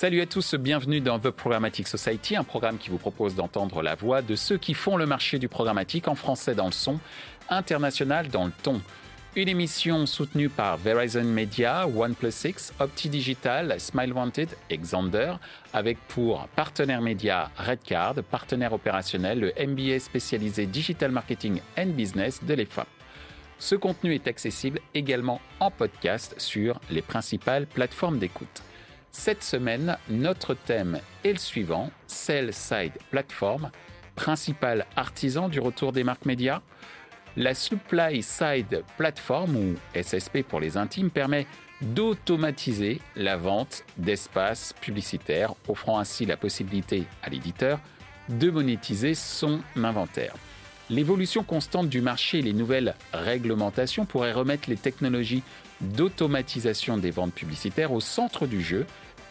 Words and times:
Salut 0.00 0.22
à 0.22 0.26
tous, 0.26 0.54
bienvenue 0.54 1.02
dans 1.02 1.18
The 1.18 1.28
Programmatic 1.28 1.86
Society, 1.86 2.34
un 2.34 2.42
programme 2.42 2.78
qui 2.78 2.88
vous 2.88 2.96
propose 2.96 3.34
d'entendre 3.34 3.82
la 3.82 3.94
voix 3.94 4.22
de 4.22 4.34
ceux 4.34 4.56
qui 4.56 4.72
font 4.72 4.96
le 4.96 5.04
marché 5.04 5.38
du 5.38 5.46
programmatique 5.46 6.08
en 6.08 6.14
français 6.14 6.54
dans 6.54 6.64
le 6.64 6.72
son, 6.72 6.98
international 7.50 8.28
dans 8.28 8.46
le 8.46 8.52
ton. 8.62 8.80
Une 9.36 9.50
émission 9.50 10.06
soutenue 10.06 10.48
par 10.48 10.78
Verizon 10.78 11.24
Media, 11.24 11.86
OnePlus 11.86 12.30
6, 12.30 12.72
Opti 12.80 13.10
Digital, 13.10 13.78
Smile 13.78 14.14
Wanted 14.14 14.48
et 14.70 14.78
Xander, 14.78 15.34
avec 15.74 15.98
pour 16.08 16.48
partenaire 16.56 17.02
média 17.02 17.50
Redcard, 17.58 18.14
partenaire 18.30 18.72
opérationnel 18.72 19.38
le 19.38 19.66
MBA 19.66 19.98
spécialisé 19.98 20.64
Digital 20.64 21.10
Marketing 21.10 21.60
and 21.76 21.88
Business 21.88 22.42
de 22.42 22.54
l'EFA. 22.54 22.86
Ce 23.58 23.74
contenu 23.74 24.14
est 24.14 24.28
accessible 24.28 24.80
également 24.94 25.42
en 25.60 25.70
podcast 25.70 26.34
sur 26.38 26.80
les 26.90 27.02
principales 27.02 27.66
plateformes 27.66 28.18
d'écoute. 28.18 28.62
Cette 29.12 29.42
semaine, 29.42 29.98
notre 30.08 30.54
thème 30.54 31.00
est 31.24 31.32
le 31.32 31.38
suivant, 31.38 31.90
Sell 32.06 32.54
Side 32.54 32.92
Platform, 33.10 33.70
principal 34.14 34.86
artisan 34.96 35.48
du 35.48 35.58
retour 35.58 35.92
des 35.92 36.04
marques 36.04 36.26
médias. 36.26 36.60
La 37.36 37.54
Supply 37.54 38.22
Side 38.22 38.84
Platform, 38.96 39.56
ou 39.56 39.74
SSP 40.00 40.42
pour 40.42 40.60
les 40.60 40.76
intimes, 40.76 41.10
permet 41.10 41.46
d'automatiser 41.82 43.00
la 43.16 43.36
vente 43.36 43.84
d'espaces 43.96 44.74
publicitaires, 44.80 45.54
offrant 45.66 45.98
ainsi 45.98 46.24
la 46.24 46.36
possibilité 46.36 47.04
à 47.22 47.30
l'éditeur 47.30 47.80
de 48.28 48.48
monétiser 48.48 49.14
son 49.14 49.60
inventaire. 49.76 50.34
L'évolution 50.88 51.42
constante 51.42 51.88
du 51.88 52.00
marché 52.00 52.38
et 52.38 52.42
les 52.42 52.52
nouvelles 52.52 52.94
réglementations 53.12 54.06
pourraient 54.06 54.32
remettre 54.32 54.68
les 54.68 54.76
technologies 54.76 55.42
d'automatisation 55.80 56.96
des 56.98 57.10
ventes 57.10 57.34
publicitaires 57.34 57.92
au 57.92 58.00
centre 58.00 58.46
du 58.46 58.62
jeu 58.62 58.86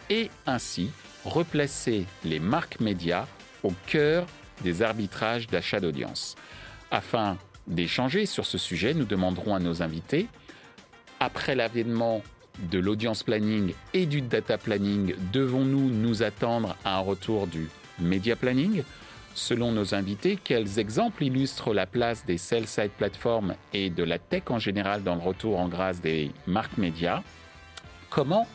et 0.10 0.30
ainsi 0.46 0.92
replacer 1.26 2.06
les 2.24 2.40
marques 2.40 2.80
médias 2.80 3.28
au 3.64 3.74
cœur 3.88 4.26
des 4.64 4.82
arbitrages 4.82 5.48
d'achat 5.48 5.80
d'audience. 5.80 6.36
Afin 6.92 7.38
d'échanger 7.68 8.26
sur 8.26 8.46
ce 8.46 8.58
sujet, 8.58 8.94
nous 8.94 9.06
demanderons 9.06 9.54
à 9.56 9.60
nos 9.60 9.82
invités, 9.82 10.28
après 11.20 11.56
l'avènement 11.56 12.24
de 12.72 12.80
l'audience 12.80 13.24
planning 13.24 13.74
et 13.94 14.06
du 14.06 14.22
data 14.22 14.58
planning, 14.58 15.16
devons-nous 15.32 15.90
nous 15.90 16.24
attendre 16.24 16.76
à 16.84 16.98
un 16.98 17.00
retour 17.00 17.48
du 17.48 17.70
media 18.00 18.36
planning? 18.36 18.84
Selon 19.40 19.72
nos 19.72 19.96
invités, 19.96 20.38
quels 20.44 20.80
exemples 20.80 21.24
illustrent 21.24 21.74
la 21.74 21.86
place 21.86 22.26
des 22.26 22.38
sell-side 22.38 22.92
platforms 22.92 23.56
et 23.74 23.90
de 23.90 24.04
la 24.04 24.20
tech 24.20 24.44
en 24.50 24.60
général 24.60 25.02
dans 25.02 25.16
le 25.16 25.22
retour 25.22 25.60
en 25.60 25.70
grâce 25.70 26.02
des 26.02 26.32
marques 26.46 26.78
médias 26.78 27.24
Comment, 28.10 28.46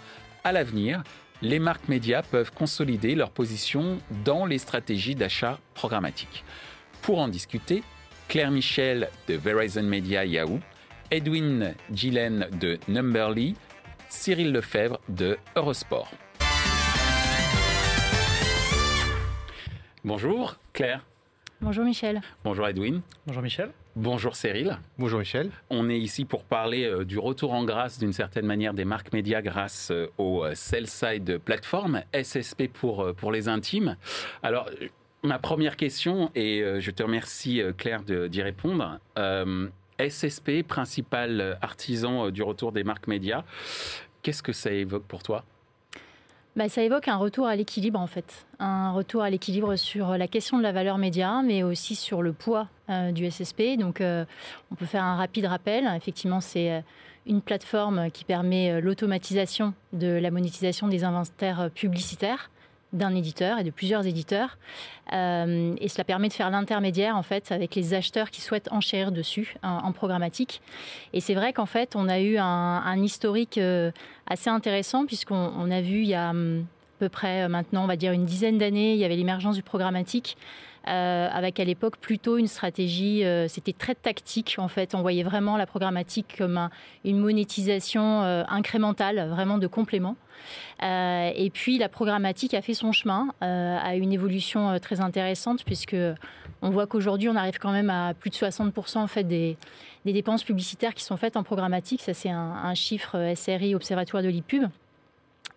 à 0.44 0.52
l'avenir, 0.52 1.02
les 1.40 1.58
marques 1.58 1.88
médias 1.88 2.22
peuvent 2.22 2.52
consolider 2.52 3.14
leur 3.14 3.30
position 3.30 3.98
dans 4.26 4.44
les 4.44 4.58
stratégies 4.58 5.14
d'achat 5.14 5.58
programmatique 5.72 6.44
Pour 7.00 7.18
en 7.18 7.28
discuter, 7.28 7.82
Claire 8.28 8.50
Michel 8.50 9.08
de 9.26 9.34
Verizon 9.36 9.84
Media 9.84 10.26
Yahoo, 10.26 10.60
Edwin 11.10 11.74
Gillen 11.94 12.46
de 12.60 12.78
Numberly, 12.88 13.56
Cyril 14.10 14.52
Lefebvre 14.52 15.00
de 15.08 15.38
Eurosport. 15.56 16.10
Bonjour 20.04 20.56
Claire. 20.74 21.06
Bonjour 21.60 21.84
Michel. 21.84 22.20
Bonjour 22.42 22.66
Edwin. 22.66 23.00
Bonjour 23.28 23.42
Michel. 23.42 23.70
Bonjour 23.94 24.34
Cyril. 24.34 24.76
Bonjour 24.98 25.20
Michel. 25.20 25.50
On 25.70 25.88
est 25.88 25.98
ici 25.98 26.24
pour 26.24 26.42
parler 26.42 26.84
euh, 26.84 27.04
du 27.04 27.16
retour 27.16 27.52
en 27.52 27.64
grâce 27.64 28.00
d'une 28.00 28.12
certaine 28.12 28.44
manière 28.44 28.74
des 28.74 28.84
marques 28.84 29.12
médias 29.12 29.40
grâce 29.40 29.92
euh, 29.92 30.10
au 30.18 30.44
euh, 30.44 30.56
sell-side 30.56 31.38
platform, 31.38 32.02
SSP 32.12 32.66
pour, 32.72 33.14
pour 33.14 33.30
les 33.30 33.48
intimes. 33.48 33.96
Alors, 34.42 34.68
Ma 35.22 35.38
première 35.38 35.76
question, 35.78 36.30
et 36.34 36.62
je 36.80 36.90
te 36.90 37.02
remercie 37.02 37.62
Claire 37.78 38.02
d'y 38.02 38.42
répondre. 38.42 38.98
Euh, 39.16 39.68
SSP, 39.98 40.62
principal 40.68 41.56
artisan 41.62 42.28
du 42.28 42.42
retour 42.42 42.72
des 42.72 42.84
marques 42.84 43.06
médias, 43.06 43.42
qu'est-ce 44.20 44.42
que 44.42 44.52
ça 44.52 44.70
évoque 44.70 45.04
pour 45.04 45.22
toi? 45.22 45.42
Bah, 46.56 46.68
ça 46.68 46.82
évoque 46.82 47.08
un 47.08 47.16
retour 47.16 47.46
à 47.46 47.56
l'équilibre 47.56 47.98
en 47.98 48.06
fait, 48.06 48.46
un 48.58 48.92
retour 48.92 49.22
à 49.22 49.30
l'équilibre 49.30 49.76
sur 49.76 50.16
la 50.16 50.28
question 50.28 50.58
de 50.58 50.62
la 50.62 50.72
valeur 50.72 50.98
média, 50.98 51.42
mais 51.42 51.62
aussi 51.62 51.94
sur 51.94 52.22
le 52.22 52.32
poids 52.32 52.68
du 53.12 53.30
SSP. 53.30 53.76
Donc, 53.78 54.00
on 54.00 54.74
peut 54.74 54.86
faire 54.86 55.02
un 55.02 55.16
rapide 55.16 55.46
rappel. 55.46 55.90
Effectivement, 55.96 56.40
c'est 56.40 56.84
une 57.26 57.40
plateforme 57.40 58.10
qui 58.10 58.24
permet 58.24 58.80
l'automatisation 58.80 59.72
de 59.92 60.08
la 60.08 60.30
monétisation 60.30 60.86
des 60.86 61.02
inventaires 61.02 61.70
publicitaires 61.74 62.50
d'un 62.94 63.14
éditeur 63.14 63.58
et 63.58 63.64
de 63.64 63.70
plusieurs 63.70 64.06
éditeurs. 64.06 64.56
Euh, 65.12 65.74
et 65.78 65.88
cela 65.88 66.04
permet 66.04 66.28
de 66.28 66.32
faire 66.32 66.48
l'intermédiaire 66.48 67.16
en 67.16 67.22
fait 67.22 67.52
avec 67.52 67.74
les 67.74 67.92
acheteurs 67.92 68.30
qui 68.30 68.40
souhaitent 68.40 68.72
enchérir 68.72 69.12
dessus 69.12 69.56
en, 69.62 69.92
programmatique. 69.92 70.62
Et 71.12 71.20
c'est 71.20 71.34
vrai 71.34 71.52
qu'en 71.52 71.66
fait 71.66 71.94
on 71.94 72.08
a 72.08 72.20
eu 72.20 72.38
un, 72.38 73.02
historique 73.02 73.58
euh, 73.58 73.90
assez 74.26 74.48
intéressant 74.48 75.04
puisqu'on 75.04 75.70
a 75.70 75.80
vu 75.82 76.02
il 76.02 76.08
y 76.08 76.14
a 76.14 76.30
hum, 76.30 76.64
à 76.96 77.00
peu 77.00 77.08
près 77.10 77.42
euh, 77.42 77.48
maintenant 77.48 77.84
on 77.84 77.86
va 77.86 77.96
dire 77.96 78.12
une 78.12 78.24
dizaine 78.24 78.56
d'années 78.56 78.94
il 78.94 78.98
y 78.98 79.04
avait 79.04 79.16
l'émergence 79.16 79.56
du 79.56 79.62
programmatique 79.62 80.38
avec 80.86 81.60
à 81.60 81.64
l'époque 81.64 81.96
plutôt 81.96 82.36
une 82.36 82.46
stratégie, 82.46 83.24
euh, 83.24 83.48
c'était 83.48 83.72
très 83.72 83.94
tactique 83.94 84.56
en 84.58 84.68
fait. 84.68 84.94
On 84.94 85.02
voyait 85.02 85.22
vraiment 85.22 85.56
la 85.56 85.66
programmatique 85.66 86.34
comme 86.38 86.68
une 87.04 87.18
monétisation 87.18 88.22
euh, 88.22 88.44
incrémentale, 88.48 89.28
vraiment 89.28 89.58
de 89.58 89.66
complément. 89.66 90.16
et 90.82 91.50
puis 91.52 91.78
la 91.78 91.88
programmatique 91.88 92.54
a 92.54 92.60
fait 92.60 92.74
son 92.74 92.92
chemin, 92.92 93.28
a 93.40 93.94
une 93.96 94.12
évolution 94.12 94.78
très 94.78 95.00
intéressante 95.00 95.64
puisque 95.64 95.96
on 96.60 96.70
voit 96.70 96.86
qu'aujourd'hui 96.86 97.28
on 97.28 97.36
arrive 97.36 97.58
quand 97.58 97.72
même 97.72 97.90
à 97.90 98.12
plus 98.14 98.30
de 98.30 98.34
60% 98.34 98.98
en 98.98 99.06
fait 99.06 99.24
des, 99.24 99.56
dépenses 100.04 100.44
publicitaires 100.44 100.94
qui 100.94 101.04
sont 101.04 101.16
faites 101.16 101.36
en 101.36 101.42
programmatique. 101.42 102.02
Ça 102.02 102.12
c'est 102.12 102.30
un, 102.30 102.52
un 102.64 102.74
chiffre 102.74 103.32
SRI 103.34 103.74
Observatoire 103.74 104.22
de 104.22 104.28
l'IPUB. 104.28 104.68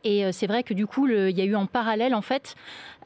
Et 0.03 0.25
euh, 0.25 0.31
c'est 0.31 0.47
vrai 0.47 0.63
que 0.63 0.73
du 0.73 0.87
coup, 0.87 1.07
il 1.07 1.37
y 1.37 1.41
a 1.41 1.45
eu 1.45 1.55
en 1.55 1.65
parallèle, 1.65 2.13
en 2.13 2.21
fait, 2.21 2.55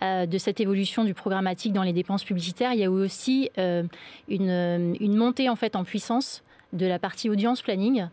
euh, 0.02 0.26
de 0.26 0.38
cette 0.38 0.60
évolution 0.60 1.04
du 1.04 1.14
programmatique 1.14 1.74
dans 1.74 1.84
les 1.84 1.94
dépenses 1.94 2.24
publicitaires, 2.24 2.74
il 2.74 2.80
y 2.80 2.84
a 2.84 2.88
eu 2.88 2.90
aussi 2.90 3.50
euh, 3.58 3.84
une, 4.28 5.16
montée 5.16 5.50
en 5.50 5.56
fait 5.56 5.76
en 5.76 5.84
puissance 5.84 6.44
de 6.74 6.86
la 6.86 7.00
partie 7.00 7.30
audience 7.30 7.62
planning 7.62 8.08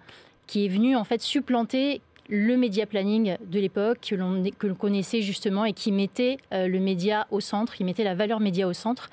qui 0.47 0.65
est 0.65 0.69
venue 0.69 0.97
en 0.97 1.05
fait 1.05 1.21
supplanter 1.21 2.01
le 2.31 2.57
média 2.57 2.87
planning 2.87 3.37
de 3.47 3.61
l'époque 3.61 3.99
que 4.01 4.67
l'on 4.67 4.75
connaissait 4.75 5.23
justement 5.23 5.65
et 5.65 5.73
qui 5.73 5.93
mettait 5.93 6.37
le 6.51 6.79
média 6.79 7.27
au 7.31 7.41
centre, 7.41 7.75
qui 7.75 7.85
mettait 7.85 8.05
la 8.05 8.15
valeur 8.15 8.41
média 8.41 8.69
au 8.69 8.75
centre. 8.75 9.09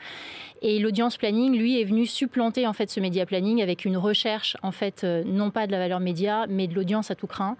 Et 0.61 0.79
l'audience 0.79 1.15
planning, 1.15 1.57
lui, 1.57 1.79
est 1.79 1.85
venu 1.85 2.05
supplanter 2.05 2.67
en 2.67 2.73
fait 2.73 2.89
ce 2.89 2.99
média 2.99 3.25
planning 3.25 3.61
avec 3.61 3.85
une 3.85 3.95
recherche 3.95 4.57
en 4.63 4.71
fait 4.71 5.05
non 5.25 5.49
pas 5.49 5.65
de 5.65 5.71
la 5.71 5.77
valeur 5.77 6.01
média, 6.01 6.45
mais 6.49 6.67
de 6.67 6.73
l'audience 6.73 7.09
à 7.09 7.15
tout 7.15 7.27
craint, 7.27 7.55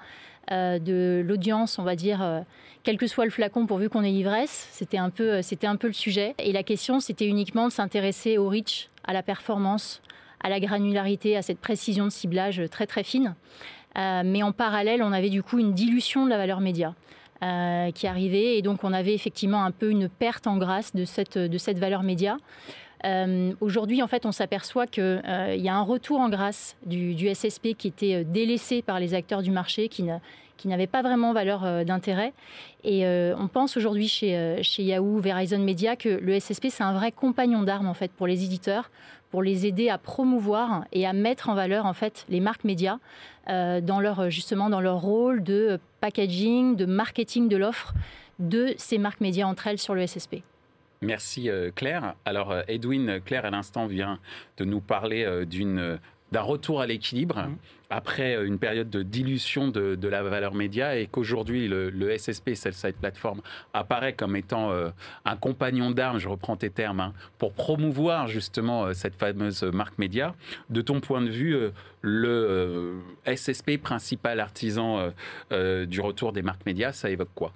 de 0.52 1.24
l'audience, 1.26 1.80
on 1.80 1.84
va 1.84 1.96
dire, 1.96 2.22
euh, 2.22 2.42
quel 2.84 2.98
que 2.98 3.08
soit 3.08 3.26
le 3.26 3.32
flacon, 3.32 3.66
pourvu 3.66 3.90
qu'on 3.90 4.04
ait 4.04 4.12
l'ivresse. 4.12 4.68
C'était 4.72 4.98
un, 4.98 5.10
peu, 5.10 5.36
euh, 5.36 5.42
un 5.64 5.76
peu 5.76 5.88
le 5.88 5.94
sujet. 5.94 6.36
Et 6.40 6.52
la 6.52 6.64
question, 6.64 7.00
c'était 7.00 7.28
uniquement 7.28 7.68
de 7.68 7.72
s'intéresser 7.72 8.38
au 8.38 8.48
reach, 8.50 8.90
à 9.04 9.14
la 9.14 9.24
performance, 9.24 10.02
à 10.42 10.50
la 10.50 10.60
granularité, 10.60 11.36
à 11.38 11.42
cette 11.42 11.60
précision 11.60 12.06
de 12.06 12.12
ciblage 12.12 12.62
très 12.70 12.86
très 12.86 13.04
fine. 13.04 13.36
mais 13.96 14.44
en 14.44 14.52
parallèle, 14.52 15.02
on 15.02 15.12
avait 15.12 15.30
du 15.30 15.42
coup 15.42 15.58
une 15.58 15.74
dilution 15.74 16.26
de 16.26 16.30
la 16.30 16.38
valeur 16.38 16.60
média. 16.60 16.94
qui 17.94 18.08
arrivait 18.08 18.58
et 18.58 18.62
donc 18.62 18.84
on 18.84 18.94
avait 18.94 19.14
effectivement 19.14 19.64
un 19.64 19.72
peu 19.72 19.90
une 19.92 20.10
perte 20.10 20.48
en 20.48 20.58
grâce 20.58 20.96
de 20.96 21.06
cette, 21.06 21.38
de 21.38 21.58
cette 21.58 21.80
valeur 21.80 22.04
média. 22.04 22.38
Aujourd'hui, 23.62 24.02
en 24.02 24.08
fait, 24.08 24.26
on 24.26 24.32
s'aperçoit 24.32 24.88
qu'il 24.88 25.22
y 25.58 25.70
a 25.70 25.76
un 25.76 25.82
retour 25.84 26.20
en 26.20 26.30
grâce 26.30 26.76
du, 26.86 27.34
SSP 27.34 27.76
qui 27.78 27.88
était 27.88 28.24
délaissé 28.24 28.82
par 28.82 29.00
les 29.00 29.14
acteurs 29.14 29.44
du 29.44 29.52
marché, 29.52 29.90
qui, 29.90 30.04
n'avait 30.68 30.88
pas 30.88 31.04
vraiment 31.04 31.32
valeur 31.32 31.64
euh, 31.64 31.84
d'intérêt. 31.84 32.34
Et 32.84 33.06
euh, 33.06 33.36
on 33.38 33.48
pense 33.48 33.78
aujourd'hui 33.78 34.08
chez, 34.08 34.36
euh, 34.36 34.60
chez 34.64 34.84
Yahoo, 34.84 35.20
Verizon 35.20 35.60
Media, 35.60 35.96
que 35.96 36.10
le 36.10 36.40
SSP, 36.40 36.68
c'est 36.70 36.84
un 36.84 36.94
vrai 36.94 37.12
compagnon 37.12 37.62
d'armes 37.62 37.88
en 37.88 37.94
fait, 37.94 38.12
pour 38.12 38.26
les 38.26 38.44
éditeurs, 38.44 38.90
pour 39.30 39.44
les 39.44 39.68
aider 39.68 39.90
à 39.90 40.00
promouvoir 40.00 40.86
et 40.92 41.06
à 41.06 41.14
mettre 41.14 41.50
en 41.50 41.54
valeur 41.54 41.86
en 41.86 41.94
fait, 41.94 42.26
les 42.30 42.40
marques 42.40 42.64
médias 42.64 42.98
dans 43.48 44.00
leur, 44.00 44.32
justement 44.32 44.72
dans 44.72 44.82
leur 44.82 45.02
rôle 45.02 45.44
de 45.44 45.80
packaging, 46.02 46.76
de 46.76 46.86
marketing 46.86 47.48
de 47.48 47.58
l'offre 47.58 47.94
de 48.40 48.74
ces 48.78 48.98
marques 48.98 49.22
médias 49.22 49.46
entre 49.46 49.68
elles 49.68 49.78
sur 49.78 49.94
le 49.94 50.08
SSP. 50.08 50.38
Merci 51.06 51.50
Claire. 51.76 52.16
Alors 52.26 52.56
Edwin, 52.68 53.22
Claire 53.24 53.46
à 53.46 53.50
l'instant 53.50 53.86
vient 53.86 54.20
de 54.58 54.66
nous 54.66 54.82
parler 54.82 55.46
d'une 55.46 56.00
d'un 56.32 56.42
retour 56.42 56.82
à 56.82 56.86
l'équilibre 56.88 57.38
mmh. 57.38 57.58
après 57.90 58.36
euh, 58.36 58.48
une 58.48 58.58
période 58.58 58.90
de 58.90 59.04
dilution 59.04 59.68
de, 59.68 60.08
la 60.08 60.24
valeur 60.24 60.54
média 60.54 60.98
et 60.98 61.08
qu'aujourd'hui 61.08 61.68
le, 61.68 62.18
SSP, 62.18 62.56
Sell-Side 62.56 62.96
Platform, 62.96 63.42
apparaît 63.74 64.14
comme 64.14 64.36
étant 64.36 64.72
euh, 64.72 64.90
un 65.24 65.36
compagnon 65.36 65.92
d'armes, 65.92 66.20
je 66.20 66.28
reprends 66.28 66.58
tes 66.58 66.70
termes, 66.70 67.00
hein, 67.00 67.14
pour 67.38 67.54
promouvoir 67.54 68.28
justement 68.28 68.86
euh, 68.86 68.94
cette 68.94 69.16
fameuse 69.16 69.64
marque 69.64 69.98
média. 69.98 70.36
De 70.70 70.82
ton 70.82 71.00
point 71.00 71.22
de 71.22 71.30
vue, 71.30 71.58
le 72.02 73.00
SSP, 73.26 73.78
principal 73.82 74.40
artisan 74.40 75.12
du 75.52 76.02
retour 76.02 76.34
des 76.34 76.42
marques 76.42 76.66
médias, 76.66 76.92
ça 76.92 77.10
évoque 77.10 77.30
quoi? 77.34 77.52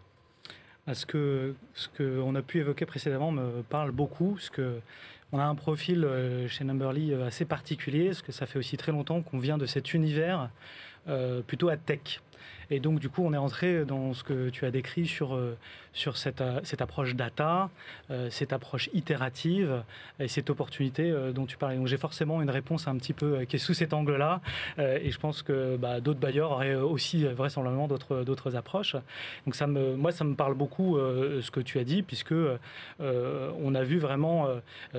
À 0.90 0.96
ce 0.96 1.06
que 1.06 1.56
ce 1.74 1.88
qu'on 1.98 2.36
a 2.36 2.42
pu 2.42 2.60
évoquer 2.60 2.86
précédemment 2.86 3.32
me 3.32 3.62
parle 3.62 3.92
beaucoup, 3.92 4.34
parce 4.34 4.50
que 4.50 4.80
on 5.32 5.38
a 5.38 5.44
un 5.44 5.56
profil 5.56 6.08
chez 6.48 6.64
Numberly 6.64 7.14
assez 7.14 7.46
particulier, 7.46 8.08
parce 8.08 8.24
que 8.24 8.32
ça 8.32 8.48
fait 8.48 8.58
aussi 8.58 8.78
très 8.78 8.92
longtemps 8.92 9.22
qu'on 9.22 9.38
vient 9.38 9.60
de 9.60 9.68
cet 9.68 9.94
univers 9.94 10.50
plutôt 11.46 11.70
à 11.70 11.78
tech. 11.78 12.22
Et 12.72 12.80
donc, 12.80 13.00
du 13.00 13.10
coup, 13.10 13.24
on 13.24 13.34
est 13.34 13.38
entré 13.38 13.86
dans 13.86 14.14
ce 14.14 14.24
que 14.24 14.50
tu 14.50 14.66
as 14.66 14.72
décrit 14.72 15.08
sur, 15.08 15.36
euh, 15.36 15.58
sur 16.00 16.18
cette, 16.18 16.40
euh, 16.40 16.62
cette 16.63 16.81
approche 16.81 17.13
data, 17.16 17.69
euh, 18.10 18.30
cette 18.30 18.54
approche 18.54 18.90
itérative 18.94 19.84
et 20.19 20.30
cette 20.30 20.50
opportunité 20.50 21.13
dont 21.36 21.46
tu 21.46 21.57
parlais. 21.57 21.75
Donc, 21.75 21.88
j'ai 21.88 21.98
forcément 21.98 22.42
une 22.42 22.50
réponse 22.50 22.88
un 22.88 22.96
petit 22.96 23.13
peu 23.13 23.44
qui 23.46 23.57
est 23.57 23.60
sous 23.60 23.74
cet 23.74 23.94
angle-là. 23.94 24.42
Et 24.78 25.12
je 25.12 25.19
pense 25.19 25.42
que 25.42 25.78
bah, 25.78 26.00
d'autres 26.00 26.19
bailleurs 26.19 26.51
auraient 26.51 26.75
aussi 26.75 27.25
vraisemblablement 27.25 27.88
d'autres, 27.88 28.24
d'autres 28.24 28.56
approches. 28.56 28.96
Donc, 29.46 29.56
ça 29.56 29.68
me, 29.68 29.96
moi, 29.96 30.12
ça 30.12 30.24
me 30.24 30.36
parle 30.36 30.54
beaucoup 30.54 30.98
ce 30.98 31.51
que 31.51 31.60
tu 31.60 31.80
as 31.80 31.84
dit, 31.84 32.02
puisque 32.02 32.34
on 33.00 33.75
a 33.75 33.84
vu 33.84 34.00
vraiment 34.00 34.48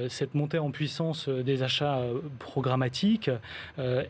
cette 0.09 0.35
montée 0.35 0.59
en 0.59 0.71
puissance 0.71 1.29
des 1.29 1.63
achats 1.63 2.03
programmatiques. 2.39 3.31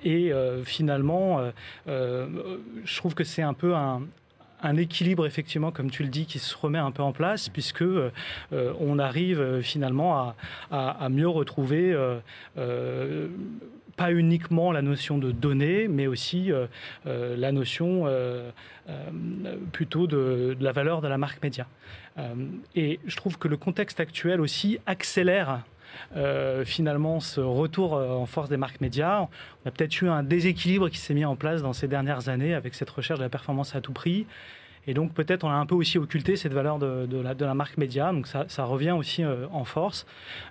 et 0.04 0.32
finalement, 0.64 1.50
je 1.86 2.96
trouve 2.96 3.14
que 3.14 3.24
c'est 3.24 3.42
un 3.42 3.54
peu 3.54 3.74
un, 3.74 4.02
équilibre 4.76 5.26
effectivement, 5.26 5.70
comme 5.70 5.90
tu 5.90 6.02
le 6.02 6.08
dis, 6.08 6.26
qui 6.26 6.38
se 6.38 6.56
remet 6.56 6.78
un 6.78 6.90
peu 6.90 7.02
en 7.02 7.12
place, 7.12 7.48
puisque 7.48 7.82
euh, 7.82 8.10
on 8.52 8.98
arrive 8.98 9.40
euh, 9.40 9.62
finalement 9.62 10.34
à, 10.70 11.08
mieux 11.08 11.28
retrouver 11.28 11.92
euh, 11.92 13.28
pas 13.96 14.12
uniquement 14.12 14.72
la 14.72 14.82
notion 14.82 15.18
de 15.18 15.30
données, 15.30 15.88
mais 15.88 16.06
aussi 16.06 16.50
la 17.04 17.52
notion 17.52 18.06
plutôt 19.72 20.06
de, 20.06 20.56
de, 20.58 20.64
la 20.64 20.72
valeur 20.72 21.00
de 21.02 21.08
la 21.08 21.18
marque 21.18 21.42
média. 21.42 21.66
et 22.74 23.00
je 23.06 23.16
trouve 23.16 23.38
que 23.38 23.48
le 23.48 23.56
contexte 23.56 24.00
actuel 24.00 24.40
aussi 24.40 24.78
accélère 24.86 25.64
euh, 26.16 26.64
finalement 26.64 27.20
ce 27.20 27.40
retour 27.40 27.96
euh, 27.96 28.10
en 28.10 28.26
force 28.26 28.48
des 28.48 28.56
marques 28.56 28.80
médias. 28.80 29.22
On 29.64 29.68
a 29.68 29.70
peut-être 29.70 30.00
eu 30.00 30.08
un 30.08 30.22
déséquilibre 30.22 30.88
qui 30.88 30.98
s'est 30.98 31.14
mis 31.14 31.24
en 31.24 31.36
place 31.36 31.62
dans 31.62 31.72
ces 31.72 31.88
dernières 31.88 32.28
années 32.28 32.54
avec 32.54 32.74
cette 32.74 32.90
recherche 32.90 33.18
de 33.18 33.24
la 33.24 33.30
performance 33.30 33.74
à 33.74 33.80
tout 33.80 33.92
prix. 33.92 34.26
Et 34.86 34.94
donc 34.94 35.12
peut-être 35.12 35.44
on 35.44 35.50
a 35.50 35.54
un 35.54 35.66
peu 35.66 35.74
aussi 35.74 35.98
occulté 35.98 36.36
cette 36.36 36.52
valeur 36.52 36.78
de, 36.78 37.44
la, 37.44 37.54
marque 37.54 37.76
média, 37.76 38.12
donc 38.12 38.26
ça, 38.26 38.64
revient 38.64 38.92
aussi 38.92 39.22
euh, 39.22 39.46
en 39.52 39.64
force. 39.64 40.06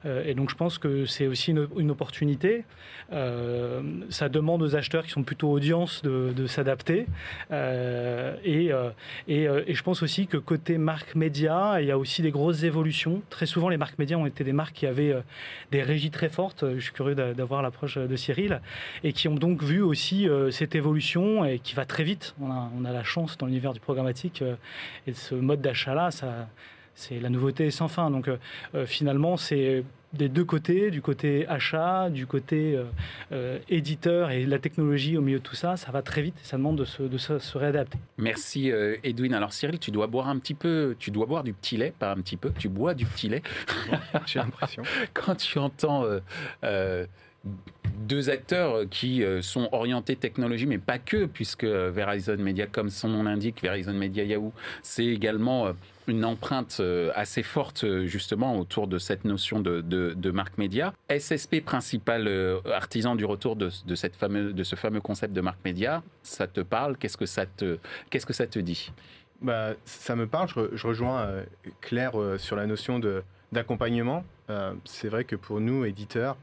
Euh, 0.06 0.24
et 0.26 0.34
donc 0.34 0.50
je 0.50 0.56
pense 0.56 0.78
que 0.78 1.06
c'est 1.06 1.28
aussi 1.28 1.52
une, 1.52 1.92
opportunité. 1.92 2.64
Euh, 3.12 3.82
ça 4.10 4.30
demande 4.30 4.62
aux 4.62 4.76
acheteurs 4.76 5.04
qui 5.04 5.12
sont 5.12 5.24
plutôt 5.24 5.50
audience 5.50 6.04
de, 6.04 6.48
s'adapter. 6.48 7.08
et, 7.52 8.72
et, 9.28 9.44
et, 9.44 9.74
je 9.74 9.84
pense 9.84 10.04
aussi 10.04 10.28
que 10.28 10.38
côté 10.38 10.78
marque 10.78 11.16
média, 11.16 11.82
il 11.82 11.88
y 11.88 11.92
a 11.92 11.98
aussi 11.98 12.22
des 12.22 12.32
grosses 12.32 12.64
évolutions. 12.64 13.22
Très 13.30 13.46
souvent 13.46 13.70
les 13.70 13.78
marques 13.78 13.98
médias 13.98 14.18
ont 14.18 14.26
été 14.26 14.44
des 14.44 14.54
marques 14.54 14.76
qui 14.76 14.86
avaient 14.86 15.16
des 15.72 15.84
régies 15.84 16.12
très 16.12 16.30
fortes. 16.30 16.66
Je 16.76 16.80
suis 16.80 16.94
curieux 16.94 17.16
d'avoir 17.16 17.62
l'approche 17.62 17.98
de 17.98 18.16
Cyril. 18.16 18.62
Et 19.04 19.14
qui 19.14 19.28
ont 19.28 19.36
donc 19.36 19.64
vu 19.64 19.82
aussi 19.82 20.28
cette 20.52 20.76
évolution 20.76 21.46
et 21.46 21.60
qui 21.60 21.76
va 21.76 21.86
très 21.86 22.04
vite. 22.04 22.36
On 22.42 22.52
a, 22.52 22.72
on 22.80 22.86
a 22.86 22.92
la 22.92 23.04
chance 23.04 23.38
dans 23.38 23.46
l'univers 23.46 23.74
du 23.74 23.80
programmatique 23.80 24.19
euh, 24.42 24.56
et 25.08 25.14
ce 25.14 25.36
mode 25.36 25.62
d'achat-là, 25.62 26.12
ça, 26.12 26.50
c'est 26.96 27.20
la 27.20 27.30
nouveauté 27.30 27.72
sans 27.72 27.88
fin. 27.88 28.12
Donc 28.12 28.28
euh, 28.28 28.38
euh, 28.76 28.86
finalement, 28.86 29.38
c'est 29.38 29.84
des 30.14 30.28
deux 30.28 30.44
côtés, 30.44 30.90
du 30.90 31.04
côté 31.04 31.48
achat, 31.48 32.10
du 32.10 32.26
côté 32.26 32.80
éditeur 33.70 34.32
et 34.32 34.44
la 34.44 34.58
technologie 34.58 35.16
au 35.18 35.22
milieu 35.22 35.38
de 35.38 35.44
tout 35.44 35.54
ça, 35.54 35.78
ça 35.78 35.92
va 35.92 36.02
très 36.02 36.24
vite 36.24 36.34
et 36.44 36.48
ça 36.48 36.58
demande 36.58 36.78
de 36.78 36.84
se, 36.84 37.04
de 37.04 37.18
se, 37.20 37.58
réadapter. 37.60 38.00
Merci 38.18 38.72
Edwin. 39.04 39.36
Alors 39.36 39.54
Cyril, 39.54 39.78
tu 39.78 39.92
dois 39.92 40.08
boire 40.08 40.28
un 40.28 40.40
petit 40.40 40.56
peu, 40.56 40.96
tu 40.98 41.12
dois 41.12 41.28
boire 41.28 41.44
du 41.44 41.54
petit 41.54 41.78
lait, 41.78 41.94
pas 42.00 42.12
un 42.12 42.16
petit 42.16 42.38
peu, 42.38 42.52
tu 42.58 42.70
bois 42.70 42.96
du 42.96 43.06
petit 43.06 43.30
lait. 43.30 43.44
J'ai 44.26 44.40
l'impression. 44.40 44.82
Quand 45.14 45.36
tu 45.36 45.60
entends 45.60 46.04
deux 48.10 48.30
acteurs 48.30 48.90
qui 48.90 49.24
euh, 49.24 49.42
sont 49.42 49.70
orientés 49.72 50.16
technologie, 50.16 50.66
mais 50.66 50.80
pas 50.80 50.98
que, 50.98 51.26
puisque 51.26 51.64
Verizon 51.64 52.38
Media, 52.38 52.66
comme 52.66 52.90
son 52.90 53.10
nom 53.10 53.24
l'indique, 53.24 53.62
Verizon 53.62 53.94
Media 53.94 54.24
Yahoo, 54.24 54.52
c'est 54.82 55.06
également 55.06 55.68
euh, 55.68 55.74
une 56.08 56.26
empreinte 56.26 56.78
euh, 56.80 57.12
assez 57.14 57.44
forte 57.44 57.86
justement 58.06 58.58
autour 58.58 58.88
de 58.88 58.98
cette 58.98 59.26
notion 59.26 59.60
de, 59.60 60.32
marque 60.32 60.58
média. 60.58 60.94
SSP, 61.10 61.62
principal 61.64 62.28
artisan 62.74 63.16
du 63.16 63.26
retour 63.26 63.56
de, 63.56 63.70
cette 63.96 64.16
fameux, 64.16 64.54
de 64.54 64.64
ce 64.64 64.76
fameux 64.76 65.02
concept 65.02 65.34
de 65.34 65.42
marque 65.42 65.64
média, 65.64 66.02
ça 66.24 66.48
te 66.48 66.62
parle? 66.62 66.98
Qu'est-ce 66.98 67.18
que 67.18 67.28
ça 67.28 67.46
te, 67.46 67.78
que 68.10 68.34
ça 68.34 68.48
te 68.48 68.60
dit? 68.60 68.92
Bah, 69.42 69.74
Ça 69.86 70.16
me 70.16 70.26
parle, 70.26 70.50
je, 70.74 70.88
rejoins 70.88 71.44
Claire 71.82 72.14
sur 72.38 72.56
la 72.56 72.66
notion 72.66 73.00
d'accompagnement. 73.52 74.24
c'est 74.86 75.10
vrai 75.10 75.26
que 75.26 75.36
pour 75.36 75.60
nous, 75.60 75.86
éditeurs, 75.86 76.38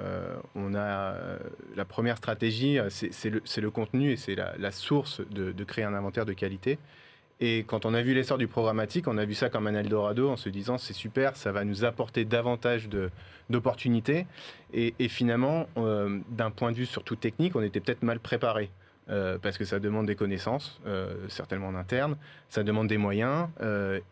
euh, 0.00 0.36
on 0.54 0.74
a 0.74 0.80
euh, 0.80 1.38
la 1.76 1.84
première 1.84 2.16
stratégie, 2.16 2.78
euh, 2.78 2.88
c'est 2.90 3.30
le, 3.30 3.70
contenu 3.70 4.12
et 4.12 4.16
c'est 4.16 4.34
la, 4.34 4.70
source 4.70 5.20
de, 5.30 5.64
créer 5.64 5.84
un 5.84 5.94
inventaire 5.94 6.26
de 6.26 6.32
qualité. 6.32 6.78
Et 7.42 7.64
quand 7.66 7.86
on 7.86 7.94
a 7.94 8.02
vu 8.02 8.12
l'essor 8.14 8.36
du 8.36 8.48
programmatique, 8.48 9.08
on 9.08 9.16
a 9.16 9.24
vu 9.24 9.34
ça 9.34 9.48
comme 9.48 9.66
un 9.66 9.74
Eldorado 9.74 10.28
en 10.28 10.36
se 10.36 10.48
disant 10.50 10.76
c'est 10.76 10.92
super, 10.92 11.36
ça 11.36 11.52
va 11.52 11.64
nous 11.64 11.84
apporter 11.84 12.26
davantage 12.26 12.88
d'opportunités. 13.48 14.26
Et, 14.74 14.92
finalement, 15.08 15.66
d'un 16.28 16.50
point 16.50 16.70
de 16.70 16.76
vue 16.76 16.84
surtout 16.84 17.16
technique, 17.16 17.56
on 17.56 17.62
était 17.62 17.80
peut-être 17.80 18.02
mal 18.02 18.20
préparé. 18.20 18.70
parce 19.40 19.56
que 19.56 19.64
ça 19.64 19.78
demande 19.80 20.06
des 20.06 20.16
connaissances, 20.16 20.82
certainement 21.28 21.68
en 21.68 21.76
interne, 21.76 22.18
ça 22.50 22.62
demande 22.62 22.88
des 22.88 22.98
moyens, 22.98 23.48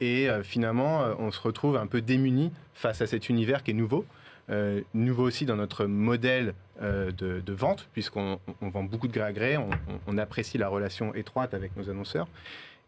et 0.00 0.28
finalement, 0.42 1.04
on 1.18 1.30
se 1.30 1.40
retrouve 1.42 1.76
un 1.76 1.86
peu 1.86 2.00
démuni 2.00 2.50
face 2.72 3.02
à 3.02 3.06
cet 3.06 3.28
univers 3.28 3.62
qui 3.62 3.72
est 3.72 3.74
nouveau. 3.74 4.06
Euh, 4.50 4.80
nouveau 4.94 5.24
aussi 5.24 5.44
dans 5.44 5.56
notre 5.56 5.84
modèle 5.84 6.54
euh, 6.80 7.10
de, 7.12 7.52
vente, 7.52 7.88
puisqu'on 7.92 8.40
vend 8.62 8.82
beaucoup 8.82 9.06
de 9.06 9.12
gré 9.12 9.22
à 9.22 9.32
gré, 9.32 9.58
on, 10.06 10.18
apprécie 10.18 10.56
la 10.56 10.68
relation 10.68 11.14
étroite 11.14 11.52
avec 11.52 11.76
nos 11.76 11.90
annonceurs. 11.90 12.28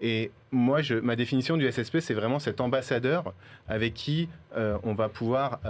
Et 0.01 0.31
moi, 0.51 0.81
ma 1.03 1.17
définition 1.17 1.59
du 1.59 1.71
SSP, 1.71 1.99
c'est 2.01 2.15
vraiment 2.15 2.39
cet 2.39 2.63
ambassadeur 2.63 3.35
avec 3.69 3.93
qui 3.93 4.31
euh, 4.57 4.79
on 4.85 4.95
va 4.95 5.09
pouvoir 5.11 5.61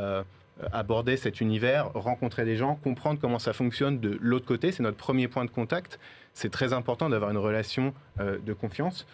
aborder 0.72 1.16
cet 1.16 1.40
univers, 1.40 1.90
rencontrer 1.94 2.44
des 2.44 2.54
gens, 2.54 2.76
comprendre 2.76 3.18
comment 3.18 3.38
ça 3.38 3.52
fonctionne 3.52 3.98
de 3.98 4.18
l'autre 4.20 4.46
côté. 4.46 4.70
C'est 4.72 4.82
notre 4.82 4.98
premier 4.98 5.26
point 5.26 5.44
de 5.44 5.50
contact. 5.50 5.98
C'est 6.34 6.50
très 6.50 6.72
important 6.72 7.08
d'avoir 7.08 7.30
une 7.30 7.38
relation 7.38 7.94
de 8.18 8.52
confiance 8.52 9.06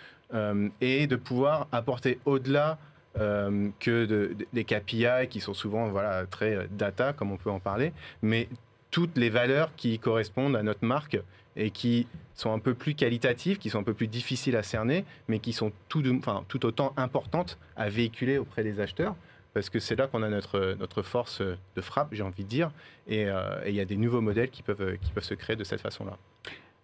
et 0.81 1.07
de 1.07 1.17
pouvoir 1.17 1.69
apporter 1.71 2.19
au-delà 2.25 2.79
euh, 3.19 3.69
que 3.81 4.35
des 4.53 4.65
KPI 4.65 5.29
qui 5.29 5.41
sont 5.41 5.55
souvent 5.55 5.89
voilà, 5.89 6.27
très 6.27 6.55
euh, 6.55 6.65
data, 6.71 7.13
comme 7.13 7.33
on 7.33 7.37
peut 7.37 7.51
en 7.51 7.61
parler, 7.61 7.93
mais 8.23 8.49
toutes 8.91 9.17
les 9.17 9.31
valeurs 9.31 9.71
qui 9.77 9.99
correspondent 9.99 10.57
à 10.57 10.63
notre 10.63 10.85
marque 10.85 11.19
et 11.57 11.71
qui 11.71 12.07
sont 12.35 12.53
un 12.53 12.59
peu 12.59 12.75
plus 12.75 12.95
qualitatives, 12.95 13.59
qui 13.59 13.71
sont 13.71 13.79
un 13.79 13.83
peu 13.83 13.95
plus 13.95 14.09
difficiles 14.09 14.57
à 14.57 14.63
cerner, 14.63 15.05
mais 15.29 15.39
qui 15.39 15.53
sont 15.53 15.73
tout, 15.89 16.03
enfin, 16.19 16.45
tout 16.49 16.67
autant 16.67 16.93
importantes 16.97 17.59
à 17.77 17.89
véhiculer 17.89 18.39
auprès 18.39 18.63
des 18.63 18.81
acheteurs 18.81 19.17
parce 19.57 19.71
que 19.71 19.79
c'est 19.79 19.97
là 19.97 20.07
qu'on 20.07 20.23
a 20.23 20.29
notre, 20.29 20.77
notre 20.79 21.01
force 21.01 21.41
de 21.41 21.81
frappe, 21.81 22.09
j'ai 22.13 22.23
envie 22.23 22.45
de 22.45 22.49
dire, 22.49 22.71
et 23.09 23.25
euh, 23.25 23.59
il 23.67 23.75
y 23.75 23.81
a 23.81 23.87
des 23.87 23.97
nouveaux 23.97 24.21
modèles 24.21 24.51
qui 24.51 24.63
peuvent, 24.63 24.99
qui 24.99 25.11
peuvent 25.13 25.25
se 25.25 25.33
créer 25.33 25.57
de 25.57 25.65
cette 25.65 25.81
façon-là. 25.81 26.19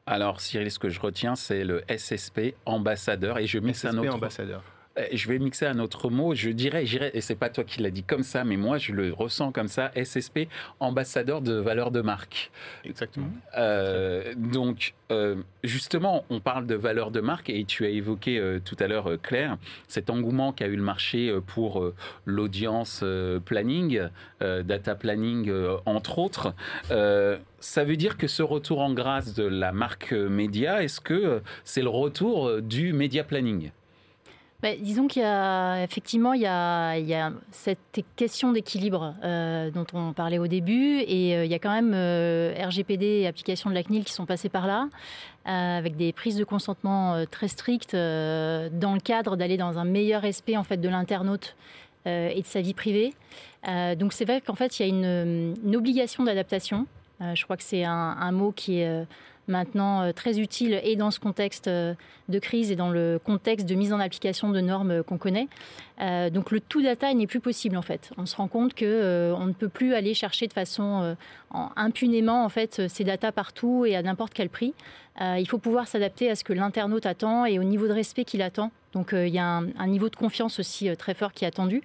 Alors 0.07 0.41
Cyril, 0.41 0.71
ce 0.71 0.79
que 0.79 0.89
je 0.89 0.99
retiens, 0.99 1.37
c'est 1.37 1.65
le 1.65 1.85
SSP 1.95 2.55
ambassadeur, 2.65 3.37
et 3.37 3.47
je 3.47 3.59
mets 3.59 3.75
ça 3.75 3.91
un 3.91 3.99
autre... 3.99 4.15
ambassadeur. 4.15 4.63
Euh, 4.99 5.07
je 5.13 5.29
vais 5.29 5.39
mixer 5.39 5.67
un 5.67 5.79
autre 5.79 6.11
mot. 6.11 6.35
Je 6.35 6.51
dirais, 6.51 6.85
et 7.15 7.21
c'est 7.21 7.35
pas 7.35 7.49
toi 7.49 7.65
qui 7.65 7.81
l'as 7.81 7.91
dit 7.91 8.03
comme 8.03 8.23
ça, 8.23 8.45
mais 8.45 8.57
moi 8.57 8.79
je 8.79 8.93
le 8.93 9.13
ressens 9.13 9.53
comme 9.53 9.69
ça. 9.69 9.91
SSP, 9.97 10.49
ambassadeur 10.81 11.41
de 11.41 11.55
valeur 11.55 11.91
de 11.91 12.01
marque. 12.01 12.51
Exactement. 12.85 13.31
Euh, 13.57 14.35
donc, 14.37 14.95
euh, 15.11 15.37
justement, 15.63 16.25
on 16.31 16.41
parle 16.41 16.67
de 16.67 16.75
valeur 16.75 17.11
de 17.11 17.21
marque 17.21 17.51
et 17.51 17.65
tu 17.65 17.85
as 17.85 17.91
évoqué 17.91 18.59
tout 18.65 18.77
à 18.79 18.87
l'heure, 18.87 19.11
Claire, 19.23 19.57
cet 19.89 20.11
engouement 20.11 20.53
qu'a 20.53 20.67
eu 20.67 20.77
le 20.77 20.83
marché 20.83 21.35
pour 21.47 21.93
l'audience 22.25 23.05
planning, 23.45 24.09
data 24.41 24.95
planning, 24.95 25.53
entre 25.87 26.19
autres. 26.19 26.55
ça 26.89 27.85
veut 27.85 27.97
dire 27.97 28.17
que 28.17 28.27
ce 28.27 28.43
retour 28.43 28.81
en 28.81 28.93
grâce 28.93 29.35
de 29.35 29.45
la 29.45 29.73
marque 29.73 30.13
média, 30.13 30.83
est-ce 30.83 31.01
que 31.01 31.43
c'est 31.65 31.83
le 31.83 31.89
retour 31.89 32.61
du 32.63 32.93
média 32.93 33.25
planning? 33.25 33.71
Bah, 34.63 34.77
disons 34.79 35.09
qu'il 35.09 35.23
y 35.23 35.25
a 35.25 35.83
effectivement 35.83 36.35
il 36.35 36.43
y 36.43 36.47
a, 36.47 37.33
cette 37.51 37.81
question 38.15 38.53
d'équilibre 38.53 39.17
euh, 39.25 39.73
dont 39.73 39.87
on 39.93 40.13
parlait 40.13 40.39
au 40.39 40.47
début 40.47 41.01
et 41.01 41.37
euh, 41.37 41.45
il 41.45 41.51
y 41.51 41.55
a 41.55 41.59
quand 41.59 41.73
même 41.73 41.93
euh, 41.95 42.55
RGPD 42.69 43.05
et 43.05 43.27
applications 43.27 43.71
de 43.71 43.75
la 43.75 43.83
CNIL 43.83 44.05
qui 44.05 44.13
sont 44.13 44.25
passées 44.25 44.49
par 44.49 44.69
là 44.69 44.89
avec 45.45 45.97
des 45.97 46.13
prises 46.13 46.37
de 46.37 46.45
consentement 46.45 47.25
très 47.29 47.49
strictes 47.49 47.97
dans 47.97 48.95
le 48.95 49.01
cadre 49.01 49.37
d'aller 49.37 49.57
dans 49.57 49.77
un 49.77 49.85
meilleur 49.85 50.23
respect 50.23 50.57
en 50.57 50.63
fait 50.63 50.77
de 50.77 50.89
l'internaute 50.89 51.57
et 52.07 52.41
de 52.41 52.47
sa 52.47 52.61
vie 52.61 52.75
privée. 52.75 53.13
donc 53.99 54.13
c'est 54.13 54.25
vrai 54.25 54.41
qu'en 54.41 54.55
fait 54.55 54.79
il 54.79 54.83
y 54.83 54.85
a 54.85 54.89
une, 54.89 55.57
une 55.65 55.75
obligation 55.75 56.23
d'adaptation. 56.23 56.87
je 57.21 57.43
crois 57.43 57.57
que 57.57 57.65
c'est 57.65 57.83
un, 57.83 58.17
un, 58.21 58.31
mot 58.31 58.53
qui 58.53 58.79
est 58.79 59.05
maintenant 59.49 60.13
très 60.13 60.39
utile 60.39 60.81
et 60.85 60.97
dans 60.97 61.11
ce 61.11 61.21
contexte 61.21 61.69
de 61.69 62.39
crise 62.39 62.71
et 62.71 62.77
dans 62.77 62.91
le 62.91 63.21
contexte 63.23 63.69
de 63.69 63.75
mise 63.75 63.93
en 63.93 64.01
application 64.01 64.51
de 64.51 64.61
normes 64.61 65.03
qu'on 65.03 65.19
connaît. 65.19 65.49
donc 66.31 66.51
le 66.51 66.61
tout 66.61 66.83
data 66.83 67.13
n'est 67.13 67.27
plus 67.27 67.41
possible 67.41 67.77
en 67.77 67.83
fait. 67.83 68.11
On 68.19 68.27
se 68.27 68.37
rend 68.37 68.49
compte 68.49 68.75
que 68.75 69.35
on 69.37 69.47
ne 69.47 69.53
peut 69.53 69.69
plus 69.69 69.95
aller 69.95 70.15
chercher 70.15 70.47
de 70.47 70.53
façon 70.53 71.17
impunément 71.77 72.45
en 72.45 72.49
fait 72.49 72.89
ces 72.89 73.05
data 73.05 73.33
partout 73.33 73.85
et 73.85 73.97
à 73.97 74.03
n'importe 74.03 74.33
quel 74.33 74.49
prix. 74.49 74.75
il 75.21 75.47
faut 75.49 75.59
pouvoir 75.59 75.89
s'adapter 75.89 76.31
à 76.31 76.37
ce 76.37 76.45
que 76.45 76.53
l'internaute 76.53 77.07
attend 77.07 77.45
et 77.45 77.59
au 77.59 77.65
niveau 77.65 77.89
de 77.89 77.93
respect 77.93 78.25
qu'il 78.25 78.43
attend 78.43 78.71
donc 78.93 79.13
euh, 79.13 79.27
il 79.27 79.35
y 79.35 79.39
a 79.39 79.63
un, 79.79 79.87
niveau 79.87 80.09
de 80.09 80.17
confiance 80.17 80.59
aussi 80.59 80.89
euh, 80.89 80.95
très 80.95 81.15
fort 81.15 81.33
qui 81.33 81.45
est 81.45 81.49
attendu. 81.49 81.83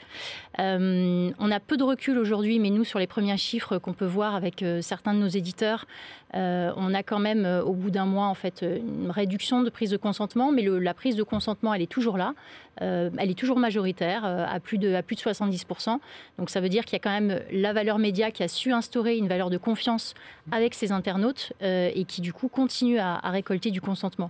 Euh, 0.60 1.32
on 1.40 1.52
a 1.52 1.60
peu 1.60 1.78
de 1.78 1.84
recul 1.84 2.18
aujourd'hui, 2.18 2.60
mais 2.60 2.70
nous, 2.70 2.84
sur 2.84 3.00
les 3.00 3.08
premiers 3.08 3.38
chiffres 3.38 3.78
qu'on 3.78 3.94
peut 3.94 4.06
voir 4.06 4.36
avec 4.36 4.64
certains 4.82 5.14
de 5.14 5.20
nos 5.20 5.28
éditeurs, 5.28 5.86
on 6.34 6.94
a 6.94 7.04
quand 7.04 7.20
même, 7.20 7.46
au 7.66 7.74
bout 7.74 7.90
d'un 7.90 8.06
mois, 8.06 8.28
en 8.28 8.34
fait, 8.34 8.62
une 8.64 9.12
réduction 9.12 9.64
de 9.64 9.70
prise 9.70 9.92
de 9.92 9.98
consentement, 9.98 10.52
mais 10.52 10.64
la 10.64 10.94
prise 10.94 11.16
de 11.16 11.24
consentement, 11.24 11.74
elle 11.74 11.82
est 11.82 11.92
toujours 11.92 12.18
là. 12.18 12.34
elle 12.80 13.32
est 13.32 13.38
toujours 13.38 13.60
majoritaire, 13.60 14.26
à, 14.26 14.60
plus 14.60 14.78
de, 14.78 14.94
à 14.94 15.02
plus 15.02 15.16
de 15.16 15.22
70%. 15.22 16.00
Donc 16.38 16.50
ça 16.50 16.60
veut 16.60 16.70
dire 16.70 16.86
qu'il 16.86 16.94
y 16.94 16.98
a 16.98 17.00
quand 17.00 17.12
même 17.12 17.40
la 17.52 17.74
valeur 17.74 17.98
média 17.98 18.32
qui 18.32 18.44
a 18.44 18.48
su 18.48 18.72
instaurer 18.72 19.18
une 19.18 19.28
valeur 19.28 19.50
de 19.50 19.58
confiance 19.58 20.14
avec 20.52 20.74
ses 20.74 20.92
internautes 20.92 21.54
et 21.62 22.06
qui, 22.08 22.22
du 22.22 22.34
coup, 22.34 22.50
continue 22.50 23.00
à, 23.00 23.16
à 23.16 23.30
récolter 23.30 23.72
du 23.72 23.82
consentement. 23.82 24.30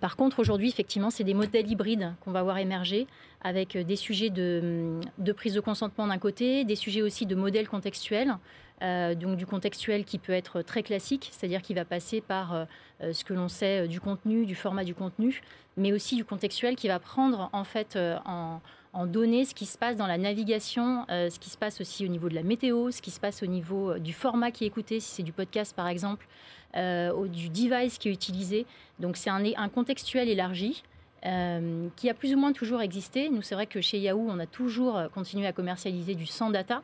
par 0.00 0.16
contre, 0.16 0.38
aujourd'hui, 0.38 0.68
effectivement, 0.68 1.10
c'est 1.10 1.24
des 1.24 1.34
modèles 1.34 1.70
hybrides 1.70 2.12
qu'on 2.24 2.32
va 2.32 2.42
voir 2.42 2.58
émerger 2.58 3.06
avec 3.42 3.76
euh, 3.76 3.84
des 3.84 3.96
sujets 3.96 4.30
de, 4.30 5.00
prise 5.34 5.54
de 5.54 5.60
consentement 5.60 6.06
d'un 6.06 6.18
côté, 6.18 6.64
des 6.64 6.76
sujets 6.76 7.02
aussi 7.02 7.26
de 7.26 7.34
modèles 7.34 7.68
contextuels. 7.68 8.36
Euh, 8.82 9.14
donc 9.14 9.36
du 9.36 9.46
contextuel 9.46 10.04
qui 10.04 10.18
peut 10.18 10.32
être 10.32 10.60
très 10.60 10.82
classique, 10.82 11.30
c'est-à-dire 11.32 11.62
qui 11.62 11.72
va 11.72 11.86
passer 11.86 12.20
par 12.20 12.52
euh, 12.54 13.12
ce 13.12 13.24
que 13.24 13.32
l'on 13.32 13.48
sait 13.48 13.88
du 13.88 14.00
contenu, 14.00 14.44
du 14.44 14.54
format 14.54 14.84
du 14.84 14.94
contenu, 14.94 15.40
mais 15.78 15.92
aussi 15.92 16.14
du 16.16 16.24
contextuel 16.24 16.76
qui 16.76 16.88
va 16.88 16.98
prendre 16.98 17.48
en 17.52 17.64
fait 17.64 17.98
en, 18.26 18.60
données 19.06 19.44
ce 19.44 19.54
qui 19.54 19.66
se 19.66 19.76
passe 19.76 19.96
dans 19.96 20.06
la 20.06 20.16
navigation, 20.16 21.04
ce 21.08 21.38
qui 21.38 21.50
se 21.50 21.58
passe 21.58 21.82
aussi 21.82 22.06
au 22.06 22.08
niveau 22.08 22.30
de 22.30 22.34
la 22.34 22.42
météo, 22.42 22.90
ce 22.90 23.02
qui 23.02 23.10
se 23.10 23.20
passe 23.20 23.42
au 23.42 23.46
niveau 23.46 23.98
du 23.98 24.14
format 24.14 24.50
qui 24.50 24.64
est 24.64 24.66
écouté, 24.66 25.00
si 25.00 25.16
c'est 25.16 25.22
du 25.22 25.32
podcast 25.32 25.76
par 25.76 25.86
exemple, 25.86 26.26
du 26.74 27.50
device 27.50 27.98
qui 27.98 28.08
est 28.08 28.12
utilisé. 28.12 28.64
Donc 28.98 29.18
c'est 29.18 29.28
un 29.28 29.68
contextuel 29.68 30.30
élargi. 30.30 30.82
Euh, 31.26 31.88
qui 31.96 32.08
a 32.08 32.14
plus 32.14 32.34
ou 32.34 32.38
moins 32.38 32.52
toujours 32.52 32.82
existé. 32.82 33.28
Nous, 33.30 33.42
c'est 33.42 33.56
vrai 33.56 33.66
que 33.66 33.80
chez 33.80 33.98
Yahoo, 33.98 34.28
on 34.28 34.38
a 34.38 34.46
toujours 34.46 34.96
euh, 34.96 35.08
continué 35.08 35.46
à 35.48 35.52
commercialiser 35.52 36.14
du 36.14 36.24
sans 36.24 36.50
data, 36.50 36.82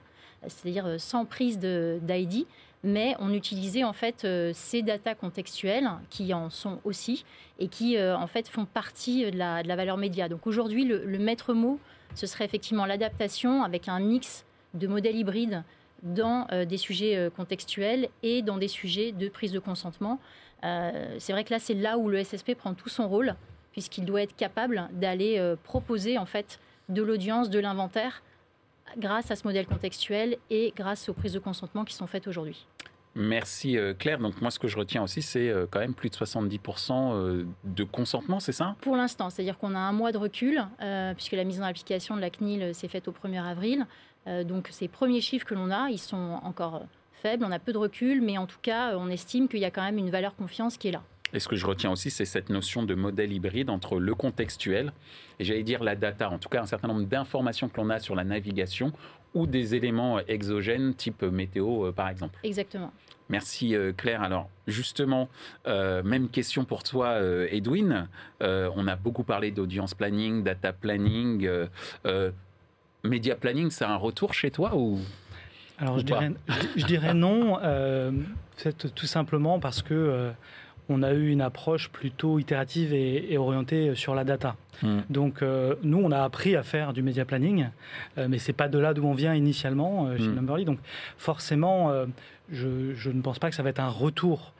c'est-à-dire 0.48 0.84
euh, 0.84 0.98
sans 0.98 1.24
prise 1.24 1.60
d'ID, 1.60 2.46
mais 2.82 3.14
on 3.20 3.32
utilisait 3.32 3.84
en 3.84 3.92
fait 3.92 4.26
ces 4.54 4.82
data 4.82 5.14
contextuelles 5.14 5.88
qui 6.10 6.34
en 6.34 6.50
sont 6.50 6.80
aussi 6.82 7.24
et 7.60 7.68
qui 7.68 7.96
en 8.02 8.26
fait 8.26 8.48
font 8.48 8.64
partie 8.64 9.30
de 9.30 9.38
la, 9.38 9.62
valeur 9.62 9.96
média. 9.96 10.28
Donc 10.28 10.48
aujourd'hui, 10.48 10.84
le, 10.84 11.18
maître 11.20 11.54
mot, 11.54 11.78
ce 12.16 12.26
serait 12.26 12.44
effectivement 12.44 12.84
l'adaptation 12.84 13.62
avec 13.62 13.86
un 13.86 14.00
mix 14.00 14.44
de 14.74 14.88
modèles 14.88 15.14
hybrides 15.14 15.62
dans 16.02 16.48
des 16.66 16.76
sujets 16.76 17.30
contextuels 17.36 18.08
et 18.24 18.42
dans 18.42 18.56
des 18.56 18.66
sujets 18.66 19.12
de 19.12 19.28
prise 19.28 19.52
de 19.52 19.60
consentement. 19.60 20.18
c'est 20.62 21.32
vrai 21.32 21.44
que 21.44 21.54
là, 21.54 21.60
c'est 21.60 21.74
là 21.74 21.98
où 21.98 22.08
le 22.08 22.24
SSP 22.24 22.56
prend 22.56 22.74
tout 22.74 22.88
son 22.88 23.08
rôle 23.08 23.36
puisqu'il 23.72 24.04
doit 24.04 24.22
être 24.22 24.36
capable 24.36 24.88
d'aller 24.92 25.38
euh, 25.38 25.56
proposer 25.62 26.18
en 26.18 26.26
fait 26.26 26.60
de 26.88 27.02
l'audience, 27.02 27.50
de 27.50 27.58
l'inventaire, 27.58 28.22
grâce 28.98 29.30
à 29.30 29.36
ce 29.36 29.46
modèle 29.46 29.66
contextuel 29.66 30.36
et 30.50 30.72
grâce 30.76 31.08
aux 31.08 31.14
prises 31.14 31.32
de 31.32 31.38
consentement 31.38 31.84
qui 31.84 31.94
sont 31.94 32.06
faites 32.06 32.28
aujourd'hui. 32.28 32.66
Merci 33.14 33.76
euh, 33.76 33.94
Claire. 33.94 34.18
Donc 34.18 34.40
moi 34.40 34.50
ce 34.50 34.58
que 34.58 34.68
je 34.68 34.76
retiens 34.78 35.02
aussi 35.02 35.22
c'est 35.22 35.48
euh, 35.48 35.66
quand 35.70 35.80
même 35.80 35.94
plus 35.94 36.10
de 36.10 36.14
70% 36.14 37.46
de 37.64 37.84
consentement, 37.84 38.40
c'est 38.40 38.52
ça? 38.52 38.76
Pour 38.80 38.96
l'instant, 38.96 39.30
c'est-à-dire 39.30 39.58
qu'on 39.58 39.74
a 39.74 39.78
un 39.78 39.92
mois 39.92 40.12
de 40.12 40.18
recul 40.18 40.62
puisque 41.16 41.32
la 41.32 41.44
mise 41.44 41.60
en 41.60 41.64
application 41.64 42.16
de 42.16 42.20
la 42.20 42.30
CNIL 42.30 42.74
s'est 42.74 42.88
faite 42.88 43.08
au 43.08 43.12
1er 43.12 43.42
avril. 43.42 43.86
donc 44.44 44.68
ces 44.70 44.88
premiers 44.88 45.20
chiffres 45.20 45.46
que 45.46 45.54
l'on 45.54 45.70
a, 45.70 45.88
ils 45.90 45.98
sont 45.98 46.40
encore 46.42 46.82
faibles, 47.12 47.44
on 47.44 47.52
a 47.52 47.58
peu 47.58 47.72
de 47.72 47.78
recul, 47.78 48.22
mais 48.22 48.38
en 48.38 48.46
tout 48.46 48.58
cas 48.60 48.96
on 48.96 49.08
estime 49.08 49.48
qu'il 49.48 49.60
y 49.60 49.64
a 49.64 49.70
quand 49.70 49.82
même 49.82 49.98
une 49.98 50.10
valeur 50.10 50.34
confiance 50.34 50.76
qui 50.76 50.88
est 50.88 50.92
là. 50.92 51.02
Et 51.32 51.40
ce 51.40 51.48
que 51.48 51.56
je 51.56 51.66
retiens 51.66 51.90
aussi, 51.90 52.10
c'est 52.10 52.24
cette 52.24 52.50
notion 52.50 52.82
de 52.82 52.94
modèle 52.94 53.32
hybride 53.32 53.70
entre 53.70 53.98
le 53.98 54.14
contextuel 54.14 54.92
et 55.38 55.44
j'allais 55.44 55.62
dire 55.62 55.82
la 55.82 55.96
data, 55.96 56.30
en 56.30 56.38
tout 56.38 56.48
cas 56.48 56.62
un 56.62 56.66
certain 56.66 56.88
nombre 56.88 57.04
d'informations 57.04 57.68
que 57.68 57.80
l'on 57.80 57.90
a 57.90 57.98
sur 57.98 58.14
la 58.14 58.24
navigation 58.24 58.92
ou 59.34 59.46
des 59.46 59.74
éléments 59.74 60.20
exogènes 60.20 60.94
type 60.94 61.22
météo 61.22 61.86
euh, 61.86 61.92
par 61.92 62.08
exemple. 62.08 62.38
Exactement. 62.42 62.92
Merci 63.30 63.74
euh, 63.74 63.92
Claire. 63.92 64.22
Alors 64.22 64.50
justement, 64.66 65.28
euh, 65.66 66.02
même 66.02 66.28
question 66.28 66.64
pour 66.64 66.82
toi 66.82 67.18
Edwin. 67.50 68.08
on 68.40 68.86
a 68.86 68.96
beaucoup 68.96 69.24
parlé 69.24 69.50
d'audience 69.50 69.94
planning, 69.94 70.42
data 70.42 70.72
planning. 70.72 71.48
Média 73.04 73.34
planning, 73.34 73.70
c'est 73.70 73.84
un 73.84 73.96
retour 73.96 74.32
chez 74.32 74.50
toi 74.50 74.76
ou 74.76 75.00
alors 75.78 75.98
je 75.98 76.04
dirais, 76.04 76.30
je, 76.76 76.86
dirais, 76.86 77.14
non, 77.14 77.58
tout 78.94 79.06
simplement 79.06 79.58
parce 79.58 79.82
que 79.82 80.32
on 80.92 81.02
a 81.02 81.12
eu 81.12 81.30
une 81.30 81.40
approche 81.40 81.88
plutôt 81.88 82.38
itérative 82.38 82.92
et, 82.92 83.36
orientée 83.38 83.94
sur 83.94 84.14
la 84.14 84.24
data. 84.24 84.56
Hmm. 84.82 85.00
Donc 85.10 85.42
euh, 85.42 85.74
nous, 85.82 86.00
on 86.02 86.10
a 86.10 86.22
appris 86.22 86.56
à 86.56 86.62
faire 86.62 86.92
du 86.92 87.02
media 87.02 87.24
planning, 87.24 87.68
euh, 88.18 88.26
mais 88.28 88.38
c'est 88.38 88.52
pas 88.52 88.68
de 88.68 88.78
là 88.78 88.94
d'où 88.94 89.04
on 89.04 89.14
vient 89.14 89.34
initialement 89.34 90.06
euh, 90.06 90.16
chez 90.16 90.24
hmm. 90.24 90.34
Numberly. 90.34 90.64
Donc 90.64 90.78
forcément, 91.18 91.92
je, 92.50 93.10
ne 93.10 93.22
pense 93.22 93.38
pas 93.38 93.50
que 93.50 93.56
ça 93.56 93.62
va 93.62 93.70
être 93.70 93.80
un 93.80 93.88
retour. 93.88 94.52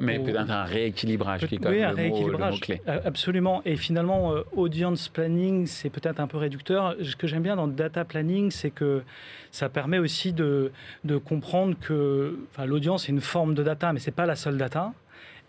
mais 0.00 0.18
peut-être 0.18 0.50
un 0.50 0.64
rééquilibrage 0.64 1.46
qui 1.46 1.56
est 1.56 1.58
quand 1.58 1.70
même 1.70 1.96
le, 1.96 2.38
mot, 2.38 2.56
clé. 2.60 2.80
Absolument. 2.86 3.62
Et 3.64 3.76
finalement, 3.76 4.34
audience 4.54 5.08
planning, 5.08 5.66
c'est 5.66 5.90
peut-être 5.90 6.20
un 6.20 6.26
peu 6.26 6.38
réducteur. 6.38 6.96
Ce 7.02 7.16
que 7.16 7.26
j'aime 7.26 7.42
bien 7.42 7.56
dans 7.56 7.68
data 7.68 8.04
planning, 8.04 8.50
c'est 8.50 8.70
que 8.70 9.02
ça 9.50 9.68
permet 9.68 9.98
aussi 9.98 10.32
de, 10.32 10.70
de 11.04 11.16
comprendre 11.16 11.74
que 11.80 12.38
l'audience 12.64 13.08
est 13.08 13.12
une 13.12 13.20
forme 13.20 13.54
de 13.54 13.62
data, 13.62 13.92
mais 13.92 13.98
c'est 13.98 14.10
pas 14.10 14.26
la 14.26 14.36
seule 14.36 14.56
data. 14.56 14.92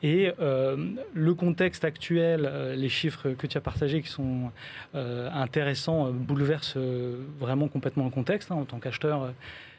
Et 0.03 0.31
euh, 0.39 0.77
le 1.13 1.33
contexte 1.35 1.85
actuel, 1.85 2.49
euh, 2.51 2.75
les 2.75 2.89
chiffres 2.89 3.29
que 3.31 3.45
tu 3.45 3.57
as 3.57 3.61
partagés 3.61 4.01
qui 4.01 4.09
sont 4.09 4.51
euh, 4.95 5.29
intéressants, 5.31 6.11
bouleversent 6.11 6.77
vraiment 7.39 7.67
complètement 7.67 8.05
le 8.05 8.09
contexte. 8.09 8.51
Hein. 8.51 8.55
En 8.55 8.65
tant 8.65 8.79
qu'acheteur, 8.79 9.31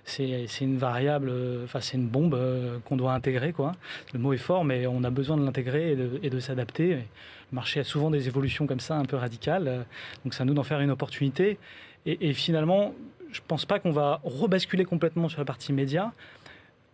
c'est 0.04 0.46
une 0.60 0.78
variable, 0.78 1.32
enfin 1.64 1.80
c'est 1.80 1.96
une 1.96 2.08
bombe 2.08 2.38
qu'on 2.84 2.96
doit 2.96 3.12
intégrer. 3.12 3.54
Le 4.12 4.18
mot 4.18 4.32
est 4.32 4.38
fort, 4.38 4.64
mais 4.64 4.86
on 4.86 5.04
a 5.04 5.10
besoin 5.10 5.36
de 5.36 5.44
l'intégrer 5.44 5.96
et 6.22 6.30
de, 6.30 6.40
s'adapter. 6.40 6.94
Le 6.94 7.54
marché 7.54 7.80
a 7.80 7.84
souvent 7.84 8.10
des 8.10 8.26
évolutions 8.26 8.66
comme 8.66 8.80
ça, 8.80 8.96
un 8.96 9.04
peu 9.04 9.16
radicales. 9.16 9.86
Donc 10.24 10.34
c'est 10.34 10.42
à 10.42 10.44
nous 10.44 10.54
d'en 10.54 10.64
faire 10.64 10.80
une 10.80 10.90
opportunité. 10.90 11.58
Et, 12.04 12.30
et 12.30 12.32
finalement, 12.32 12.94
je 13.30 13.40
ne 13.40 13.46
pense 13.46 13.64
pas 13.64 13.78
qu'on 13.78 13.92
va 13.92 14.20
rebasculer 14.24 14.84
complètement 14.84 15.28
sur 15.28 15.38
la 15.38 15.44
partie 15.44 15.72
média. 15.72 16.12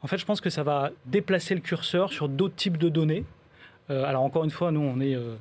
En 0.02 0.06
fait, 0.06 0.18
je 0.18 0.24
pense 0.24 0.40
que 0.40 0.50
ça 0.50 0.62
va 0.62 0.90
déplacer 1.06 1.54
le 1.54 1.60
curseur 1.60 2.12
sur 2.12 2.28
d'autres 2.28 2.54
types 2.54 2.76
de 2.76 2.88
données. 2.88 3.24
Euh, 3.90 4.04
alors 4.04 4.22
encore 4.22 4.44
une 4.44 4.50
fois, 4.50 4.70
nous, 4.70 4.80
on 4.80 5.00
est 5.00 5.14
euh, 5.14 5.34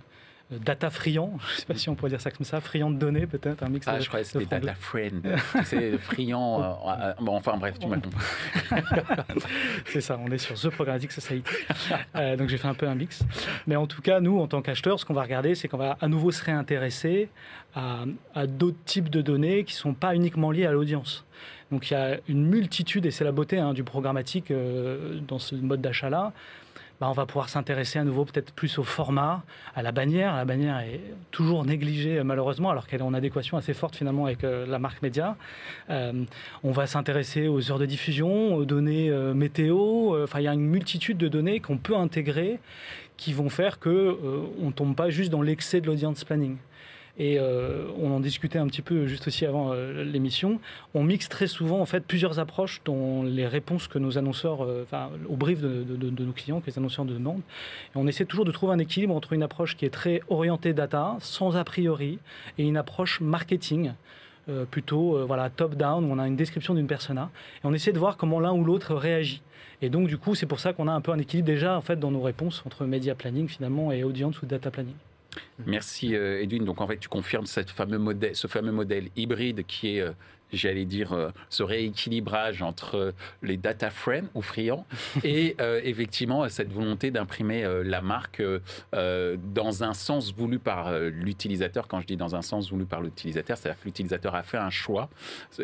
data 0.49 0.89
friand, 0.89 1.37
je 1.47 1.53
ne 1.53 1.59
sais 1.59 1.65
pas 1.65 1.75
si 1.75 1.89
on 1.89 1.95
pourrait 1.95 2.09
dire 2.09 2.21
ça 2.21 2.31
comme 2.31 2.45
ça, 2.45 2.59
friand 2.61 2.89
de 2.89 2.97
données 2.97 3.27
peut-être, 3.27 3.61
un 3.61 3.69
mix 3.69 3.85
ah, 3.87 3.99
je 3.99 4.07
croyais 4.07 4.23
que 4.23 4.31
c'était 4.31 4.45
data 4.45 4.73
friend, 4.73 5.21
c'est 5.65 5.97
friand, 5.97 6.79
euh, 6.87 7.13
bon 7.19 7.35
enfin 7.35 7.57
bref, 7.57 7.77
tu 7.77 7.87
m'as 7.87 7.97
compris. 7.97 8.25
c'est 9.87 10.01
ça, 10.01 10.17
on 10.19 10.31
est 10.31 10.37
sur 10.37 10.55
The 10.55 10.69
Programmatic 10.69 11.11
Society, 11.11 11.51
donc 12.37 12.47
j'ai 12.47 12.57
fait 12.57 12.69
un 12.69 12.73
peu 12.73 12.87
un 12.87 12.95
mix. 12.95 13.23
Mais 13.67 13.75
en 13.75 13.85
tout 13.85 14.01
cas, 14.01 14.21
nous, 14.21 14.39
en 14.39 14.47
tant 14.47 14.61
qu'acheteurs, 14.61 14.99
ce 14.99 15.05
qu'on 15.05 15.13
va 15.13 15.23
regarder, 15.23 15.53
c'est 15.53 15.67
qu'on 15.67 15.77
va 15.77 15.97
à 15.99 16.07
nouveau 16.07 16.31
se 16.31 16.43
réintéresser 16.43 17.29
à, 17.75 18.05
à 18.33 18.47
d'autres 18.47 18.81
types 18.85 19.09
de 19.09 19.21
données 19.21 19.65
qui 19.65 19.73
ne 19.73 19.79
sont 19.79 19.93
pas 19.93 20.15
uniquement 20.15 20.51
liées 20.51 20.65
à 20.65 20.71
l'audience. 20.71 21.25
Donc 21.71 21.89
il 21.89 21.93
y 21.93 21.97
a 21.97 22.17
une 22.27 22.45
multitude, 22.45 23.05
et 23.05 23.11
c'est 23.11 23.23
la 23.23 23.31
beauté 23.31 23.59
hein, 23.59 23.73
du 23.73 23.83
programmatique 23.83 24.51
euh, 24.51 25.19
dans 25.27 25.39
ce 25.39 25.55
mode 25.55 25.81
d'achat-là, 25.81 26.33
bah, 26.99 27.07
on 27.09 27.13
va 27.13 27.27
pouvoir 27.27 27.49
s'intéresser 27.49 27.99
à 27.99 28.03
nouveau 28.03 28.25
peut-être 28.25 28.51
plus 28.53 28.79
au 28.79 28.83
format, 28.83 29.43
à 29.75 29.83
la 29.83 29.91
bannière. 29.91 30.35
La 30.35 30.45
bannière 30.45 30.79
est 30.79 31.01
toujours 31.29 31.63
négligée 31.63 32.23
malheureusement, 32.23 32.71
alors 32.71 32.87
qu'elle 32.87 33.01
est 33.01 33.03
en 33.03 33.13
adéquation 33.13 33.55
assez 33.57 33.75
forte 33.75 33.95
finalement 33.95 34.25
avec 34.25 34.43
euh, 34.43 34.65
la 34.65 34.79
marque 34.79 35.01
média. 35.03 35.35
Euh, 35.91 36.23
on 36.63 36.71
va 36.71 36.87
s'intéresser 36.87 37.47
aux 37.47 37.71
heures 37.71 37.79
de 37.79 37.85
diffusion, 37.85 38.55
aux 38.55 38.65
données 38.65 39.11
météo. 39.35 40.23
Enfin, 40.23 40.39
il 40.39 40.43
y 40.43 40.47
a 40.47 40.53
une 40.53 40.67
multitude 40.67 41.17
de 41.17 41.27
données 41.27 41.59
qu'on 41.59 41.77
peut 41.77 41.95
intégrer 41.95 42.59
qui 43.17 43.33
vont 43.33 43.49
faire 43.49 43.79
que 43.79 44.17
on 44.61 44.71
tombe 44.71 44.95
pas 44.95 45.09
juste 45.09 45.31
dans 45.31 45.41
l'excès 45.41 45.81
de 45.81 45.87
l'audience 45.87 46.23
planning. 46.23 46.57
Et 47.19 47.39
euh, 47.39 47.85
on 47.99 48.11
en 48.11 48.19
discutait 48.19 48.59
un 48.59 48.67
petit 48.67 48.83
peu 48.83 49.07
juste 49.07 49.27
aussi 49.27 49.45
avant 49.45 49.71
euh, 49.73 50.03
l'émission. 50.03 50.59
On 50.93 51.03
mixe 51.03 51.29
très 51.29 51.47
souvent 51.47 51.79
en 51.79 51.85
fait 51.85 52.01
plusieurs 52.01 52.37
approches 52.37 52.81
dans 52.85 53.23
les 53.23 53.47
réponses 53.47 53.87
que 53.87 53.97
nos 53.97 54.19
annonceurs, 54.19 54.63
euh, 54.63 54.85
au 55.27 55.35
brief 55.35 55.59
de, 55.59 56.23
nos 56.23 56.31
clients, 56.31 56.61
que 56.61 56.67
les 56.67 56.77
annonceurs 56.77 57.05
nous 57.05 57.15
demandent. 57.15 57.41
Et 57.95 57.97
on 57.97 58.05
essaie 58.05 58.25
toujours 58.25 58.45
de 58.45 58.51
trouver 58.51 58.73
un 58.73 58.79
équilibre 58.79 59.15
entre 59.15 59.33
une 59.33 59.41
approche 59.41 59.75
qui 59.75 59.85
est 59.85 59.89
très 59.89 60.21
orientée 60.29 60.73
data, 60.73 61.17
sans 61.19 61.57
a 61.57 61.63
priori, 61.63 62.19
et 62.59 62.63
une 62.63 62.77
approche 62.77 63.19
marketing. 63.21 63.93
plutôt 64.71 65.25
voilà, 65.25 65.49
top-down, 65.49 66.05
où 66.05 66.13
on 66.13 66.19
a 66.19 66.27
une 66.27 66.37
description 66.37 66.73
d'une 66.73 66.87
persona, 66.87 67.29
et 67.57 67.67
on 67.67 67.73
essaie 67.73 67.91
de 67.91 67.99
voir 67.99 68.15
comment 68.15 68.39
l'un 68.39 68.53
ou 68.53 68.63
l'autre 68.63 68.95
réagit. 68.95 69.41
Et 69.81 69.89
donc, 69.89 70.07
du 70.07 70.17
coup, 70.17 70.35
c'est 70.35 70.45
pour 70.45 70.59
ça 70.59 70.71
qu'on 70.71 70.87
a 70.87 70.91
un 70.93 71.01
peu 71.01 71.11
un 71.11 71.19
équilibre 71.19 71.47
déjà 71.47 71.77
en 71.77 71.81
fait, 71.81 71.99
dans 71.99 72.11
nos 72.11 72.21
réponses 72.21 72.63
entre 72.65 72.85
média 72.85 73.13
planning 73.13 73.47
finalement 73.49 73.91
et 73.91 74.03
audience 74.03 74.41
ou 74.41 74.45
data 74.45 74.71
planning. 74.71 74.95
Merci 75.65 76.13
Edwin. 76.13 76.65
Donc 76.65 76.81
en 76.81 76.87
fait, 76.87 76.97
tu 76.97 77.09
confirmes 77.09 77.45
cette 77.45 77.69
fameux 77.69 77.97
modèle, 77.97 78.35
ce 78.35 78.47
fameux 78.47 78.71
modèle 78.71 79.09
hybride 79.15 79.65
qui 79.65 79.97
est 79.97 80.05
j'allais 80.53 80.85
dire, 80.85 81.13
euh, 81.13 81.29
ce 81.49 81.63
rééquilibrage 81.63 82.61
entre 82.61 83.13
les 83.41 83.57
data 83.57 83.89
friends 83.89 84.27
ou 84.33 84.41
friands 84.41 84.85
et 85.23 85.55
euh, 85.59 85.81
effectivement 85.83 86.47
cette 86.49 86.71
volonté 86.71 87.11
d'imprimer 87.11 87.63
euh, 87.63 87.83
la 87.83 88.01
marque 88.01 88.41
dans 88.93 89.83
un 89.83 89.93
sens 89.93 90.33
voulu 90.33 90.59
par 90.59 90.97
l'utilisateur. 90.99 91.87
Quand 91.87 92.01
je 92.01 92.07
dis 92.07 92.17
dans 92.17 92.35
un 92.35 92.41
sens 92.41 92.69
voulu 92.69 92.85
par 92.85 93.01
l'utilisateur, 93.01 93.57
c'est-à-dire 93.57 93.79
que 93.79 93.85
l'utilisateur 93.85 94.35
a 94.35 94.43
fait 94.43 94.57
un 94.57 94.69
choix 94.69 95.09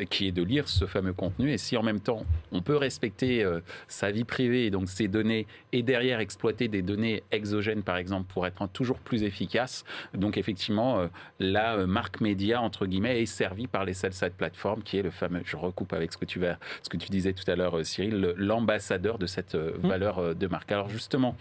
qui 0.10 0.28
est 0.28 0.32
de 0.32 0.44
lire 0.44 0.68
ce 0.68 0.86
fameux 0.86 1.13
contenu. 1.13 1.52
Et 1.52 1.58
si 1.58 1.78
en 1.78 1.84
même 1.84 2.00
temps 2.00 2.25
on 2.52 2.62
peut 2.62 2.78
respecter 2.78 3.46
sa 3.88 4.12
vie 4.12 4.24
privée 4.24 4.66
et 4.66 4.72
donc 4.72 4.90
ses 4.90 5.08
données 5.08 5.48
et 5.72 5.84
derrière 5.84 6.20
exploiter 6.20 6.68
des 6.68 6.82
données 6.82 7.24
exogènes 7.32 7.84
par 7.84 7.98
exemple 7.98 8.32
pour 8.32 8.46
être 8.48 8.68
toujours 8.68 9.00
plus 9.00 9.24
efficace, 9.24 9.84
donc 10.13 10.38
effectivement 10.38 11.08
la 11.40 11.86
marque 11.86 12.22
média 12.22 12.62
entre 12.62 12.86
guillemets 12.86 13.22
est 13.22 13.25
servie 13.25 13.68
par 13.68 13.86
les 13.86 13.94
sell-side 13.94 14.34
qui 14.82 14.98
est 14.98 15.01
le 15.01 15.12
fameux, 15.12 15.42
je 15.46 15.58
recoupe 15.58 15.94
avec 15.94 16.13
ce 16.13 16.18
que 16.18 16.25
tu, 16.25 16.39
vas, 16.39 16.58
ce 16.82 16.89
que 16.89 16.98
tu 16.98 17.10
disais 17.10 17.34
tout 17.34 17.50
à 17.50 17.56
l'heure, 17.56 17.77
euh, 17.77 17.84
Cyril, 17.84 18.34
l'ambassadeur 18.38 19.18
de 19.18 19.25
cette 19.25 19.56
euh, 19.56 19.77
mmh. 19.84 19.88
valeur 19.88 20.20
euh, 20.20 20.34
de 20.34 20.48
marque. 20.48 20.72
Alors 20.72 20.89
justement, 20.89 21.36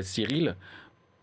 Cyril, 0.00 0.56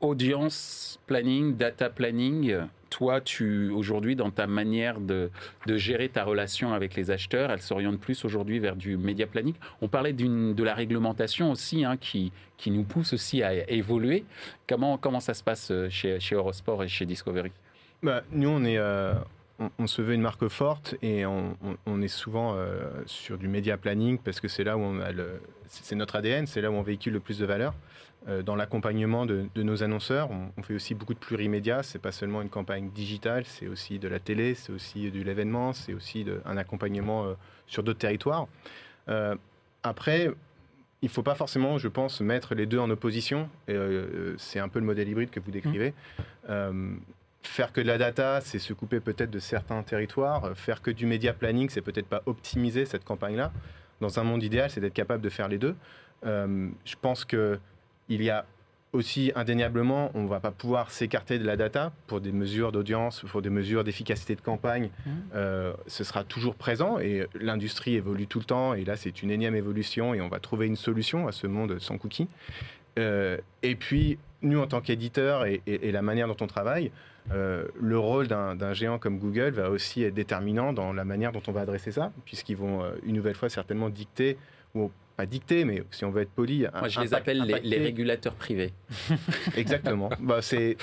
audience 0.02 1.00
planning, 1.06 1.56
data 1.56 1.90
planning, 1.90 2.58
toi, 2.90 3.22
tu 3.22 3.70
aujourd'hui, 3.70 4.16
dans 4.16 4.30
ta 4.30 4.48
manière 4.48 5.00
de, 5.00 5.32
de, 5.66 5.78
gérer 5.78 6.10
ta 6.10 6.24
relation 6.24 6.74
avec 6.74 6.96
les 6.96 7.12
acheteurs, 7.12 7.52
elle 7.52 7.62
s'oriente 7.62 8.00
plus 8.00 8.24
aujourd'hui 8.24 8.60
vers 8.60 8.76
du 8.76 8.98
média 8.98 9.26
planning. 9.28 9.56
On 9.82 9.88
parlait 9.88 10.14
de 10.14 10.64
la 10.64 10.74
réglementation 10.74 11.52
aussi, 11.52 11.84
hein, 11.84 11.98
qui, 11.98 12.32
qui 12.58 12.72
nous 12.72 12.84
pousse 12.84 13.14
aussi 13.14 13.44
à 13.44 13.70
évoluer. 13.70 14.26
Comment, 14.68 14.98
comment 14.98 15.20
ça 15.20 15.34
se 15.34 15.44
passe 15.44 15.72
chez, 15.90 16.20
chez 16.20 16.36
Eurosport 16.36 16.84
et 16.84 16.88
chez 16.88 17.06
Discovery? 17.06 17.52
Bah, 18.04 18.24
Nous, 18.32 18.50
on 18.50 18.64
est, 18.64 18.78
on, 19.60 19.88
se 19.88 20.02
veut 20.02 20.14
une 20.14 20.22
marque 20.22 20.48
forte 20.48 20.96
et 21.02 21.26
on, 21.26 22.02
est 22.02 22.08
souvent 22.08 22.56
euh, 22.56 22.90
sur 23.06 23.38
du 23.38 23.48
média 23.48 23.78
planning 23.78 24.18
parce 24.18 24.40
que 24.40 24.48
c'est 24.48 24.64
là 24.64 24.78
où 24.78 24.82
on 24.82 25.00
a 25.00 25.12
le, 25.12 25.42
c'est 25.68 25.96
notre 25.96 26.16
ADN, 26.16 26.48
c'est 26.48 26.62
là 26.62 26.72
où 26.72 26.74
on 26.74 26.82
véhicule 26.82 27.14
le 27.14 27.20
plus 27.20 27.40
de 27.40 27.46
valeur. 27.46 27.74
Euh, 28.30 28.42
dans 28.42 28.56
l'accompagnement 28.56 29.26
de, 29.26 29.48
nos 29.56 29.84
annonceurs, 29.84 30.30
on, 30.32 30.64
fait 30.64 30.74
aussi 30.74 30.96
beaucoup 30.96 31.14
de 31.14 31.20
plurimédia. 31.20 31.84
C'est 31.84 32.00
pas 32.00 32.12
seulement 32.12 32.42
une 32.42 32.50
campagne 32.50 32.90
digitale, 32.90 33.44
c'est 33.46 33.68
aussi 33.68 34.00
de 34.00 34.08
la 34.08 34.20
télé, 34.20 34.56
c'est 34.56 34.72
aussi 34.72 35.12
de 35.12 35.22
l'événement, 35.22 35.74
c'est 35.74 35.94
aussi 35.94 36.26
un 36.46 36.58
accompagnement 36.58 37.26
euh, 37.26 37.34
sur 37.68 37.84
d'autres 37.84 38.00
territoires. 38.00 38.48
après, 39.84 40.32
il 41.02 41.08
ne 41.08 41.12
faut 41.12 41.24
pas 41.24 41.36
forcément, 41.36 41.78
je 41.78 41.90
pense, 41.90 42.22
mettre 42.22 42.56
les 42.56 42.66
deux 42.66 42.80
en 42.80 42.90
opposition. 42.90 43.50
c'est 44.38 44.60
un 44.60 44.70
peu 44.70 44.80
le 44.80 44.86
modèle 44.86 45.10
hybride 45.10 45.30
que 45.30 45.42
vous 45.42 45.52
décrivez. 45.52 45.94
Mmh 46.48 46.96
faire 47.48 47.72
que 47.72 47.82
de 47.82 47.88
la 47.88 47.98
data, 47.98 48.42
c'est 48.42 48.60
se 48.60 48.74
couper 48.74 49.00
peut-être 49.00 49.32
de 49.32 49.40
certains 49.40 49.82
territoires. 49.84 50.46
Euh, 50.46 50.54
faire 50.56 50.82
que 50.82 50.92
du 50.92 51.06
média 51.06 51.34
planning, 51.34 51.70
c'est 51.70 51.82
peut-être 51.82 52.08
pas 52.08 52.24
optimiser 52.26 52.86
cette 52.86 53.04
campagne-là. 53.04 53.52
Dans 54.02 54.20
un 54.20 54.24
monde 54.24 54.44
idéal, 54.44 54.70
c'est 54.70 54.82
d'être 54.82 54.94
capable 54.94 55.22
de 55.22 55.30
faire 55.30 55.48
les 55.48 55.58
deux. 55.58 55.76
Euh, 56.26 56.70
je 56.86 56.96
pense 57.00 57.26
que 57.26 57.60
il 58.10 58.22
y 58.22 58.30
a 58.30 58.46
aussi 58.92 59.32
indéniablement, 59.36 60.12
on 60.14 60.22
ne 60.24 60.28
va 60.28 60.40
pas 60.40 60.52
pouvoir 60.52 60.92
s'écarter 60.92 61.40
de 61.40 61.46
la 61.46 61.58
data 61.58 61.92
pour 62.06 62.22
des 62.22 62.32
mesures 62.32 62.72
d'audience, 62.72 63.22
pour 63.22 63.42
des 63.42 63.50
mesures 63.50 63.84
d'efficacité 63.84 64.36
de 64.36 64.42
campagne. 64.42 64.90
Mmh. 65.06 65.12
Euh, 65.34 65.74
ce 65.88 66.04
sera 66.04 66.24
toujours 66.24 66.56
présent 66.56 67.00
et 67.00 67.28
l'industrie 67.34 67.96
évolue 67.96 68.28
tout 68.28 68.40
le 68.40 68.46
temps. 68.46 68.76
Et 68.76 68.86
là, 68.86 68.96
c'est 68.96 69.24
une 69.24 69.32
énième 69.32 69.56
évolution 69.56 70.14
et 70.14 70.22
on 70.22 70.28
va 70.28 70.40
trouver 70.40 70.68
une 70.68 70.76
solution 70.76 71.28
à 71.28 71.32
ce 71.32 71.48
monde 71.48 71.80
sans 71.80 71.98
cookies. 71.98 72.28
et 72.98 73.76
puis, 73.80 74.20
nous, 74.44 74.60
en 74.60 74.68
tant 74.68 74.82
qu'éditeurs 74.82 75.46
et, 75.46 75.62
la 75.66 76.02
manière 76.02 76.28
dont 76.28 76.38
on 76.42 76.48
travaille, 76.48 76.92
euh, 77.32 77.66
le 77.80 77.98
rôle 77.98 78.28
d'un 78.28 78.74
géant 78.74 79.00
comme 79.00 79.18
Google 79.18 79.52
va 79.52 79.70
aussi 79.70 80.04
être 80.04 80.14
déterminant 80.14 80.74
dans 80.74 80.94
la 80.94 81.06
manière 81.06 81.32
dont 81.32 81.42
on 81.48 81.52
va 81.52 81.62
adresser 81.62 81.92
ça, 81.92 82.12
puisqu'ils 82.26 82.58
vont 82.58 82.84
euh, 82.84 82.92
une 83.04 83.16
nouvelle 83.16 83.36
fois 83.36 83.50
certainement 83.50 83.90
dicter, 83.90 84.38
ou 84.76 84.92
pas 85.16 85.26
dicter, 85.26 85.64
mais 85.64 85.84
si 85.92 86.06
on 86.06 86.12
veut 86.12 86.24
être 86.24 86.32
poli. 86.32 86.66
Moi, 86.74 86.88
je 86.88 87.00
les 87.00 87.14
appelle 87.14 87.42
les, 87.64 87.78
régulateurs 87.78 88.34
privés. 88.34 88.74
Exactement. 89.58 90.10
bah, 90.20 90.40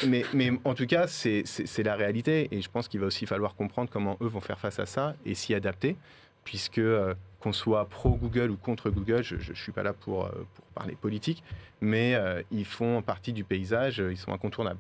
mais, 0.06 0.24
mais, 0.32 0.52
en 0.64 0.74
tout 0.74 0.86
cas, 0.86 1.06
c'est 1.08 1.82
la 1.82 1.96
réalité, 1.96 2.48
et 2.52 2.60
je 2.60 2.70
pense 2.70 2.88
qu'il 2.88 3.00
va 3.00 3.06
aussi 3.06 3.26
falloir 3.26 3.54
comprendre 3.54 3.90
comment 3.90 4.16
eux 4.20 4.28
vont 4.28 4.40
faire 4.40 4.58
face 4.58 4.78
à 4.78 4.86
ça 4.86 5.14
et 5.26 5.34
s'y 5.34 5.54
adapter, 5.54 5.96
puisque 6.44 6.78
euh, 6.78 7.14
qu'on 7.40 7.52
soit 7.52 7.88
pro 7.88 8.10
Google 8.10 8.50
ou 8.50 8.56
contre 8.56 8.90
Google, 8.90 9.22
je 9.22 9.36
ne 9.36 9.56
suis 9.56 9.72
pas 9.72 9.82
là 9.82 9.92
pour, 9.92 10.28
pour 10.28 10.64
parler 10.74 10.94
politique, 10.94 11.42
mais 11.80 12.16
ils 12.50 12.64
font 12.64 13.02
partie 13.02 13.32
du 13.32 13.44
paysage, 13.44 14.02
ils 14.10 14.16
sont 14.18 14.32
incontournables. 14.32 14.78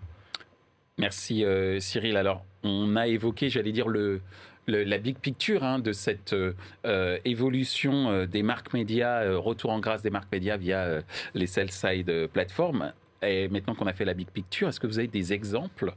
Merci 1.00 1.46
euh, 1.46 1.80
Cyril. 1.80 2.18
Alors, 2.18 2.44
on 2.62 2.94
a 2.94 3.06
évoqué, 3.06 3.48
j'allais 3.48 3.72
dire, 3.72 3.88
le, 3.88 4.20
la 4.66 4.98
big 4.98 5.16
picture 5.16 5.64
hein, 5.64 5.78
de 5.78 5.92
cette 5.92 6.34
euh, 6.34 7.18
évolution 7.24 8.10
euh, 8.10 8.26
des 8.26 8.42
marques 8.42 8.74
médias, 8.74 9.34
retour 9.36 9.70
en 9.70 9.80
grâce 9.80 10.02
des 10.02 10.10
marques 10.10 10.30
médias 10.30 10.58
via 10.58 11.00
les 11.32 11.46
sell-side 11.46 12.28
plateformes. 12.28 12.92
Et 13.22 13.48
maintenant 13.48 13.74
qu'on 13.74 13.86
a 13.86 13.92
fait 13.92 14.04
la 14.04 14.14
big 14.14 14.28
picture, 14.28 14.68
est-ce 14.68 14.80
que 14.80 14.86
vous 14.86 14.98
avez 14.98 15.08
des 15.08 15.32
exemples 15.32 15.92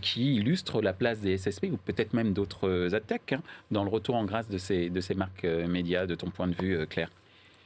qui 0.00 0.36
illustrent 0.36 0.82
la 0.82 0.92
place 0.92 1.20
des 1.20 1.38
SSP 1.38 1.66
ou 1.72 1.76
peut-être 1.76 2.14
même 2.14 2.32
d'autres 2.32 2.94
attaques 2.94 3.34
hein, 3.34 3.42
dans 3.70 3.84
le 3.84 3.90
retour 3.90 4.16
en 4.16 4.24
grâce 4.24 4.48
de 4.48 4.58
ces, 4.58 4.90
de 4.90 5.00
ces 5.00 5.14
marques 5.14 5.44
médias, 5.44 6.06
de 6.06 6.16
ton 6.16 6.30
point 6.30 6.48
de 6.48 6.54
vue, 6.54 6.84
Claire? 6.88 7.10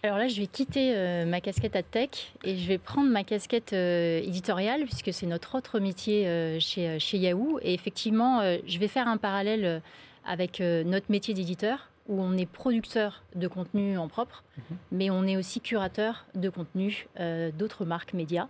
Alors 0.04 0.18
là, 0.18 0.28
je 0.28 0.40
vais 0.40 0.46
quitter 0.46 0.94
euh, 0.96 1.24
ma 1.26 1.40
casquette 1.40 1.74
à 1.74 1.82
tech 1.82 2.32
et 2.44 2.56
je 2.56 2.68
vais 2.68 2.78
prendre 2.78 3.10
ma 3.10 3.24
casquette 3.24 3.72
euh, 3.72 4.20
éditoriale 4.20 4.84
puisque 4.84 5.12
c'est 5.12 5.26
notre 5.26 5.56
autre 5.56 5.80
métier 5.80 6.28
euh, 6.28 6.60
chez, 6.60 7.00
chez, 7.00 7.18
Yahoo. 7.18 7.58
Et 7.62 7.74
effectivement, 7.74 8.40
je 8.64 8.78
vais 8.78 8.86
faire 8.86 9.08
un 9.08 9.16
parallèle 9.16 9.82
avec 10.24 10.60
notre 10.60 11.10
métier 11.10 11.34
d'éditeur 11.34 11.90
où 12.06 12.22
on 12.22 12.36
est 12.36 12.46
producteur 12.46 13.22
de 13.34 13.48
contenu 13.48 13.98
en 13.98 14.08
propre, 14.08 14.44
mhm. 14.56 14.76
mais 14.92 15.10
on 15.10 15.24
est 15.24 15.36
aussi 15.36 15.60
curateur 15.60 16.26
de 16.34 16.48
contenu 16.48 17.06
d'autres 17.58 17.84
marques 17.84 18.14
médias 18.14 18.48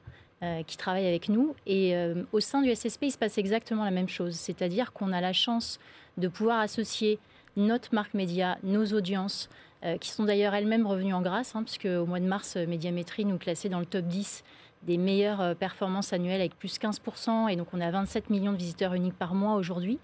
qui 0.67 0.77
travaillent 0.77 1.07
avec 1.07 1.29
nous. 1.29 1.57
Et 1.67 1.95
au 2.33 2.39
sein 2.39 2.63
du 2.63 2.73
SSP, 2.75 3.03
il 3.03 3.11
se 3.11 3.19
passe 3.19 3.39
exactement 3.39 3.85
la 3.85 3.91
même 3.91 4.09
chose, 4.09 4.35
c'est-à-dire 4.35 4.93
qu'on 4.93 5.13
a 5.13 5.21
la 5.21 5.33
chance 5.33 5.81
de 6.17 6.29
pouvoir 6.29 6.61
associer 6.61 7.19
notre 7.57 7.95
marque 7.95 8.15
média, 8.15 8.59
nos 8.63 8.87
audiences, 8.87 9.49
euh, 9.85 9.97
qui 9.97 10.11
sont 10.11 10.25
d'ailleurs 10.25 10.55
elles-mêmes 10.55 10.87
revenues 10.87 11.15
en 11.15 11.23
grâce, 11.23 11.55
hein, 11.55 11.63
puisque 11.63 11.85
au 11.85 12.05
mois 12.05 12.19
de 12.19 12.27
mars, 12.27 12.57
euh, 12.57 12.67
Médiamétrie 12.67 13.25
nous 13.25 13.39
classait 13.39 13.69
dans 13.69 13.79
le 13.79 13.87
top 13.87 14.07
10 14.07 14.43
des 14.83 14.97
meilleures 14.97 15.41
euh, 15.41 15.55
performances 15.55 16.13
annuelles 16.13 16.41
avec 16.41 16.57
plus 16.57 16.79
15%, 16.81 17.49
et 17.49 17.55
donc 17.55 17.69
on 17.73 17.81
a 17.81 17.91
27 17.91 18.31
millions 18.31 18.53
de 18.53 18.57
visiteurs 18.57 18.95
uniques 18.95 19.17
par 19.17 19.35
mois 19.35 19.55
aujourd'hui. 19.55 19.99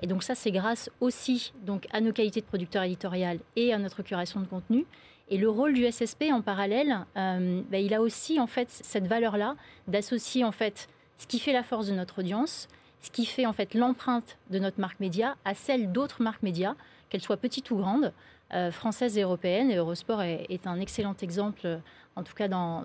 Et 0.00 0.08
donc 0.08 0.24
ça, 0.24 0.34
c'est 0.34 0.50
grâce 0.50 0.90
aussi 1.00 1.52
donc, 1.62 1.86
à 1.92 2.00
nos 2.00 2.12
qualités 2.12 2.40
de 2.40 2.46
producteur 2.46 2.82
éditorial 2.82 3.38
et 3.54 3.72
à 3.72 3.78
notre 3.78 4.02
curation 4.02 4.40
de 4.40 4.46
contenu. 4.46 4.84
Et 5.30 5.38
le 5.38 5.48
rôle 5.48 5.72
du 5.72 5.90
SSP 5.90 6.24
en 6.32 6.42
parallèle, 6.42 7.06
bah, 7.14 7.78
il 7.78 7.94
a 7.94 8.00
aussi 8.02 8.38
en 8.40 8.46
fait 8.46 8.68
cette 8.68 9.06
valeur-là 9.06 9.56
d'associer 9.88 10.44
en 10.44 10.52
fait 10.52 10.88
ce 11.18 11.26
qui 11.26 11.38
fait 11.38 11.52
la 11.52 11.62
force 11.62 11.86
de 11.86 11.94
notre 11.94 12.18
audience, 12.20 12.68
ce 13.00 13.10
qui 13.10 13.24
fait 13.24 13.46
en 13.46 13.52
fait 13.52 13.74
l'empreinte 13.74 14.36
de 14.50 14.58
notre 14.58 14.80
marque 14.80 15.00
média 15.00 15.36
à 15.44 15.54
celle 15.54 15.92
d'autres 15.92 16.22
marques 16.22 16.42
médias, 16.42 16.74
qu'elles 17.08 17.22
soient 17.22 17.36
petites 17.36 17.70
ou 17.70 17.76
grandes. 17.76 18.12
Euh, 18.52 18.70
française 18.70 19.18
et 19.18 19.22
européenne. 19.22 19.70
Et 19.70 19.76
Eurosport 19.76 20.22
est, 20.22 20.66
un 20.66 20.78
excellent 20.78 21.16
exemple, 21.22 21.80
en 22.14 22.22
tout 22.22 22.34
cas 22.34 22.46
dans, 22.46 22.84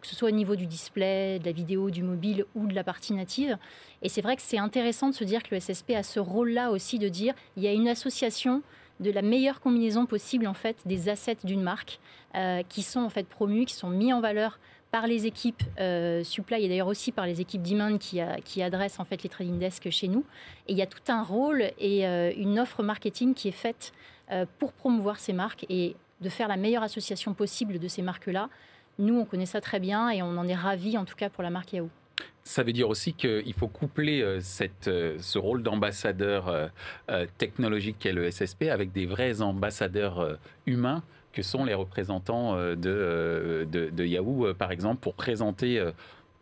que 0.00 0.06
ce 0.06 0.16
soit 0.16 0.28
au 0.28 0.32
niveau 0.32 0.56
du 0.56 0.66
display, 0.66 1.38
de 1.38 1.44
la 1.44 1.52
vidéo, 1.52 1.90
du 1.90 2.02
mobile 2.02 2.46
ou 2.56 2.66
de 2.66 2.74
la 2.74 2.82
partie 2.82 3.12
native. 3.12 3.58
Et 4.00 4.08
c'est 4.08 4.22
vrai 4.22 4.34
que 4.34 4.42
c'est 4.42 4.58
intéressant 4.58 5.10
de 5.10 5.14
se 5.14 5.22
dire 5.22 5.42
que 5.42 5.54
le 5.54 5.60
SSP 5.60 5.90
a 5.90 6.02
ce 6.02 6.18
rôle-là 6.18 6.70
aussi 6.70 6.98
de 6.98 7.08
dire 7.08 7.34
il 7.56 7.62
y 7.62 7.68
a 7.68 7.72
une 7.72 7.86
association 7.86 8.62
de 9.02 9.10
la 9.10 9.22
meilleure 9.22 9.60
combinaison 9.60 10.06
possible 10.06 10.46
en 10.46 10.54
fait 10.54 10.76
des 10.86 11.08
assets 11.08 11.38
d'une 11.44 11.62
marque 11.62 12.00
euh, 12.34 12.62
qui 12.68 12.82
sont 12.82 13.00
en 13.00 13.10
fait 13.10 13.26
promus, 13.26 13.66
qui 13.66 13.74
sont 13.74 13.90
mis 13.90 14.12
en 14.12 14.20
valeur 14.20 14.58
par 14.90 15.06
les 15.06 15.26
équipes 15.26 15.62
euh, 15.80 16.22
supply 16.22 16.64
et 16.64 16.68
d'ailleurs 16.68 16.86
aussi 16.86 17.12
par 17.12 17.26
les 17.26 17.40
équipes 17.40 17.62
demand 17.62 17.96
qui, 17.98 18.20
qui, 18.44 18.62
adressent 18.62 19.00
en 19.00 19.04
fait 19.04 19.22
les 19.22 19.30
trading 19.30 19.58
desks 19.58 19.90
chez 19.90 20.08
nous. 20.08 20.24
Et 20.68 20.72
il 20.72 20.78
y 20.78 20.82
a 20.82 20.86
tout 20.86 21.00
un 21.08 21.22
rôle 21.22 21.62
et 21.78 22.04
une 22.04 22.58
offre 22.58 22.82
marketing 22.82 23.32
qui 23.32 23.48
est 23.48 23.52
faite 23.52 23.92
euh, 24.32 24.46
pour 24.58 24.72
promouvoir 24.72 25.18
ces 25.18 25.34
marques 25.34 25.66
et 25.68 25.94
de 26.22 26.28
faire 26.30 26.48
la 26.48 26.56
meilleure 26.56 26.82
association 26.82 27.34
possible 27.34 27.78
de 27.78 27.88
ces 27.88 28.00
marques-là. 28.00 28.48
Nous, 28.98 29.18
on 29.18 29.26
connaît 29.26 29.46
ça 29.46 29.60
très 29.60 29.78
bien 29.78 30.08
et 30.08 30.22
on 30.22 30.38
en 30.38 30.46
est 30.46 30.54
ravis, 30.54 30.96
en 30.96 31.04
tout 31.04 31.16
cas 31.16 31.28
pour 31.28 31.42
la 31.42 31.50
marque 31.50 31.74
Yahoo. 31.74 31.90
Ça 32.44 32.62
veut 32.62 32.72
dire 32.72 32.88
aussi 32.88 33.12
qu'il 33.12 33.54
faut 33.54 33.68
coupler 33.68 34.20
euh, 34.20 34.40
euh, 34.88 35.16
ce 35.20 35.38
rôle 35.38 35.62
d'ambassadeur 35.62 36.70
technologique 37.38 37.96
qu'est 37.98 38.12
le 38.12 38.30
SSP 38.30 38.64
avec 38.64 38.92
des 38.92 39.06
vrais 39.06 39.42
ambassadeurs 39.42 40.38
humains 40.66 41.02
que 41.32 41.42
sont 41.42 41.64
les 41.64 41.74
représentants 41.74 42.56
de, 42.56 43.66
de 43.70 44.04
Yahoo, 44.04 44.52
par 44.54 44.70
exemple, 44.70 45.00
pour 45.00 45.14
présenter 45.14 45.82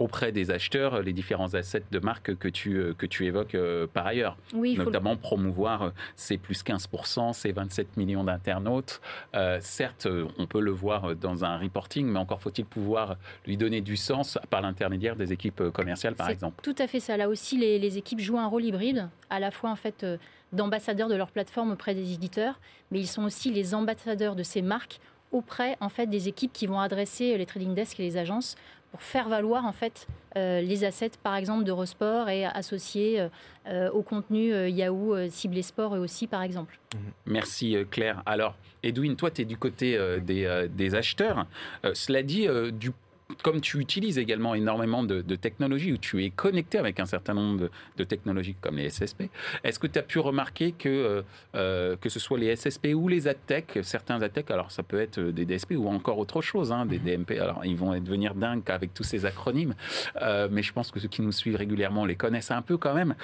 auprès 0.00 0.32
des 0.32 0.50
acheteurs 0.50 1.02
les 1.02 1.12
différents 1.12 1.54
assets 1.54 1.84
de 1.90 1.98
marque 2.00 2.34
que 2.36 2.48
tu, 2.48 2.94
que 2.98 3.06
tu 3.06 3.26
évoques 3.26 3.56
par 3.92 4.06
ailleurs. 4.06 4.36
Oui, 4.54 4.76
Notamment 4.76 5.16
promouvoir 5.16 5.92
ces 6.16 6.38
plus 6.38 6.64
15%, 6.64 7.32
ces 7.32 7.52
27 7.52 7.96
millions 7.96 8.24
d'internautes. 8.24 9.00
certes, 9.60 10.08
on 10.38 10.46
peut 10.46 10.60
le 10.60 10.70
voir 10.70 11.14
dans 11.14 11.44
un 11.44 11.58
reporting, 11.58 12.06
mais 12.06 12.18
encore 12.18 12.40
faut-il 12.40 12.64
pouvoir 12.64 13.16
lui 13.46 13.56
donner 13.56 13.80
du 13.80 13.96
sens 13.96 14.38
par 14.48 14.62
l'intermédiaire 14.62 15.16
des 15.16 15.32
équipes 15.32 15.62
commerciales, 15.70 16.14
par 16.14 16.30
exemple. 16.30 16.62
Tout 16.62 16.74
à 16.78 16.86
fait 16.86 17.00
ça. 17.00 17.16
Là 17.16 17.28
aussi, 17.28 17.56
les, 17.56 17.78
les 17.78 17.98
équipes 17.98 18.20
jouent 18.20 18.38
un 18.38 18.46
rôle 18.46 18.64
hybride, 18.64 19.08
à 19.28 19.38
la 19.38 19.50
fois 19.50 19.70
en 19.70 19.76
fait 19.76 20.04
d'ambassadeurs 20.52 21.08
de 21.08 21.14
leur 21.14 21.30
plateforme 21.30 21.72
auprès 21.72 21.94
des 21.94 22.12
éditeurs, 22.12 22.58
mais 22.90 23.00
ils 23.00 23.06
sont 23.06 23.24
aussi 23.24 23.50
les 23.52 23.74
ambassadeurs 23.74 24.34
de 24.34 24.42
ces 24.42 24.62
marques 24.62 25.00
auprès 25.32 25.76
en 25.80 25.88
fait 25.88 26.06
des 26.06 26.28
équipes 26.28 26.52
qui 26.52 26.66
vont 26.66 26.80
adresser 26.80 27.36
les 27.38 27.46
trading 27.46 27.74
desks 27.74 28.00
et 28.00 28.02
les 28.02 28.16
agences 28.16 28.56
pour 28.90 29.02
faire 29.02 29.28
valoir 29.28 29.64
en 29.64 29.72
fait 29.72 30.06
euh, 30.36 30.60
les 30.60 30.84
assets 30.84 31.12
par 31.22 31.36
exemple 31.36 31.64
d'Eurosport 31.64 32.28
et 32.28 32.44
associer 32.44 33.20
euh, 33.20 33.28
euh, 33.66 33.90
au 33.90 34.02
contenu 34.02 34.52
Yahoo 34.68 35.28
ciblé 35.28 35.62
sport 35.62 35.92
aussi 35.92 36.26
par 36.26 36.42
exemple. 36.42 36.78
Merci 37.26 37.76
Claire. 37.90 38.22
Alors 38.26 38.56
Edwin, 38.82 39.16
toi 39.16 39.30
tu 39.30 39.42
es 39.42 39.44
du 39.44 39.56
côté 39.56 39.98
des, 40.22 40.68
des, 40.70 40.94
acheteurs. 40.94 41.46
cela 41.94 42.22
dit, 42.22 42.48
du 42.72 42.92
comme 43.42 43.60
tu 43.60 43.78
utilises 43.78 44.18
également 44.18 44.54
énormément 44.54 45.02
de, 45.02 45.22
technologies, 45.36 45.92
où 45.92 45.98
tu 45.98 46.24
es 46.24 46.30
connecté 46.30 46.78
avec 46.78 47.00
un 47.00 47.06
certain 47.06 47.34
nombre 47.34 47.70
de, 47.96 48.04
technologies 48.04 48.56
comme 48.60 48.76
les 48.76 48.90
SSP, 48.90 49.24
est-ce 49.62 49.78
que 49.78 49.86
tu 49.86 49.98
as 49.98 50.02
pu 50.02 50.18
remarquer 50.18 50.72
que, 50.72 50.88
euh, 50.88 51.22
euh, 51.54 51.96
que 51.96 52.08
ce 52.08 52.18
soit 52.18 52.38
les 52.38 52.56
SSP 52.56 52.88
ou 52.94 53.08
les 53.08 53.28
AdTech, 53.28 53.78
certains 53.82 54.20
AdTech, 54.20 54.50
alors 54.50 54.70
ça 54.70 54.82
peut 54.82 55.00
être 55.00 55.20
des 55.20 55.44
DSP 55.44 55.72
ou 55.76 55.86
encore 55.88 56.18
autre 56.18 56.40
chose, 56.40 56.72
hein, 56.72 56.86
des 56.86 56.98
DMP, 56.98 57.32
mhm. 57.32 57.42
alors 57.42 57.60
ils 57.64 57.76
vont 57.76 57.98
devenir 57.98 58.34
dingues 58.34 58.62
avec 58.68 58.94
tous 58.94 59.04
ces 59.04 59.26
acronymes, 59.26 59.74
euh, 60.22 60.48
mais 60.50 60.62
je 60.62 60.72
pense 60.72 60.90
que 60.90 60.98
ceux 60.98 61.08
qui 61.08 61.22
nous 61.22 61.32
suivent 61.32 61.56
régulièrement 61.56 62.04
les 62.04 62.16
connaissent 62.16 62.50
un 62.50 62.62
peu 62.62 62.76
quand 62.76 62.94
même. 62.94 63.14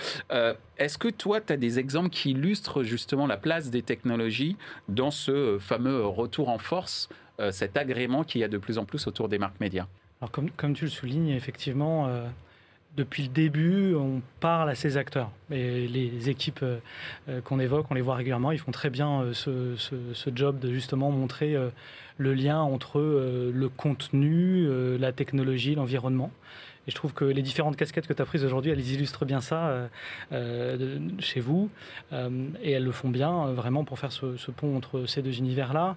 est-ce 0.78 0.98
que 0.98 1.08
toi, 1.08 1.40
tu 1.40 1.52
as 1.52 1.56
des 1.56 1.78
exemples 1.78 2.10
qui 2.10 2.30
illustrent 2.30 2.82
justement 2.82 3.26
la 3.26 3.36
place 3.36 3.70
des 3.70 3.82
technologies 3.82 4.56
dans 4.88 5.10
ce 5.10 5.58
fameux 5.58 6.04
retour 6.04 6.48
en 6.48 6.58
force 6.58 7.08
euh, 7.38 7.50
cet 7.50 7.76
agrément 7.76 8.24
qu'il 8.24 8.40
y 8.40 8.44
a 8.44 8.48
de 8.48 8.58
plus 8.58 8.78
en 8.78 8.84
plus 8.84 9.06
autour 9.06 9.28
des 9.28 9.38
marques 9.38 9.60
médias 9.60 9.86
Alors 10.20 10.30
comme, 10.30 10.74
tu 10.74 10.84
le 10.84 10.90
soulignes, 10.90 11.28
effectivement, 11.28 12.06
euh, 12.06 12.26
depuis 12.96 13.24
le 13.24 13.28
début, 13.28 13.94
on 13.94 14.22
parle 14.40 14.70
à 14.70 14.74
ces 14.74 14.96
acteurs. 14.96 15.30
Et 15.50 15.86
les 15.86 16.30
équipes 16.30 16.62
euh, 16.62 17.40
qu'on 17.42 17.60
évoque, 17.60 17.86
on 17.90 17.94
les 17.94 18.00
voit 18.00 18.14
régulièrement, 18.14 18.52
ils 18.52 18.58
font 18.58 18.72
très 18.72 18.88
bien 18.88 19.32
ce, 19.34 19.76
job 20.34 20.58
de 20.58 20.72
justement 20.72 21.10
montrer 21.10 21.56
le 22.16 22.34
lien 22.34 22.60
entre 22.60 23.00
le 23.00 23.68
contenu, 23.68 24.66
la 24.98 25.12
technologie, 25.12 25.74
l'environnement. 25.74 26.30
Et 26.88 26.92
je 26.92 26.94
trouve 26.94 27.12
que 27.12 27.24
les 27.24 27.42
différentes 27.42 27.76
casquettes 27.76 28.06
que 28.06 28.12
tu 28.12 28.22
as 28.22 28.24
prises 28.24 28.44
aujourd'hui, 28.44 28.70
elles 28.70 28.92
illustrent 28.92 29.26
bien 29.26 29.40
ça 29.40 29.88
chez 31.18 31.40
vous. 31.40 31.68
et 32.12 32.70
elles 32.70 32.84
le 32.84 32.92
font 32.92 33.10
bien, 33.10 33.52
vraiment, 33.52 33.84
pour 33.84 33.98
faire 33.98 34.12
ce 34.12 34.50
pont 34.50 34.76
entre 34.76 35.04
ces 35.06 35.20
deux 35.20 35.36
univers-là. 35.38 35.96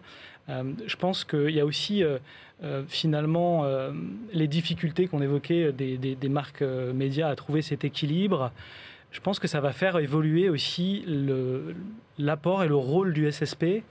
Euh, 0.50 0.64
je 0.86 0.96
pense 0.96 1.24
qu'il 1.24 1.52
y 1.52 1.60
a 1.60 1.66
aussi 1.66 2.04
euh, 2.04 2.18
euh, 2.64 2.84
finalement 2.88 3.66
les 4.34 4.48
difficultés 4.48 5.08
qu'on 5.08 5.22
évoquait 5.22 5.72
des, 5.72 6.30
marques 6.30 6.62
médias 6.62 7.30
à 7.30 7.36
trouver 7.36 7.62
cet 7.62 7.84
équilibre 7.84 8.52
je 9.12 9.22
pense 9.22 9.40
que 9.40 9.48
ça 9.48 9.60
va 9.60 9.72
faire 9.72 9.98
évoluer 9.98 10.50
aussi 10.50 11.04
l'apport 12.20 12.64
et 12.64 12.68
le 12.68 12.76
rôle 12.76 13.14
du 13.14 13.32
SSP 13.32 13.84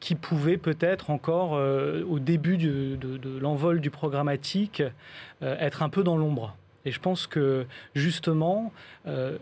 qui 0.00 0.14
pouvait 0.14 0.56
peut-être 0.56 1.10
encore 1.10 1.52
au 1.52 2.18
début 2.18 2.56
de, 2.56 2.98
l'envol 3.40 3.80
du 3.80 3.90
programmatique 3.90 4.82
être 5.42 5.82
un 5.82 5.90
peu 5.90 6.02
dans 6.02 6.16
l'ombre. 6.16 6.56
Et 6.86 6.92
je 6.92 7.00
pense 7.00 7.26
que 7.26 7.66
justement, 7.94 8.72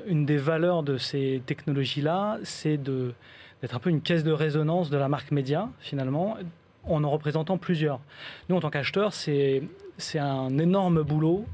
une 0.08 0.26
des 0.26 0.38
valeurs 0.38 0.82
de 0.82 0.98
ces 0.98 1.40
technologies-là, 1.46 2.38
c'est 2.42 2.76
de 2.76 3.14
d'être 3.62 3.74
un 3.74 3.78
peu 3.78 3.90
une 3.90 4.02
caisse 4.02 4.24
de 4.24 4.32
résonance 4.32 4.90
de 4.90 4.96
la 4.96 5.08
marque 5.08 5.30
média, 5.30 5.68
finalement, 5.80 6.36
en 6.84 7.04
en 7.04 7.10
représentant 7.10 7.58
plusieurs. 7.58 8.00
Nous, 8.48 8.56
en 8.56 8.60
tant 8.60 8.70
qu'acheteurs, 8.70 9.12
c'est 9.14 9.62
un 10.18 10.58
énorme 10.58 11.02
boulot 11.02 11.46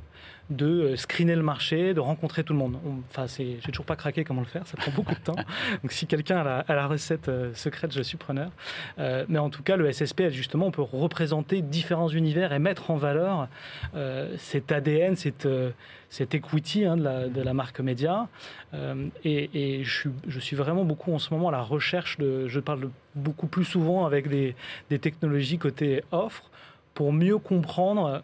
de 0.50 0.66
euh, 0.66 0.96
screener 0.96 1.34
le 1.34 1.42
marché, 1.42 1.92
de 1.94 2.00
rencontrer 2.00 2.42
tout 2.42 2.52
le 2.52 2.58
monde. 2.58 2.78
enfin, 3.10 3.26
j'ai 3.26 3.58
toujours 3.70 3.84
pas 3.84 3.96
craqué 3.96 4.24
comment 4.24 4.40
le 4.40 4.46
faire, 4.46 4.66
ça 4.66 4.76
prend 4.76 4.90
beaucoup 4.92 5.14
de 5.14 5.20
temps. 5.20 5.36
Donc, 5.82 5.92
si 5.92 6.06
quelqu'un 6.06 6.38
a, 6.38 6.74
la 6.74 6.86
recette 6.86 7.28
euh, 7.28 7.52
secrète, 7.54 7.92
je 7.92 8.02
suis 8.02 8.16
preneur. 8.16 8.50
Euh, 8.98 9.26
mais 9.28 9.38
en 9.38 9.50
tout 9.50 9.62
cas, 9.62 9.76
le 9.76 9.90
SSP, 9.92 10.28
justement, 10.30 10.66
on 10.66 10.70
peut 10.70 10.82
représenter 10.82 11.60
différents 11.60 12.08
univers 12.08 12.52
et 12.52 12.58
mettre 12.58 12.90
en 12.90 12.96
valeur 12.96 13.48
cet 14.36 14.72
ADN, 14.72 15.16
cette, 15.16 15.48
cette 16.08 16.34
equity 16.34 16.84
hein, 16.84 16.96
de, 16.96 17.42
la, 17.42 17.54
marque 17.54 17.80
média. 17.80 18.28
et, 19.24 19.82
je, 19.84 19.90
suis, 19.90 20.10
je, 20.26 20.40
suis, 20.40 20.56
vraiment 20.56 20.84
beaucoup 20.84 21.12
en 21.12 21.18
ce 21.18 21.32
moment 21.32 21.48
à 21.48 21.52
la 21.52 21.62
recherche 21.62 22.18
de. 22.18 22.48
Je 22.48 22.60
parle 22.60 22.90
beaucoup 23.14 23.46
plus 23.46 23.64
souvent 23.64 24.06
avec 24.06 24.28
des, 24.28 24.54
des 24.90 24.98
technologies 24.98 25.58
côté 25.58 26.02
offre 26.12 26.50
pour 26.94 27.12
mieux 27.12 27.38
comprendre 27.38 28.22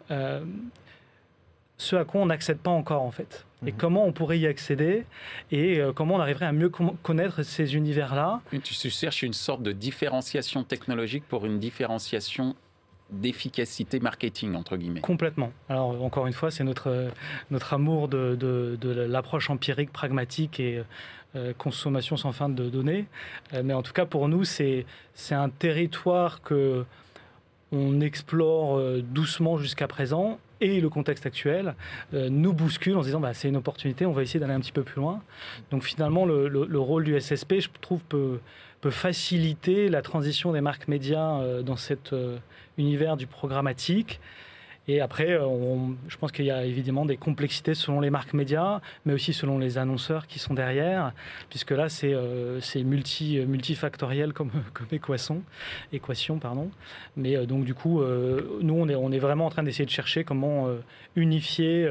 ce 1.77 1.95
à 1.95 2.05
quoi 2.05 2.21
on 2.21 2.27
n'accède 2.27 2.59
pas 2.59 2.71
encore 2.71 3.01
en 3.01 3.11
fait. 3.11 3.45
Et 3.65 3.71
mhm. 3.71 3.77
comment 3.77 4.05
on 4.05 4.11
pourrait 4.11 4.39
y 4.39 4.47
accéder 4.47 5.05
et 5.51 5.79
euh, 5.79 5.91
comment 5.91 6.15
on 6.15 6.19
arriverait 6.19 6.45
à 6.45 6.51
mieux 6.51 6.69
connaître 6.69 7.43
ces 7.43 7.75
univers-là. 7.75 8.41
Tu 8.63 8.89
cherches 8.89 9.23
une 9.23 9.33
sorte 9.33 9.63
de 9.63 9.71
différenciation 9.71 10.63
technologique 10.63 11.23
pour 11.27 11.45
une 11.45 11.59
différenciation 11.59 12.55
d'efficacité 13.11 13.99
marketing, 13.99 14.55
entre 14.55 14.77
guillemets. 14.77 15.01
Complètement. 15.01 15.51
Alors, 15.69 16.01
encore 16.03 16.25
une 16.25 16.33
fois, 16.33 16.49
c'est 16.49 16.63
notre, 16.63 17.11
notre 17.51 17.73
amour 17.73 18.07
de, 18.07 18.35
de, 18.35 18.89
l'approche 18.91 19.49
empirique, 19.51 19.91
pragmatique 19.93 20.59
et 20.59 20.81
euh, 21.35 21.53
consommation 21.55 22.17
sans 22.17 22.31
fin 22.31 22.49
de 22.49 22.67
données. 22.67 23.05
Euh, 23.53 23.61
mais 23.63 23.73
en 23.73 23.83
tout 23.83 23.93
cas, 23.93 24.05
pour 24.05 24.27
nous, 24.27 24.43
c'est 24.43 24.85
un 25.29 25.49
territoire 25.49 26.41
que 26.41 26.83
on 27.71 27.99
explore 27.99 28.79
doucement 29.01 29.57
jusqu'à 29.57 29.87
présent 29.87 30.39
et 30.61 30.79
le 30.79 30.89
contexte 30.89 31.25
actuel 31.25 31.75
euh, 32.13 32.29
nous 32.29 32.53
bouscule 32.53 32.95
en 32.95 33.01
se 33.01 33.07
disant 33.07 33.19
bah, 33.19 33.33
c'est 33.33 33.49
une 33.49 33.57
opportunité, 33.57 34.05
on 34.05 34.11
va 34.11 34.23
essayer 34.23 34.39
d'aller 34.39 34.53
un 34.53 34.59
petit 34.59 34.71
peu 34.71 34.83
plus 34.83 35.01
loin. 35.01 35.21
Donc 35.71 35.83
finalement, 35.83 36.25
le, 36.25 36.79
rôle 36.79 37.03
du 37.03 37.19
SSP, 37.19 37.59
je 37.59 37.69
trouve, 37.81 38.01
peut, 38.03 38.39
faciliter 38.91 39.89
la 39.89 40.03
transition 40.03 40.51
des 40.51 40.61
marques 40.61 40.87
médias 40.87 41.39
euh, 41.39 41.63
dans 41.63 41.75
cet 41.75 42.13
euh, 42.13 42.37
univers 42.77 43.17
du 43.17 43.25
programmatique 43.25 44.19
et 44.87 45.01
après, 45.01 45.31
euh, 45.31 45.77
je 46.07 46.17
pense 46.17 46.31
qu'il 46.31 46.45
y 46.45 46.51
a 46.51 46.63
évidemment 46.63 47.05
des 47.05 47.17
complexités 47.17 47.73
selon 47.73 48.01
les 48.01 48.11
marques 48.11 48.33
médias, 48.33 48.81
mais 49.05 49.13
aussi 49.13 49.33
selon 49.33 49.57
les 49.57 49.79
annonceurs 49.79 50.27
qui 50.27 50.37
sont 50.37 50.53
derrière, 50.53 51.11
puisque 51.49 51.71
là, 51.71 51.89
c'est 51.89 52.13
euh, 52.13 52.59
multi, 52.83 53.39
multifactoriel 53.39 54.33
comme, 54.33 54.51
équation. 54.91 55.41
Pardon. 56.39 56.69
Mais 57.17 57.35
euh, 57.35 57.45
donc, 57.45 57.65
du 57.65 57.73
coup, 57.73 58.01
nous, 58.61 58.75
on 58.75 58.87
est, 58.87 58.95
on 58.95 59.11
est 59.11 59.19
vraiment 59.19 59.47
en 59.47 59.49
train 59.49 59.63
d'essayer 59.63 59.85
de 59.85 59.89
chercher 59.89 60.23
comment 60.23 60.69
unifier 61.15 61.89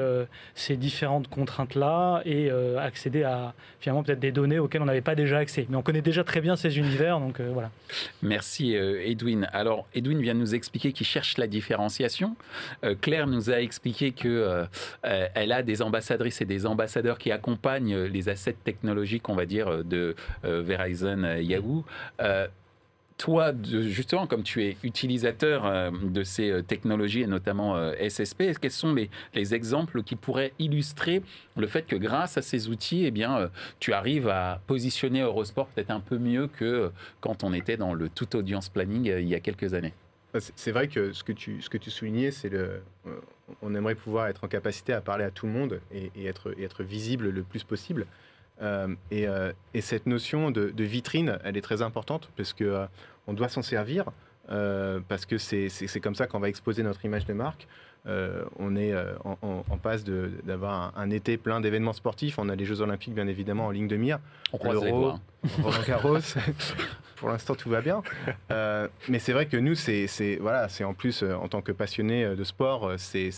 ces 0.54 0.76
différentes 0.76 1.28
contraintes-là 1.28 2.22
et 2.24 2.50
accéder 2.78 3.22
à 3.22 3.54
finalement 3.80 4.02
peut-être 4.02 4.20
des 4.20 4.32
données 4.32 4.58
auxquelles 4.58 4.82
on 4.82 4.86
n'avait 4.86 5.00
pas 5.00 5.14
déjà 5.14 5.38
accès. 5.38 5.66
Mais 5.68 5.76
on 5.76 5.82
connaît 5.82 6.02
déjà 6.02 6.24
très 6.24 6.40
bien 6.40 6.56
ces 6.56 6.78
univers, 6.78 7.20
donc 7.20 7.40
voilà. 7.40 7.70
Merci 8.22 8.74
Edwin. 8.74 9.48
Alors, 9.52 9.86
Edwin 9.94 10.20
vient 10.20 10.34
de 10.34 10.40
nous 10.40 10.54
expliquer 10.54 10.92
qu'il 10.92 11.06
cherche 11.06 11.38
la 11.38 11.46
différenciation. 11.46 12.36
Euh, 12.84 12.94
Claire 13.00 13.26
nous 13.26 13.50
a 13.50 13.60
expliqué 13.60 14.12
que 14.12 14.28
euh, 14.28 14.64
euh, 15.06 15.26
elle 15.34 15.52
a 15.52 15.62
des 15.62 15.82
ambassadrices 15.82 16.40
et 16.40 16.44
des 16.44 16.66
ambassadeurs 16.66 17.18
qui 17.18 17.32
accompagnent 17.32 17.96
les 17.96 18.28
assets 18.28 18.56
technologiques, 18.64 19.28
on 19.28 19.34
va 19.34 19.46
dire, 19.46 19.84
de 19.84 20.14
Verizon, 20.42 21.36
Yahoo. 21.38 21.84
Toi, 23.16 23.52
justement, 23.62 24.26
comme 24.26 24.42
tu 24.42 24.64
es 24.64 24.76
utilisateur 24.82 25.92
de 25.92 26.22
ces 26.24 26.62
technologies 26.66 27.22
et 27.22 27.26
notamment 27.28 27.76
SSP, 27.96 28.58
quels 28.60 28.70
sont 28.72 28.92
les, 28.92 29.54
exemples 29.54 30.02
qui 30.02 30.16
pourraient 30.16 30.52
illustrer 30.58 31.22
le 31.56 31.66
fait 31.68 31.86
que 31.86 31.94
grâce 31.94 32.36
à 32.36 32.42
ces 32.42 32.68
outils, 32.68 33.04
eh 33.04 33.12
bien, 33.12 33.50
tu 33.78 33.92
arrives 33.92 34.28
à 34.28 34.60
positionner 34.66 35.20
Eurosport 35.20 35.68
peut-être 35.68 35.92
un 35.92 36.00
peu 36.00 36.18
mieux 36.18 36.48
que 36.48 36.90
quand 37.20 37.44
on 37.44 37.52
était 37.52 37.76
dans 37.76 37.94
le 37.94 38.08
tout 38.08 38.34
audience 38.34 38.68
planning 38.68 39.04
il 39.06 39.28
y 39.28 39.34
a 39.36 39.40
quelques 39.40 39.74
années? 39.74 39.94
C'est 40.40 40.72
vrai 40.72 40.88
que 40.88 41.12
ce 41.12 41.22
que 41.22 41.32
tu, 41.32 41.62
ce 41.62 41.70
que 41.70 41.78
tu 41.78 41.90
soulignais, 41.90 42.30
c'est 42.30 42.48
le. 42.48 42.82
Euh, 43.06 43.20
on 43.62 43.74
aimerait 43.74 43.94
pouvoir 43.94 44.26
être 44.28 44.44
en 44.44 44.48
capacité 44.48 44.92
à 44.92 45.00
parler 45.00 45.24
à 45.24 45.30
tout 45.30 45.46
le 45.46 45.52
monde 45.52 45.80
et, 45.92 46.10
être, 46.26 46.54
être 46.58 46.82
visible 46.82 47.28
le 47.28 47.42
plus 47.42 47.62
possible. 47.62 48.06
Euh, 48.62 48.94
euh, 49.12 49.52
et, 49.74 49.80
cette 49.80 50.06
notion 50.06 50.50
de, 50.50 50.72
vitrine, 50.82 51.38
elle 51.44 51.56
est 51.56 51.62
très 51.62 51.82
importante 51.82 52.30
parce 52.36 52.52
que 52.52 52.86
on 53.26 53.32
doit 53.32 53.48
s'en 53.48 53.62
servir 53.62 54.06
parce 54.48 55.26
que 55.26 55.38
c'est 55.38 56.00
comme 56.00 56.14
ça 56.14 56.26
qu'on 56.26 56.40
va 56.40 56.48
exposer 56.48 56.82
notre 56.82 57.04
image 57.04 57.26
de 57.26 57.32
marque. 57.32 57.68
Euh, 58.06 58.44
on 58.58 58.76
est 58.76 58.92
euh, 58.92 59.14
en, 59.24 59.78
passe 59.78 60.04
d'avoir 60.04 60.92
un, 60.96 61.10
été 61.10 61.36
plein 61.36 61.60
d'événements 61.60 61.92
sportifs. 61.94 62.38
On 62.38 62.48
a 62.48 62.54
les 62.54 62.64
Jeux 62.64 62.80
Olympiques, 62.80 63.14
bien 63.14 63.26
évidemment, 63.26 63.66
en 63.66 63.70
ligne 63.70 63.88
de 63.88 63.96
mire. 63.96 64.18
On 64.52 64.58
croise. 64.58 64.76
Roland 64.78 65.20
Garros. 65.86 66.18
Pour 67.16 67.28
l'instant, 67.28 67.54
tout 67.54 67.70
va 67.70 67.80
bien. 67.80 68.02
Euh, 68.50 68.88
mais 69.08 69.18
c'est 69.18 69.32
vrai 69.32 69.46
que 69.46 69.56
nous, 69.56 69.74
c'est 69.74 70.38
voilà, 70.40 70.68
en 70.84 70.94
plus, 70.94 71.22
en 71.22 71.48
tant 71.48 71.62
que 71.62 71.72
passionnés 71.72 72.36
de 72.36 72.44
sport, 72.44 72.92
c'est 72.98 73.30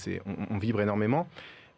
on, 0.50 0.58
vibre 0.58 0.80
énormément. 0.80 1.28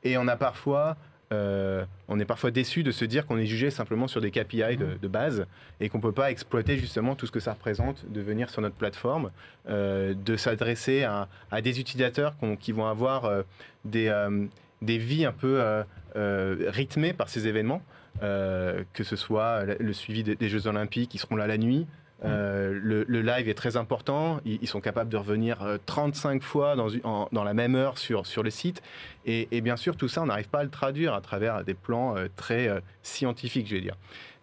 Et 0.05 0.17
on 0.17 0.29
a 0.29 0.37
parfois 0.37 0.97
euh, 1.31 1.85
on 2.09 2.19
est 2.19 2.25
parfois 2.25 2.51
déçu 2.51 2.83
de 2.83 2.91
se 2.91 3.05
dire 3.05 3.27
qu'on 3.27 3.37
est 3.37 3.47
jugé 3.47 3.71
simplement 3.71 4.09
sur 4.09 4.21
des 4.21 4.31
KPI 4.31 4.77
de, 4.77 4.87
mmh. 5.03 5.09
base 5.09 5.47
et 5.81 5.89
qu'on 5.89 5.99
ne 5.99 6.03
peut 6.03 6.13
pas 6.13 6.31
exploiter 6.31 6.79
justement 6.79 7.15
tout 7.17 7.27
ce 7.27 7.33
que 7.33 7.41
ça 7.41 7.53
représente 7.53 8.11
de 8.11 8.21
venir 8.21 8.49
sur 8.49 8.63
notre 8.63 8.77
plateforme, 8.77 9.31
euh, 9.69 10.15
de 10.15 10.37
s'adresser 10.37 11.05
à, 11.05 11.29
des 11.61 11.81
utilisateurs 11.81 12.35
qui 12.61 12.73
vont 12.73 12.87
avoir 12.87 13.27
euh, 13.27 13.43
des, 13.85 14.11
des, 14.81 14.99
vies 14.99 15.27
un 15.27 15.33
peu 15.33 15.63
rythmées 16.15 17.13
par 17.13 17.29
ces 17.29 17.47
événements, 17.47 17.83
que 18.21 19.05
ce 19.05 19.17
soit 19.17 19.65
le 19.79 19.93
suivi 19.93 20.23
des, 20.23 20.49
Jeux 20.49 20.67
Olympiques 20.67 21.11
qui 21.11 21.19
seront 21.19 21.37
là 21.37 21.47
la 21.47 21.59
nuit, 21.59 21.87
euh, 22.25 22.79
le, 22.83 23.21
live 23.23 23.49
est 23.49 23.55
très 23.55 23.77
important. 23.77 24.41
Ils, 24.45 24.67
sont 24.67 24.81
capables 24.81 25.11
de 25.11 25.17
revenir 25.17 25.59
35 25.87 26.43
euh, 26.43 26.45
fois 26.45 26.77
dans, 26.77 27.45
la 27.45 27.55
même 27.55 27.75
heure 27.75 27.99
sur, 27.99 28.43
le 28.43 28.51
site. 28.51 28.83
Et, 29.25 29.61
bien 29.61 29.77
sûr, 29.77 29.97
tout 29.97 30.09
ça, 30.09 30.23
on 30.23 30.27
n'arrive 30.27 30.49
pas 30.49 30.61
à 30.61 30.65
le 30.65 30.71
traduire 30.71 31.15
à 31.15 31.21
travers 31.21 31.65
des 31.65 31.75
plans 31.75 32.17
euh, 32.17 32.29
très 32.37 32.69
scientifiques, 33.03 33.69
je 33.69 33.77
vais 33.77 33.81
dire. 33.81 33.97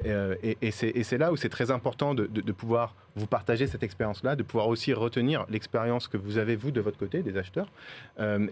et, 0.06 0.72
c'est 0.72 1.18
là 1.18 1.32
où 1.32 1.36
c'est 1.36 1.50
très 1.50 1.72
important 1.72 2.14
de, 2.14 2.52
pouvoir 2.52 2.96
vous 3.18 3.28
partager 3.28 3.66
cette 3.66 3.84
expérience-là, 3.84 4.36
de 4.36 4.44
pouvoir 4.44 4.68
aussi 4.68 4.94
retenir 4.94 5.46
l'expérience 5.50 6.08
que 6.08 6.18
vous 6.18 6.38
avez, 6.38 6.56
vous, 6.56 6.72
de 6.72 6.82
votre 6.82 6.98
côté, 6.98 7.24
des 7.24 7.38
acheteurs. 7.38 7.68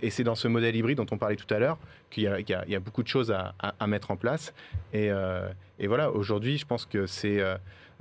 et 0.02 0.10
c'est 0.10 0.24
dans 0.24 0.36
ce 0.36 0.48
modèle 0.48 0.76
hybride 0.76 0.98
dont 0.98 1.08
on 1.12 1.18
parlait 1.18 1.36
tout 1.36 1.52
à 1.54 1.60
l'heure 1.60 1.78
qu'il 2.10 2.24
y, 2.24 2.76
a 2.76 2.80
beaucoup 2.80 3.04
de 3.04 3.08
choses 3.08 3.32
à, 3.32 3.88
mettre 3.88 4.12
en 4.12 4.16
place. 4.16 4.54
Et 4.94 5.10
voilà, 5.88 6.12
aujourd'hui, 6.12 6.58
je 6.58 6.66
pense 6.66 6.86
que 6.86 7.06
c'est 7.06 7.42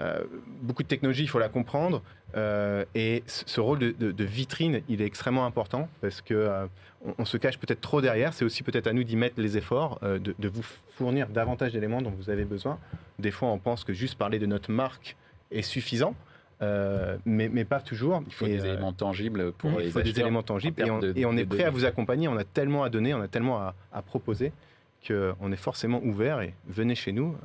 euh, 0.01 0.23
beaucoup 0.63 0.83
de 0.83 0.89
technologie, 0.89 1.23
il 1.23 1.29
faut 1.29 1.39
la 1.39 1.49
comprendre. 1.49 2.03
Euh, 2.35 2.85
et 2.95 3.23
ce 3.27 3.61
rôle 3.61 3.79
de, 3.79 4.25
vitrine, 4.25 4.81
il 4.89 5.03
est 5.03 5.07
extrêmement 5.07 5.45
important 5.45 5.89
parce 6.01 6.23
que 6.23 6.35
euh, 6.35 6.67
on, 7.19 7.25
se 7.25 7.37
cache 7.37 7.59
peut-être 7.59 7.81
trop 7.81 8.01
derrière. 8.01 8.33
C'est 8.33 8.45
aussi 8.45 8.63
peut-être 8.63 8.87
à 8.87 8.93
nous 8.93 9.05
d'y 9.05 9.17
mettre 9.17 9.41
les 9.41 9.57
efforts, 9.57 10.01
de, 10.03 10.49
vous 10.49 10.65
fournir 10.97 11.29
davantage 11.29 11.73
d'éléments 11.73 12.03
dont 12.03 12.11
vous 12.11 12.31
avez 12.31 12.45
besoin. 12.45 12.79
Des 13.19 13.31
fois, 13.31 13.49
on 13.49 13.59
pense 13.59 13.85
que 13.85 13.93
juste 13.93 14.17
parler 14.17 14.39
de 14.39 14.47
notre 14.47 14.71
marque 14.71 15.17
est 15.51 15.63
suffisant. 15.63 16.15
mais, 17.27 17.65
pas 17.65 17.81
toujours. 17.81 18.23
Il 18.27 18.33
faut 18.33 18.47
des 18.47 18.65
éléments 18.65 18.93
tangibles 18.93 19.53
pour 19.53 19.81
Il 19.81 19.91
faut 19.91 20.01
des 20.01 20.19
éléments 20.19 20.43
tangibles 20.43 20.83
et 21.17 21.27
on, 21.27 21.37
est 21.37 21.45
prêt 21.45 21.65
à 21.65 21.71
vous 21.71 21.85
accompagner. 21.85 22.29
On 22.29 22.37
a 22.37 22.45
tellement 22.45 22.83
à 22.83 22.89
donner, 22.89 23.15
on 23.15 23.21
a 23.21 23.29
tellement 23.29 23.61
à, 23.61 23.75
à 23.93 24.01
proposer 24.01 24.53
qu'on 25.07 25.51
est 25.51 25.57
forcément 25.57 26.01
ouvert 26.03 26.41
et 26.41 26.55
venez 26.69 26.95
chez 26.95 27.13
nous. 27.13 27.37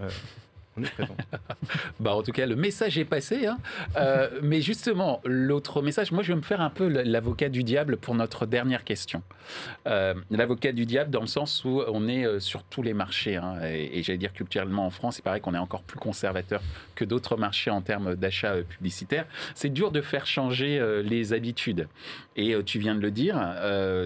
bah, 2.00 2.16
en 2.16 2.24
tout 2.24 2.32
cas, 2.32 2.46
le 2.46 2.56
message 2.56 2.98
est 2.98 3.06
passé. 3.06 3.48
Hein. 3.48 3.58
Euh, 3.98 4.30
mais 4.42 4.62
justement, 4.62 5.22
l'autre 5.26 5.82
message, 5.82 6.12
moi, 6.12 6.24
je 6.24 6.34
vais 6.34 6.38
me 6.38 6.44
faire 6.44 6.62
un 6.62 6.70
peu 6.70 6.88
l'avocat 6.88 7.50
du 7.50 7.63
diable 7.63 7.98
pour 7.98 8.16
notre 8.16 8.46
dernière 8.46 8.84
question. 8.84 9.22
Euh, 9.88 10.13
l'avocat 10.30 10.72
du 10.72 10.86
diable 10.86 11.12
dans 11.12 11.22
le 11.22 11.28
sens 11.28 11.63
où 11.66 11.82
on 11.88 12.08
est 12.08 12.26
euh, 12.26 12.40
sur 12.40 12.63
tous 12.63 12.82
les 12.82 12.94
marchés. 12.94 13.38
Hein, 13.38 13.60
et, 13.63 14.04
j'allais 14.04 14.18
dire 14.18 14.34
culturellement 14.34 14.86
en 14.86 14.90
France, 14.90 15.20
il 15.20 15.22
paraît 15.22 15.40
qu'on 15.40 15.54
est 15.54 15.60
encore 15.60 15.84
plus 15.84 16.00
conservateur 16.00 16.62
que 16.96 17.06
d'autres 17.06 17.38
marchés 17.38 17.72
en 17.72 17.82
termes 17.82 18.16
d'achat 18.16 18.56
publicitaire. 18.63 19.26
C'est 19.56 19.70
dur 19.70 19.92
de 19.92 20.02
faire 20.02 20.26
changer 20.26 20.82
les 21.04 21.34
habitudes. 21.34 21.88
Et 22.36 22.56
tu 22.66 22.80
viens 22.80 22.96
de 22.96 23.02
le 23.02 23.12
dire, 23.12 23.40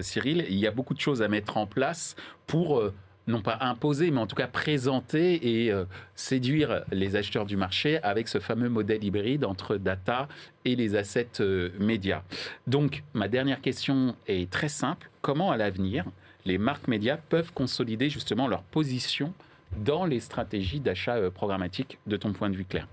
Cyril, 0.00 0.46
il 0.48 0.56
y 0.56 0.66
a 0.66 0.70
beaucoup 0.70 0.94
de 0.94 1.00
choses 1.00 1.22
à 1.22 1.28
mettre 1.28 1.56
en 1.56 1.66
place 1.66 2.16
pour 2.46 2.82
non 3.26 3.40
pas 3.40 3.58
imposer, 3.60 4.10
mais 4.10 4.20
en 4.20 4.26
tout 4.26 4.36
cas 4.36 4.46
présenter 4.46 5.64
et 5.64 5.72
euh, 5.72 5.84
séduire 6.14 6.84
les 6.90 7.16
acheteurs 7.16 7.46
du 7.46 7.56
marché 7.56 8.02
avec 8.02 8.28
ce 8.28 8.38
fameux 8.40 8.68
modèle 8.68 9.02
hybride 9.04 9.44
entre 9.44 9.76
data 9.76 10.28
et 10.64 10.74
les 10.74 10.96
assets 10.96 11.40
euh, 11.40 11.70
médias. 11.78 12.22
Donc, 12.66 13.04
ma 13.14 13.28
dernière 13.28 13.60
question 13.60 14.16
est 14.26 14.50
très 14.50 14.68
simple. 14.68 15.10
Comment, 15.20 15.50
à 15.52 15.56
l'avenir, 15.56 16.04
les 16.44 16.58
marques 16.58 16.88
médias 16.88 17.16
peuvent 17.16 17.52
consolider 17.52 18.10
justement 18.10 18.48
leur 18.48 18.62
position 18.62 19.32
dans 19.76 20.04
les 20.04 20.20
stratégies 20.20 20.80
d'achat 20.80 21.16
euh, 21.16 21.30
programmatique 21.30 21.98
de 22.06 22.16
ton 22.16 22.32
point 22.32 22.50
de 22.50 22.56
vue, 22.56 22.64
Claire? 22.64 22.88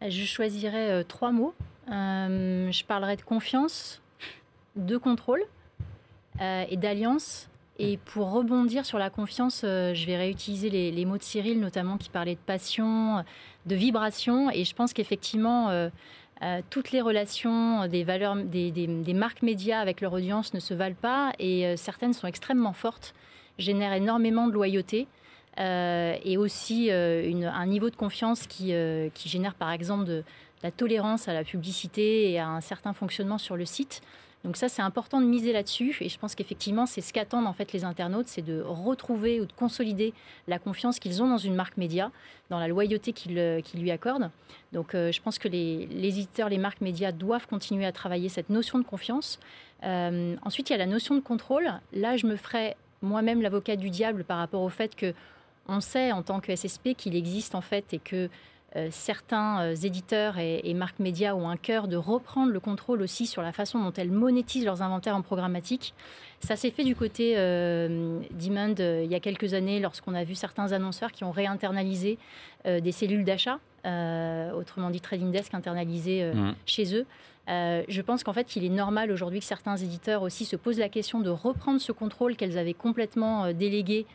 Je 0.00 0.24
choisirais 0.24 1.02
trois 1.02 1.32
mots. 1.32 1.54
je 1.88 2.84
parlerai 2.84 3.16
de 3.16 3.22
confiance, 3.22 4.00
de 4.76 4.96
contrôle 4.96 5.42
et 6.40 6.76
d'alliance 6.76 7.48
et 7.78 7.96
pour 7.96 8.32
rebondir 8.32 8.84
sur 8.84 8.98
la 8.98 9.08
confiance, 9.08 9.62
euh, 9.64 9.94
je 9.94 10.04
vais 10.06 10.16
réutiliser 10.16 10.68
les, 10.68 11.04
mots 11.04 11.16
de 11.16 11.22
Cyril, 11.22 11.60
notamment 11.60 11.96
qui 11.96 12.10
parlait 12.10 12.34
de 12.34 12.40
passion, 12.40 13.24
de 13.66 13.74
vibration. 13.76 14.50
Et 14.50 14.64
je 14.64 14.74
pense 14.74 14.92
qu'effectivement, 14.92 15.70
euh, 15.70 15.88
euh, 16.42 16.60
toutes 16.70 16.90
les 16.90 17.00
relations 17.00 17.86
des, 17.86 18.02
valeurs, 18.02 18.34
des, 18.34 19.14
marques 19.14 19.42
médias 19.42 19.78
avec 19.78 20.00
leur 20.00 20.12
audience 20.12 20.54
ne 20.54 20.60
se 20.60 20.74
valent 20.74 20.96
pas. 21.00 21.32
Et 21.38 21.76
certaines 21.76 22.14
sont 22.14 22.26
extrêmement 22.26 22.72
fortes, 22.72 23.14
génèrent 23.58 23.92
énormément 23.94 24.48
de 24.48 24.52
loyauté. 24.52 25.06
et 25.56 26.36
aussi 26.36 26.90
un 26.90 27.66
niveau 27.66 27.90
de 27.90 27.96
confiance 27.96 28.46
qui, 28.48 28.72
qui 29.14 29.28
génère 29.28 29.54
par 29.54 29.70
exemple 29.70 30.04
de 30.04 30.24
la 30.64 30.72
tolérance 30.72 31.28
à 31.28 31.32
la 31.32 31.44
publicité 31.44 32.32
et 32.32 32.40
à 32.40 32.48
un 32.48 32.60
certain 32.60 32.92
fonctionnement 32.92 33.38
sur 33.38 33.56
le 33.56 33.64
site. 33.64 34.02
Donc 34.44 34.56
ça, 34.56 34.68
c'est 34.68 34.82
important 34.82 35.20
de 35.20 35.26
miser 35.26 35.52
là-dessus. 35.52 35.96
Et 36.00 36.08
je 36.08 36.18
pense 36.18 36.34
qu'effectivement, 36.34 36.86
c'est 36.86 37.00
ce 37.00 37.12
qu'attendent 37.12 37.46
en 37.46 37.52
fait 37.52 37.72
les 37.72 37.84
internautes, 37.84 38.28
c'est 38.28 38.42
de 38.42 38.60
retrouver 38.60 39.40
ou 39.40 39.46
de 39.46 39.52
consolider 39.52 40.14
la 40.46 40.58
confiance 40.58 40.98
qu'ils 40.98 41.22
ont 41.22 41.28
dans 41.28 41.38
une 41.38 41.54
marque 41.54 41.76
média, 41.76 42.10
dans 42.50 42.58
la 42.58 42.68
loyauté 42.68 43.12
qu'ils 43.12 43.38
euh, 43.38 43.60
lui 43.74 43.90
accordent. 43.90 44.30
Donc 44.72 44.94
euh, 44.94 45.10
je 45.10 45.20
pense 45.20 45.38
que 45.38 45.48
les, 45.48 45.88
éditeurs, 45.90 46.48
les 46.48 46.58
marques 46.58 46.80
médias 46.80 47.12
doivent 47.12 47.46
continuer 47.46 47.84
à 47.84 47.92
travailler 47.92 48.28
cette 48.28 48.50
notion 48.50 48.78
de 48.78 48.84
confiance. 48.84 49.40
Euh, 49.84 50.36
ensuite, 50.42 50.70
il 50.70 50.72
y 50.72 50.76
a 50.76 50.78
la 50.78 50.86
notion 50.86 51.14
de 51.14 51.20
contrôle. 51.20 51.72
Là, 51.92 52.16
je 52.16 52.26
me 52.26 52.36
ferai 52.36 52.76
moi-même 53.02 53.42
l'avocat 53.42 53.76
du 53.76 53.90
diable 53.90 54.24
par 54.24 54.38
rapport 54.38 54.62
au 54.62 54.68
fait 54.68 54.94
que 54.94 55.14
on 55.68 55.80
sait 55.80 56.12
en 56.12 56.22
tant 56.22 56.40
que 56.40 56.54
SSP 56.54 56.94
qu'il 56.96 57.14
existe 57.14 57.54
en 57.54 57.60
fait 57.60 57.92
et 57.92 57.98
que 57.98 58.30
euh, 58.76 58.88
certains 58.90 59.62
euh, 59.62 59.74
éditeurs 59.74 60.36
et, 60.38 60.74
marques 60.74 60.98
médias 60.98 61.34
ont 61.34 61.48
un 61.48 61.56
cœur 61.56 61.88
de 61.88 61.96
reprendre 61.96 62.52
le 62.52 62.60
contrôle 62.60 63.00
aussi 63.00 63.26
sur 63.26 63.40
la 63.40 63.52
façon 63.52 63.82
dont 63.82 63.92
elles 63.96 64.10
monétisent 64.10 64.66
leurs 64.66 64.82
inventaires 64.82 65.16
en 65.16 65.22
programmatique. 65.22 65.94
Ça 66.40 66.54
s'est 66.54 66.70
fait 66.70 66.84
du 66.84 66.94
côté 66.94 67.34
euh, 67.38 68.20
Demand 68.30 68.74
il 68.78 69.10
y 69.10 69.14
a 69.14 69.20
quelques 69.20 69.54
années 69.54 69.80
lorsqu'on 69.80 70.14
a 70.14 70.22
vu 70.22 70.34
certains 70.34 70.72
annonceurs 70.72 71.12
qui 71.12 71.24
ont 71.24 71.30
réinternalisé 71.30 72.18
des 72.64 72.92
cellules 72.92 73.24
d'achat, 73.24 73.58
autrement 73.84 74.90
dit 74.90 75.00
Trading 75.00 75.30
Desk 75.30 75.54
internalisé 75.54 76.30
mmh. 76.32 76.54
chez 76.66 76.94
eux. 76.94 77.06
Euh, 77.48 77.82
je 77.88 78.02
pense 78.02 78.24
qu'en 78.24 78.32
fait, 78.32 78.56
il 78.56 78.64
est 78.64 78.70
normal 78.70 79.10
aujourd'hui 79.10 79.40
que 79.40 79.46
certains 79.46 79.76
éditeurs 79.76 80.22
aussi 80.22 80.44
se 80.44 80.56
posent 80.56 80.78
la 80.78 80.88
question 80.88 81.20
de 81.20 81.30
reprendre 81.30 81.80
ce 81.80 81.92
contrôle 81.92 82.36
qu'elles 82.36 82.58
avaient 82.58 82.74
complètement 82.74 83.44
euh, 83.44 83.52
délégué 83.52 84.06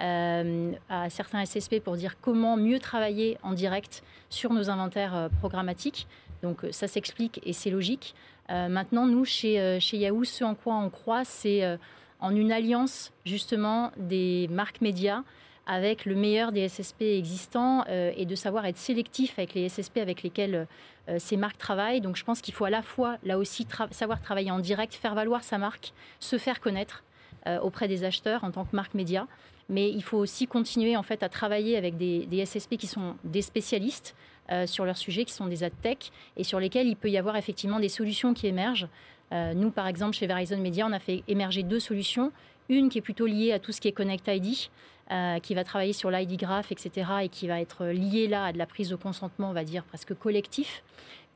euh, 0.00 0.72
à 0.90 1.08
certains 1.08 1.44
SSP 1.44 1.80
pour 1.80 1.96
dire 1.96 2.16
comment 2.20 2.56
mieux 2.56 2.78
travailler 2.78 3.38
en 3.42 3.52
direct 3.52 4.02
sur 4.28 4.52
nos 4.52 4.68
inventaires 4.68 5.28
programmatiques. 5.38 6.06
Donc 6.42 6.66
ça 6.70 6.88
s'explique 6.88 7.40
et 7.44 7.52
c'est 7.52 7.70
logique. 7.70 8.14
maintenant, 8.48 9.06
nous, 9.06 9.24
chez, 9.24 9.78
chez 9.80 9.98
Yahoo, 9.98 10.24
ce 10.24 10.44
en 10.44 10.54
quoi 10.54 10.74
on 10.76 10.88
croit, 10.88 11.24
c'est 11.24 11.78
en 12.20 12.34
une 12.34 12.50
alliance 12.50 13.12
justement 13.26 13.92
des 13.98 14.48
marques 14.50 14.80
médias 14.80 15.22
avec 15.66 16.06
le 16.06 16.14
meilleur 16.14 16.50
des 16.50 16.68
SSP 16.68 17.02
existants 17.02 17.84
et 17.86 18.26
de 18.26 18.34
savoir 18.34 18.66
être 18.66 18.76
sélectif 18.76 19.38
avec 19.38 19.54
les 19.54 19.68
SSP 19.68 19.98
avec 19.98 20.22
lesquels 20.24 20.66
euh, 21.08 21.16
ces 21.18 21.36
marques 21.36 21.58
travaillent. 21.58 22.00
Donc 22.00 22.16
je 22.16 22.24
pense 22.24 22.40
qu'il 22.40 22.54
faut 22.54 22.64
à 22.64 22.70
la 22.70 22.82
fois, 22.82 23.16
là 23.24 23.38
aussi, 23.38 23.66
savoir 23.90 24.20
travailler 24.20 24.50
en 24.50 24.58
direct, 24.58 24.94
faire 24.94 25.14
valoir 25.14 25.42
sa 25.42 25.58
marque, 25.58 25.92
se 26.20 26.38
faire 26.38 26.60
connaître 26.60 27.02
euh, 27.46 27.58
auprès 27.60 27.88
des 27.88 28.04
acheteurs 28.04 28.44
en 28.44 28.50
tant 28.50 28.64
que 28.64 28.74
marque 28.76 28.94
média. 28.94 29.26
Mais 29.68 29.90
il 29.90 30.02
faut 30.02 30.18
aussi 30.18 30.46
continuer 30.46 30.96
en 30.96 31.02
fait 31.02 31.22
à 31.22 31.28
travailler 31.28 31.76
avec 31.76 31.96
des, 31.96 32.44
SSP 32.44 32.76
qui 32.76 32.86
sont 32.86 33.16
des 33.24 33.42
spécialistes 33.42 34.14
euh, 34.50 34.66
sur 34.66 34.84
leur 34.84 34.96
sujet, 34.96 35.24
qui 35.24 35.32
sont 35.32 35.46
des 35.46 35.64
ad 35.64 35.72
tech 35.82 35.98
et 36.36 36.44
sur 36.44 36.60
lesquels 36.60 36.86
il 36.86 36.96
peut 36.96 37.10
y 37.10 37.18
avoir 37.18 37.36
effectivement 37.36 37.80
des 37.80 37.88
solutions 37.88 38.34
qui 38.34 38.46
émergent. 38.46 38.88
nous, 39.32 39.70
par 39.70 39.86
exemple, 39.86 40.14
chez 40.14 40.26
Verizon 40.26 40.58
Media, 40.58 40.86
on 40.86 40.92
a 40.92 40.98
fait 40.98 41.22
émerger 41.26 41.62
deux 41.62 41.80
solutions. 41.80 42.32
Une 42.68 42.90
qui 42.90 42.98
est 42.98 43.02
plutôt 43.02 43.26
liée 43.26 43.52
à 43.52 43.58
tout 43.58 43.72
ce 43.72 43.80
qui 43.80 43.88
est 43.88 43.92
Connect 43.92 44.28
ID, 44.28 44.68
euh, 45.10 45.40
qui 45.40 45.54
va 45.54 45.64
travailler 45.64 45.92
sur 45.92 46.10
l'ID 46.10 46.38
graph, 46.38 46.70
etc., 46.70 47.10
et 47.24 47.28
qui 47.28 47.48
va 47.48 47.60
être 47.60 47.86
lié 47.86 48.28
là 48.28 48.46
à 48.46 48.52
de 48.52 48.58
la 48.58 48.66
prise 48.66 48.88
de 48.88 48.96
consentement, 48.96 49.50
on 49.50 49.52
va 49.52 49.64
dire, 49.64 49.84
presque 49.84 50.14
collectif. 50.14 50.82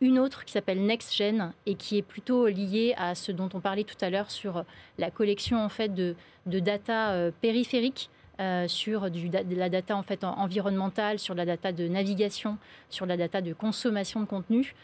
Une 0.00 0.18
autre 0.18 0.44
qui 0.44 0.52
s'appelle 0.52 0.80
NextGen 0.80 1.52
et 1.66 1.74
qui 1.74 1.98
est 1.98 2.02
plutôt 2.02 2.46
liée 2.46 2.94
à 2.96 3.14
ce 3.14 3.32
dont 3.32 3.48
on 3.54 3.60
parlait 3.60 3.84
tout 3.84 3.96
à 4.00 4.08
l'heure 4.08 4.30
sur 4.30 4.64
la 4.98 5.10
collection 5.10 5.62
en 5.62 5.68
fait 5.68 5.92
de, 5.92 6.14
data 6.46 7.10
euh, 7.10 7.30
périphérique 7.40 8.08
euh, 8.40 8.68
sur 8.68 9.10
de 9.10 9.56
la 9.56 9.68
data 9.68 9.96
en 9.96 10.02
fait 10.02 10.22
environnementale, 10.22 11.18
sur 11.18 11.34
la 11.34 11.44
data 11.44 11.72
de 11.72 11.88
navigation, 11.88 12.58
sur 12.88 13.04
la 13.04 13.16
data 13.16 13.40
de 13.40 13.52
consommation 13.52 14.20
de 14.20 14.26
contenu, 14.26 14.74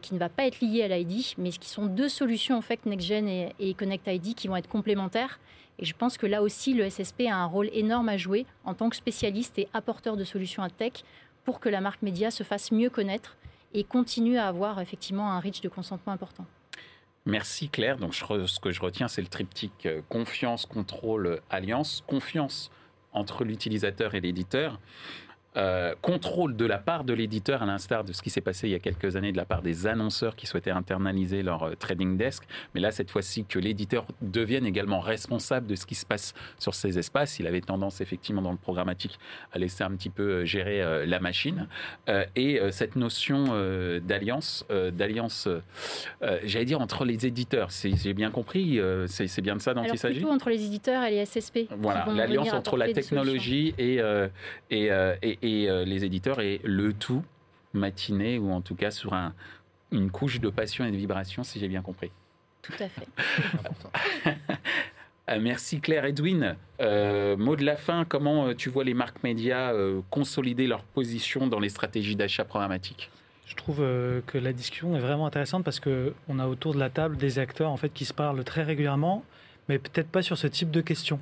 qui 0.00 0.14
ne 0.14 0.18
va 0.18 0.28
pas 0.28 0.46
être 0.46 0.60
liée 0.60 0.82
à 0.84 0.88
l'ID, 0.88 1.34
mais 1.38 1.50
qui 1.50 1.68
sont 1.68 1.86
deux 1.86 2.08
solutions 2.08 2.56
en 2.56 2.62
fait 2.62 2.86
NextGen 2.86 3.28
et, 3.28 3.52
et 3.58 3.74
Connect 3.74 4.06
ID 4.06 4.34
qui 4.34 4.46
vont 4.46 4.56
être 4.56 4.68
complémentaires 4.68 5.40
et 5.78 5.84
je 5.84 5.94
pense 5.94 6.16
que 6.18 6.26
là 6.26 6.42
aussi, 6.42 6.74
le 6.74 6.88
SSP 6.88 7.22
a 7.28 7.36
un 7.36 7.46
rôle 7.46 7.68
énorme 7.72 8.08
à 8.08 8.16
jouer 8.16 8.46
en 8.64 8.74
tant 8.74 8.90
que 8.90 8.96
spécialiste 8.96 9.58
et 9.58 9.68
apporteur 9.72 10.16
de 10.16 10.24
solutions 10.24 10.62
à 10.62 10.70
tech 10.70 11.04
pour 11.44 11.60
que 11.60 11.68
la 11.68 11.80
marque 11.80 12.02
média 12.02 12.30
se 12.30 12.42
fasse 12.42 12.70
mieux 12.72 12.90
connaître 12.90 13.36
et 13.74 13.84
continue 13.84 14.36
à 14.36 14.48
avoir 14.48 14.80
effectivement 14.80 15.32
un 15.32 15.40
reach 15.40 15.60
de 15.60 15.68
consentement 15.68 16.12
important. 16.12 16.46
Merci 17.24 17.68
Claire. 17.68 17.98
Donc 17.98 18.14
ce 18.14 18.60
que 18.60 18.70
je 18.70 18.80
retiens, 18.80 19.08
c'est 19.08 19.22
le 19.22 19.28
triptyque 19.28 19.88
confiance, 20.08 20.66
contrôle, 20.66 21.40
alliance. 21.50 22.02
Confiance 22.06 22.70
entre 23.12 23.44
l'utilisateur 23.44 24.14
et 24.14 24.20
l'éditeur. 24.20 24.80
Euh, 25.58 25.94
contrôle 26.00 26.56
de 26.56 26.64
la 26.64 26.78
part 26.78 27.04
de 27.04 27.12
l'éditeur, 27.12 27.62
à 27.62 27.66
l'instar 27.66 28.04
de 28.04 28.14
ce 28.14 28.22
qui 28.22 28.30
s'est 28.30 28.40
passé 28.40 28.68
il 28.68 28.70
y 28.70 28.74
a 28.74 28.78
quelques 28.78 29.16
années 29.16 29.32
de 29.32 29.36
la 29.36 29.44
part 29.44 29.60
des 29.60 29.86
annonceurs 29.86 30.34
qui 30.34 30.46
souhaitaient 30.46 30.70
internaliser 30.70 31.42
leur 31.42 31.64
euh, 31.64 31.74
trading 31.74 32.16
desk. 32.16 32.44
Mais 32.74 32.80
là, 32.80 32.90
cette 32.90 33.10
fois-ci, 33.10 33.44
que 33.44 33.58
l'éditeur 33.58 34.06
devienne 34.22 34.64
également 34.64 35.00
responsable 35.00 35.66
de 35.66 35.74
ce 35.74 35.84
qui 35.84 35.94
se 35.94 36.06
passe 36.06 36.32
sur 36.58 36.74
ces 36.74 36.98
espaces. 36.98 37.38
Il 37.38 37.46
avait 37.46 37.60
tendance, 37.60 38.00
effectivement, 38.00 38.40
dans 38.40 38.52
le 38.52 38.56
programmatique, 38.56 39.18
à 39.52 39.58
laisser 39.58 39.84
un 39.84 39.90
petit 39.90 40.08
peu 40.08 40.22
euh, 40.22 40.44
gérer 40.46 40.82
la 41.06 41.20
machine. 41.20 41.66
et 42.36 42.60
cette 42.70 42.96
notion 42.96 43.44
d'alliance, 44.02 44.64
d'alliance, 44.92 45.48
j'allais 46.44 46.64
dire, 46.64 46.80
entre 46.80 47.04
les 47.04 47.26
éditeurs. 47.26 47.68
J'ai 47.70 48.14
bien 48.14 48.30
compris, 48.30 48.80
c'est 49.06 49.40
bien 49.40 49.56
de 49.56 49.60
ça 49.60 49.74
dont 49.74 49.84
il 49.84 49.98
s'agit? 49.98 50.16
Plutôt 50.16 50.32
entre 50.32 50.50
les 50.50 50.64
éditeurs 50.64 51.04
et 51.04 51.10
les 51.10 51.24
SSP. 51.24 51.68
Voilà, 51.78 52.06
l'alliance 52.14 52.52
entre 52.52 52.76
la 52.76 52.92
technologie 52.92 53.74
et, 53.78 54.00
et, 54.70 54.90
et 55.41 55.41
et 55.42 55.68
euh, 55.68 55.84
les 55.84 56.04
éditeurs 56.04 56.40
et 56.40 56.60
le 56.64 56.92
tout 56.92 57.24
matiné 57.74 58.38
ou 58.38 58.50
en 58.50 58.60
tout 58.60 58.74
cas 58.74 58.90
sur 58.90 59.12
un, 59.14 59.34
une 59.90 60.10
couche 60.10 60.40
de 60.40 60.48
passion 60.48 60.84
et 60.84 60.90
de 60.90 60.96
vibration, 60.96 61.42
si 61.42 61.58
j'ai 61.58 61.68
bien 61.68 61.82
compris. 61.82 62.10
Tout 62.62 62.72
à 62.78 62.88
fait. 62.88 63.08
Euh, 65.30 65.38
merci 65.40 65.80
Claire 65.80 66.04
Edwin. 66.04 66.56
Euh, 66.80 67.36
mot 67.36 67.56
de 67.56 67.64
la 67.64 67.76
fin, 67.76 68.04
comment 68.04 68.54
tu 68.54 68.68
vois 68.68 68.84
les 68.84 68.94
marques 68.94 69.22
médias 69.24 69.72
consolider 70.10 70.66
leur 70.66 70.84
position 70.84 71.46
dans 71.46 71.60
les 71.60 71.68
stratégies 71.68 72.16
d'achat 72.16 72.44
programmatique 72.44 73.10
je 73.44 73.56
trouve 73.56 73.84
que 74.26 74.38
la 74.38 74.54
discussion 74.54 74.96
est 74.96 75.00
vraiment 75.00 75.26
intéressante 75.26 75.62
parce 75.62 75.78
qu'on 75.78 76.38
a 76.38 76.46
autour 76.46 76.72
de 76.72 76.78
la 76.78 76.88
table 76.88 77.18
des 77.18 77.38
acteurs 77.38 77.70
en 77.70 77.76
fait 77.76 77.90
qui 77.90 78.06
se 78.06 78.14
parlent 78.14 78.42
très 78.44 78.62
régulièrement, 78.62 79.24
mais 79.68 79.78
peut-être 79.78 80.08
pas 80.08 80.22
sur 80.22 80.38
ce 80.38 80.46
type 80.46 80.70
de 80.70 80.80
questions. 80.80 81.20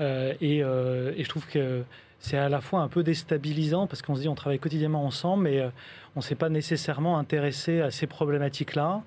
et, 0.00 0.34
et, 0.40 0.62
je 0.62 1.28
trouve 1.28 1.46
que 1.46 1.84
c'est 2.20 2.36
à 2.36 2.50
la 2.50 2.60
fois 2.60 2.80
un 2.80 2.88
peu 2.88 3.02
déstabilisant 3.02 3.86
parce 3.86 4.02
qu'on 4.02 4.14
se 4.14 4.20
dit 4.20 4.28
on 4.28 4.34
travaille 4.34 4.58
quotidiennement 4.58 5.04
ensemble, 5.04 5.44
mais 5.44 5.58
euh, 5.58 5.70
on 6.14 6.20
ne 6.20 6.24
s'est 6.24 6.34
pas 6.34 6.50
nécessairement 6.50 7.18
intéressé 7.18 7.80
à 7.80 7.90
ces 7.90 8.06
problématiques-là. 8.06 9.02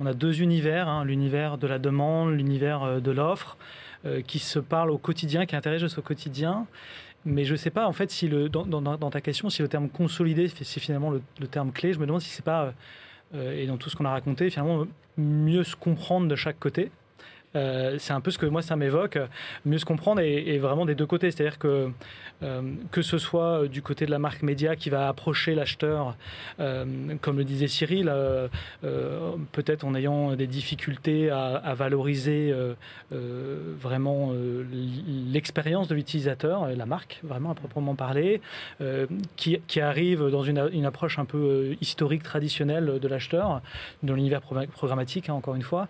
On 0.00 0.06
a 0.06 0.14
deux 0.14 0.40
univers, 0.40 0.88
hein, 0.88 1.04
l'univers 1.04 1.58
de 1.58 1.66
la 1.66 1.78
demande, 1.78 2.34
l'univers 2.34 2.84
euh, 2.84 3.00
de 3.00 3.10
l'offre, 3.10 3.56
euh, 4.06 4.22
qui 4.22 4.38
se 4.38 4.60
parlent 4.60 4.92
au 4.92 4.98
quotidien, 4.98 5.44
qui 5.44 5.56
interagissent 5.56 5.98
au 5.98 6.02
quotidien. 6.02 6.66
Mais 7.24 7.44
je 7.44 7.52
ne 7.52 7.56
sais 7.56 7.70
pas, 7.70 7.86
en 7.86 7.92
fait, 7.92 8.10
si 8.10 8.28
dans, 8.28 9.10
ta 9.10 9.20
question, 9.20 9.50
si 9.50 9.62
le 9.62 9.68
terme 9.68 9.88
consolidé, 9.88 10.48
c'est 10.48 10.80
finalement 10.80 11.10
le, 11.10 11.46
terme 11.46 11.70
clé. 11.70 11.92
Je 11.92 12.00
me 12.00 12.06
demande 12.06 12.20
si 12.20 12.30
c'est 12.30 12.44
pas, 12.44 12.74
et 13.32 13.64
dans 13.68 13.76
tout 13.76 13.90
ce 13.90 13.94
qu'on 13.94 14.06
a 14.06 14.10
raconté, 14.10 14.50
finalement, 14.50 14.86
mieux 15.16 15.62
se 15.62 15.76
comprendre 15.76 16.26
de 16.26 16.34
chaque 16.34 16.58
côté. 16.58 16.90
C'est 17.54 18.12
un 18.12 18.20
peu 18.20 18.30
ce 18.30 18.38
que 18.38 18.46
moi 18.46 18.62
ça 18.62 18.76
m'évoque, 18.76 19.18
mieux 19.64 19.78
se 19.78 19.84
comprendre 19.84 20.20
et, 20.20 20.58
vraiment 20.58 20.86
des 20.86 20.94
deux 20.94 21.06
côtés. 21.06 21.30
C'est-à-dire 21.30 21.58
que 21.58 21.90
euh, 22.42 22.62
que 22.90 23.02
ce 23.02 23.18
soit 23.18 23.62
euh, 23.62 23.68
du 23.68 23.82
côté 23.82 24.04
de 24.04 24.10
la 24.10 24.18
marque 24.18 24.42
média 24.42 24.74
qui 24.74 24.90
va 24.90 25.08
approcher 25.08 25.54
l'acheteur, 25.54 26.16
euh, 26.58 26.84
comme 27.20 27.38
le 27.38 27.44
disait 27.44 27.68
Cyril, 27.68 28.12
peut-être 29.52 29.84
en 29.84 29.94
ayant 29.94 30.34
des 30.34 30.46
difficultés 30.46 31.30
à, 31.30 31.74
valoriser 31.74 32.54
vraiment 33.10 34.32
l'expérience 35.32 35.88
de 35.88 35.94
l'utilisateur, 35.94 36.68
la 36.68 36.86
marque, 36.86 37.20
vraiment 37.22 37.52
à 37.52 37.54
proprement 37.54 37.94
parler, 37.94 38.40
qui, 39.36 39.80
arrive 39.80 40.28
dans 40.28 40.42
une, 40.42 40.84
approche 40.84 41.18
un 41.18 41.24
peu 41.24 41.76
historique, 41.80 42.22
traditionnelle 42.22 42.98
de 43.00 43.08
l'acheteur, 43.08 43.60
dans 44.02 44.14
l'univers 44.14 44.42
programmatique, 44.42 45.28
hein, 45.28 45.34
encore 45.34 45.54
une 45.54 45.62
fois, 45.62 45.88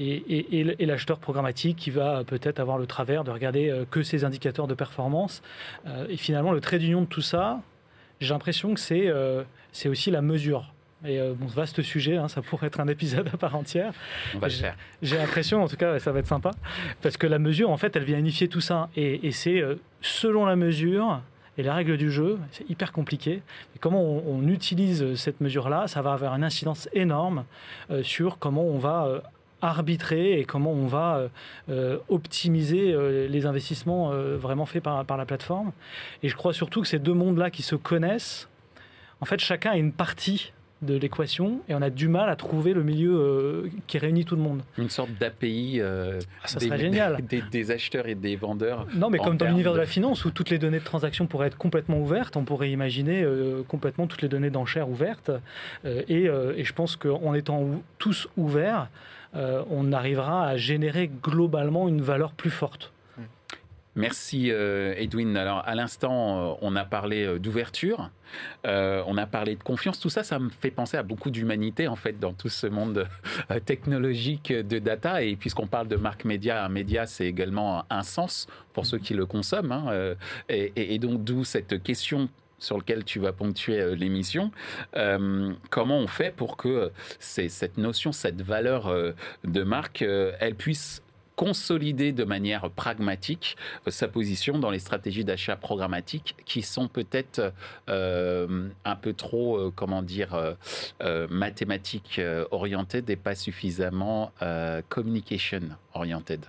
et 0.00 0.37
l'acheteur 0.80 1.18
programmatique 1.18 1.76
qui 1.76 1.90
va 1.90 2.24
peut-être 2.24 2.60
avoir 2.60 2.78
le 2.78 2.86
travers 2.86 3.24
de 3.24 3.30
regarder 3.30 3.84
que 3.90 4.02
ses 4.02 4.24
indicateurs 4.24 4.66
de 4.66 4.74
performance 4.74 5.42
euh, 5.86 6.06
et 6.08 6.16
finalement, 6.16 6.52
le 6.52 6.60
trait 6.60 6.78
d'union 6.78 7.02
de 7.02 7.06
tout 7.06 7.20
ça, 7.20 7.60
j'ai 8.20 8.32
l'impression 8.32 8.74
que 8.74 8.80
c'est 8.80 9.06
euh, 9.06 9.42
c'est 9.72 9.88
aussi 9.88 10.10
la 10.10 10.22
mesure. 10.22 10.72
Et 11.04 11.20
euh, 11.20 11.32
bon, 11.34 11.46
vaste 11.46 11.80
sujet, 11.82 12.16
hein, 12.16 12.26
ça 12.26 12.42
pourrait 12.42 12.66
être 12.66 12.80
un 12.80 12.88
épisode 12.88 13.28
à 13.32 13.36
part 13.36 13.54
entière. 13.54 13.92
On 14.34 14.38
va 14.38 14.48
le 14.48 14.52
faire. 14.52 14.76
J'ai 15.00 15.16
l'impression, 15.16 15.62
en 15.62 15.68
tout 15.68 15.76
cas, 15.76 15.98
ça 16.00 16.10
va 16.10 16.18
être 16.18 16.26
sympa, 16.26 16.50
parce 17.02 17.16
que 17.16 17.28
la 17.28 17.38
mesure, 17.38 17.70
en 17.70 17.76
fait, 17.76 17.94
elle 17.94 18.02
vient 18.02 18.18
unifier 18.18 18.48
tout 18.48 18.60
ça. 18.60 18.88
Et, 18.96 19.30
c'est 19.30 19.62
selon 20.00 20.44
la 20.44 20.56
mesure 20.56 21.20
et 21.56 21.62
les 21.62 21.70
règles 21.70 21.96
du 21.96 22.10
jeu, 22.10 22.38
c'est 22.50 22.68
hyper 22.68 22.90
compliqué. 22.90 23.42
Et 23.76 23.78
comment 23.78 24.02
on, 24.02 24.48
utilise 24.48 25.14
cette 25.14 25.40
mesure-là, 25.40 25.86
ça 25.86 26.02
va 26.02 26.12
avoir 26.14 26.34
une 26.34 26.42
incidence 26.42 26.88
énorme 26.92 27.44
sur 28.02 28.38
comment 28.38 28.64
on 28.64 28.78
va 28.78 29.22
arbitrer 29.62 30.38
et 30.38 30.44
comment 30.44 30.72
on 30.72 30.86
va 30.86 31.16
euh, 31.16 31.28
euh, 31.70 31.98
optimiser 32.08 32.92
euh, 32.92 33.26
les 33.28 33.46
investissements 33.46 34.10
vraiment 34.36 34.66
faits 34.66 34.82
par, 34.82 35.04
par 35.04 35.16
la 35.16 35.26
plateforme. 35.26 35.72
Et 36.22 36.28
je 36.28 36.36
crois 36.36 36.52
surtout 36.52 36.82
que 36.82 36.88
ces 36.88 36.98
deux 36.98 37.14
mondes-là 37.14 37.50
qui 37.50 37.62
se 37.62 37.74
connaissent, 37.74 38.48
en 39.20 39.24
fait, 39.24 39.40
chacun 39.40 39.72
a 39.72 39.76
une 39.76 39.92
partie 39.92 40.52
de 40.80 40.94
l'équation 40.94 41.60
et 41.68 41.74
on 41.74 41.82
a 41.82 41.90
du 41.90 42.06
mal 42.06 42.30
à 42.30 42.36
trouver 42.36 42.72
le 42.72 42.84
milieu 42.84 43.68
qui 43.88 43.98
réunit 43.98 44.24
tout 44.24 44.36
le 44.36 44.42
monde. 44.42 44.62
Une 44.76 44.90
sorte 44.90 45.10
d'API 45.18 45.80
ah, 45.80 46.46
serait 46.46 46.78
génial. 46.78 47.18
Des, 47.50 47.70
acheteurs 47.72 48.06
et 48.06 48.14
des 48.14 48.36
vendeurs. 48.36 48.86
Non, 48.94 49.10
mais 49.10 49.18
comme 49.18 49.36
dans 49.36 49.46
l'univers 49.46 49.72
de... 49.72 49.78
la 49.78 49.86
finance 49.86 50.24
où 50.24 50.30
toutes 50.30 50.50
les 50.50 50.58
données 50.58 50.78
de 50.78 50.84
transaction 50.84 51.26
pourraient 51.26 51.48
être 51.48 51.58
complètement 51.58 51.98
ouvertes, 51.98 52.36
on 52.36 52.44
pourrait 52.44 52.70
imaginer 52.70 53.26
complètement 53.66 54.06
toutes 54.06 54.22
les 54.22 54.28
données 54.28 54.50
d'enchères 54.50 54.88
ouvertes. 54.88 55.32
Et, 55.84 56.26
et, 56.26 56.64
je 56.64 56.72
pense 56.72 56.94
qu'en 56.94 57.34
étant 57.34 57.82
tous 57.98 58.28
ouverts, 58.36 58.88
euh, 59.34 59.64
on 59.70 59.92
arrivera 59.92 60.46
à 60.46 60.56
générer 60.56 61.08
globalement 61.08 61.88
une 61.88 62.00
valeur 62.00 62.32
plus 62.32 62.50
forte. 62.50 62.92
Merci 63.94 64.52
euh, 64.52 64.94
Edwin. 64.96 65.36
Alors 65.36 65.64
à 65.66 65.74
l'instant, 65.74 66.52
euh, 66.52 66.54
on 66.62 66.76
a 66.76 66.84
parlé 66.84 67.38
d'ouverture, 67.40 68.10
on 68.64 69.16
a 69.16 69.26
parlé 69.26 69.56
de 69.56 69.62
confiance. 69.62 69.98
Tout 69.98 70.10
ça, 70.10 70.22
ça 70.22 70.38
me 70.38 70.50
fait 70.50 70.70
penser 70.70 70.96
à 70.96 71.02
beaucoup 71.02 71.30
d'humanité 71.30 71.88
en 71.88 71.96
fait 71.96 72.20
dans 72.20 72.32
tout 72.32 72.48
ce 72.48 72.68
monde 72.68 73.08
technologique 73.66 74.52
de 74.52 74.78
data. 74.78 75.22
Et 75.22 75.34
puisqu'on 75.34 75.66
parle 75.66 75.88
de 75.88 75.96
marque 75.96 76.24
média, 76.24 76.64
un 76.64 76.68
média 76.68 77.06
c'est 77.06 77.26
également 77.26 77.84
un 77.90 78.04
sens 78.04 78.46
pour 78.72 78.86
ceux 78.86 78.98
qui 78.98 79.14
le 79.14 79.26
consomment. 79.26 79.72
Hein, 79.72 80.14
et, 80.48 80.98
donc 81.00 81.24
d'où 81.24 81.42
cette 81.42 81.82
question 81.82 82.28
sur 82.58 82.76
lequel 82.76 83.04
tu 83.04 83.18
vas 83.18 83.32
ponctuer 83.32 83.80
euh, 83.80 83.94
l'émission. 83.94 84.50
Euh, 84.96 85.52
comment 85.70 85.98
on 85.98 86.06
fait 86.06 86.34
pour 86.34 86.56
que 86.56 86.90
cette 87.18 87.78
notion, 87.78 88.12
cette 88.12 88.42
valeur 88.42 88.88
euh, 88.88 89.12
de 89.44 89.62
marque, 89.62 90.02
elle 90.02 90.54
puisse 90.54 91.02
consolider 91.36 92.10
de 92.12 92.24
manière 92.24 92.68
pragmatique 92.70 93.56
sa 93.86 94.08
position 94.08 94.58
dans 94.58 94.70
les 94.70 94.80
stratégies 94.80 95.24
d'achat 95.24 95.54
programmatique 95.54 96.34
qui 96.44 96.62
sont 96.62 96.88
peut-être 96.88 97.52
un 97.86 98.96
peu 99.00 99.12
trop, 99.12 99.70
comment 99.70 100.02
dire, 100.02 100.56
mathématiques 101.30 102.20
orientées 102.50 103.04
et 103.06 103.14
pas 103.14 103.36
suffisamment 103.36 104.32
communication 104.88 105.60
oriented. 105.94 106.44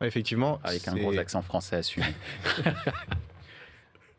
effectivement. 0.00 0.58
Avec 0.64 0.88
un 0.88 0.96
gros 0.96 1.16
accent 1.16 1.42
français 1.42 1.76
assumé. 1.76 2.06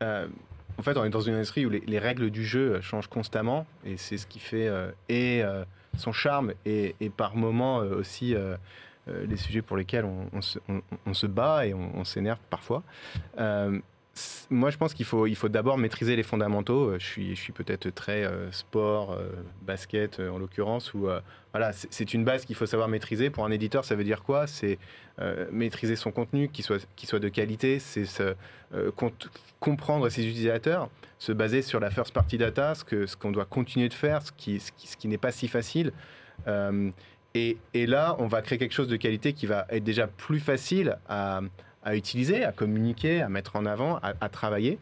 En 0.78 0.82
fait, 0.82 0.96
on 0.96 1.04
est 1.04 1.10
dans 1.10 1.20
une 1.20 1.34
industrie 1.34 1.64
où 1.66 1.70
les, 1.70 1.98
règles 1.98 2.30
du 2.30 2.44
jeu 2.44 2.80
changent 2.80 3.08
constamment 3.08 3.66
et 3.84 3.96
c'est 3.96 4.18
ce 4.18 4.26
qui 4.26 4.38
fait 4.38 4.68
euh, 4.68 4.90
et 5.08 5.42
euh, 5.42 5.64
son 5.96 6.12
charme 6.12 6.52
et, 6.66 6.94
par 7.16 7.36
moments 7.36 7.80
euh, 7.80 7.96
aussi 7.96 8.34
les 9.08 9.36
sujets 9.36 9.62
pour 9.62 9.76
lesquels 9.76 10.04
on, 10.04 10.42
se, 10.42 11.26
bat 11.26 11.66
et 11.66 11.74
on, 11.74 12.04
s'énerve 12.04 12.40
parfois. 12.50 12.82
Moi, 14.50 14.70
je 14.70 14.76
pense 14.76 14.94
qu'il 14.94 15.04
faut, 15.04 15.26
il 15.26 15.36
faut 15.36 15.48
d'abord 15.48 15.78
maîtriser 15.78 16.16
les 16.16 16.22
fondamentaux. 16.22 16.98
Je 16.98 17.04
suis, 17.04 17.36
je 17.36 17.40
suis 17.40 17.52
peut-être 17.52 17.90
très 17.90 18.28
sport, 18.50 19.18
basket 19.62 20.20
en 20.20 20.38
l'occurrence, 20.38 20.94
où 20.94 21.08
voilà, 21.52 21.72
c'est 21.72 22.14
une 22.14 22.24
base 22.24 22.44
qu'il 22.44 22.56
faut 22.56 22.66
savoir 22.66 22.88
maîtriser. 22.88 23.30
Pour 23.30 23.44
un 23.44 23.50
éditeur, 23.50 23.84
ça 23.84 23.94
veut 23.94 24.04
dire 24.04 24.22
quoi? 24.22 24.46
C'est 24.46 24.78
maîtriser 25.50 25.96
son 25.96 26.12
contenu, 26.12 26.48
qui 26.48 26.62
soit, 26.62 26.86
qui 26.96 27.06
soit 27.06 27.18
de 27.18 27.28
qualité, 27.28 27.78
c'est 27.78 28.06
comprendre 29.60 30.08
ses 30.08 30.26
utilisateurs, 30.26 30.88
se 31.18 31.32
baser 31.32 31.62
sur 31.62 31.80
la 31.80 31.90
first 31.90 32.12
party 32.12 32.38
data, 32.38 32.74
ce 32.74 32.84
qu'on 32.84 33.06
ce 33.06 33.16
qu'on 33.16 33.32
doit 33.32 33.44
continuer 33.44 33.88
de 33.88 33.94
faire, 33.94 34.22
ce 34.22 34.32
qui, 34.32 34.60
ce 34.60 34.96
qui, 34.96 35.08
n'est 35.08 35.18
pas 35.18 35.32
si 35.32 35.48
facile. 35.48 35.92
Euh, 36.46 36.90
et, 37.34 37.58
et, 37.74 37.86
là, 37.86 38.16
on 38.18 38.26
va 38.26 38.42
créer 38.42 38.58
quelque 38.58 38.74
chose 38.74 38.88
de 38.88 38.96
qualité 38.96 39.32
qui 39.32 39.46
va 39.46 39.66
être 39.70 39.84
déjà 39.84 40.06
plus 40.06 40.40
facile 40.40 40.98
à, 41.08 41.40
à 41.86 41.96
utiliser, 41.96 42.44
à 42.44 42.52
communiquer, 42.52 43.22
à 43.22 43.28
mettre 43.28 43.56
en 43.56 43.64
avant, 43.64 43.98
à, 44.02 44.28
travailler. 44.28 44.78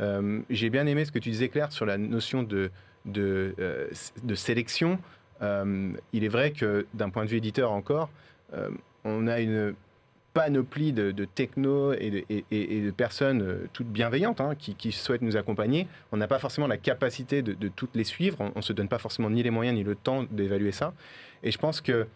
Euh, 0.00 0.40
j'ai 0.50 0.68
bien 0.68 0.86
aimé 0.86 1.06
ce 1.06 1.12
que 1.12 1.18
tu 1.18 1.30
disais, 1.30 1.48
Claire, 1.48 1.72
sur 1.72 1.86
la 1.86 1.96
notion 1.96 2.42
de, 2.42 2.70
de, 3.06 3.54
euh, 3.58 3.88
de 4.22 4.34
sélection. 4.34 4.98
il 5.40 6.24
est 6.24 6.28
vrai 6.28 6.50
que 6.50 6.86
d'un 6.94 7.08
point 7.08 7.24
de 7.24 7.30
vue 7.30 7.38
éditeur 7.38 7.72
encore, 7.72 8.10
on 9.04 9.26
a 9.28 9.40
une 9.40 9.74
panoplie 10.38 10.92
de, 10.92 11.24
techno 11.24 11.92
et 11.94 12.24
de, 12.30 12.90
personnes 12.92 13.42
euh, 13.42 13.66
toutes 13.72 13.88
bienveillantes 13.88 14.40
hein, 14.40 14.54
qui, 14.56 14.92
souhaitent 14.92 15.22
nous 15.22 15.36
accompagner. 15.36 15.88
On 16.12 16.16
n'a 16.16 16.28
pas 16.28 16.38
forcément 16.38 16.66
la 16.66 16.76
capacité 16.76 17.42
de, 17.42 17.68
toutes 17.68 17.96
les 17.96 18.04
suivre. 18.04 18.36
On 18.54 18.58
ne 18.58 18.62
se 18.62 18.72
donne 18.72 18.88
pas 18.88 18.98
forcément 18.98 19.30
ni 19.30 19.42
les 19.42 19.50
moyens 19.50 19.76
ni 19.76 19.82
le 19.82 19.96
temps 19.96 20.24
d'évaluer 20.30 20.70
ça. 20.72 20.92
Et 21.42 21.50
je 21.50 21.58
pense 21.58 21.80
que 21.80 22.06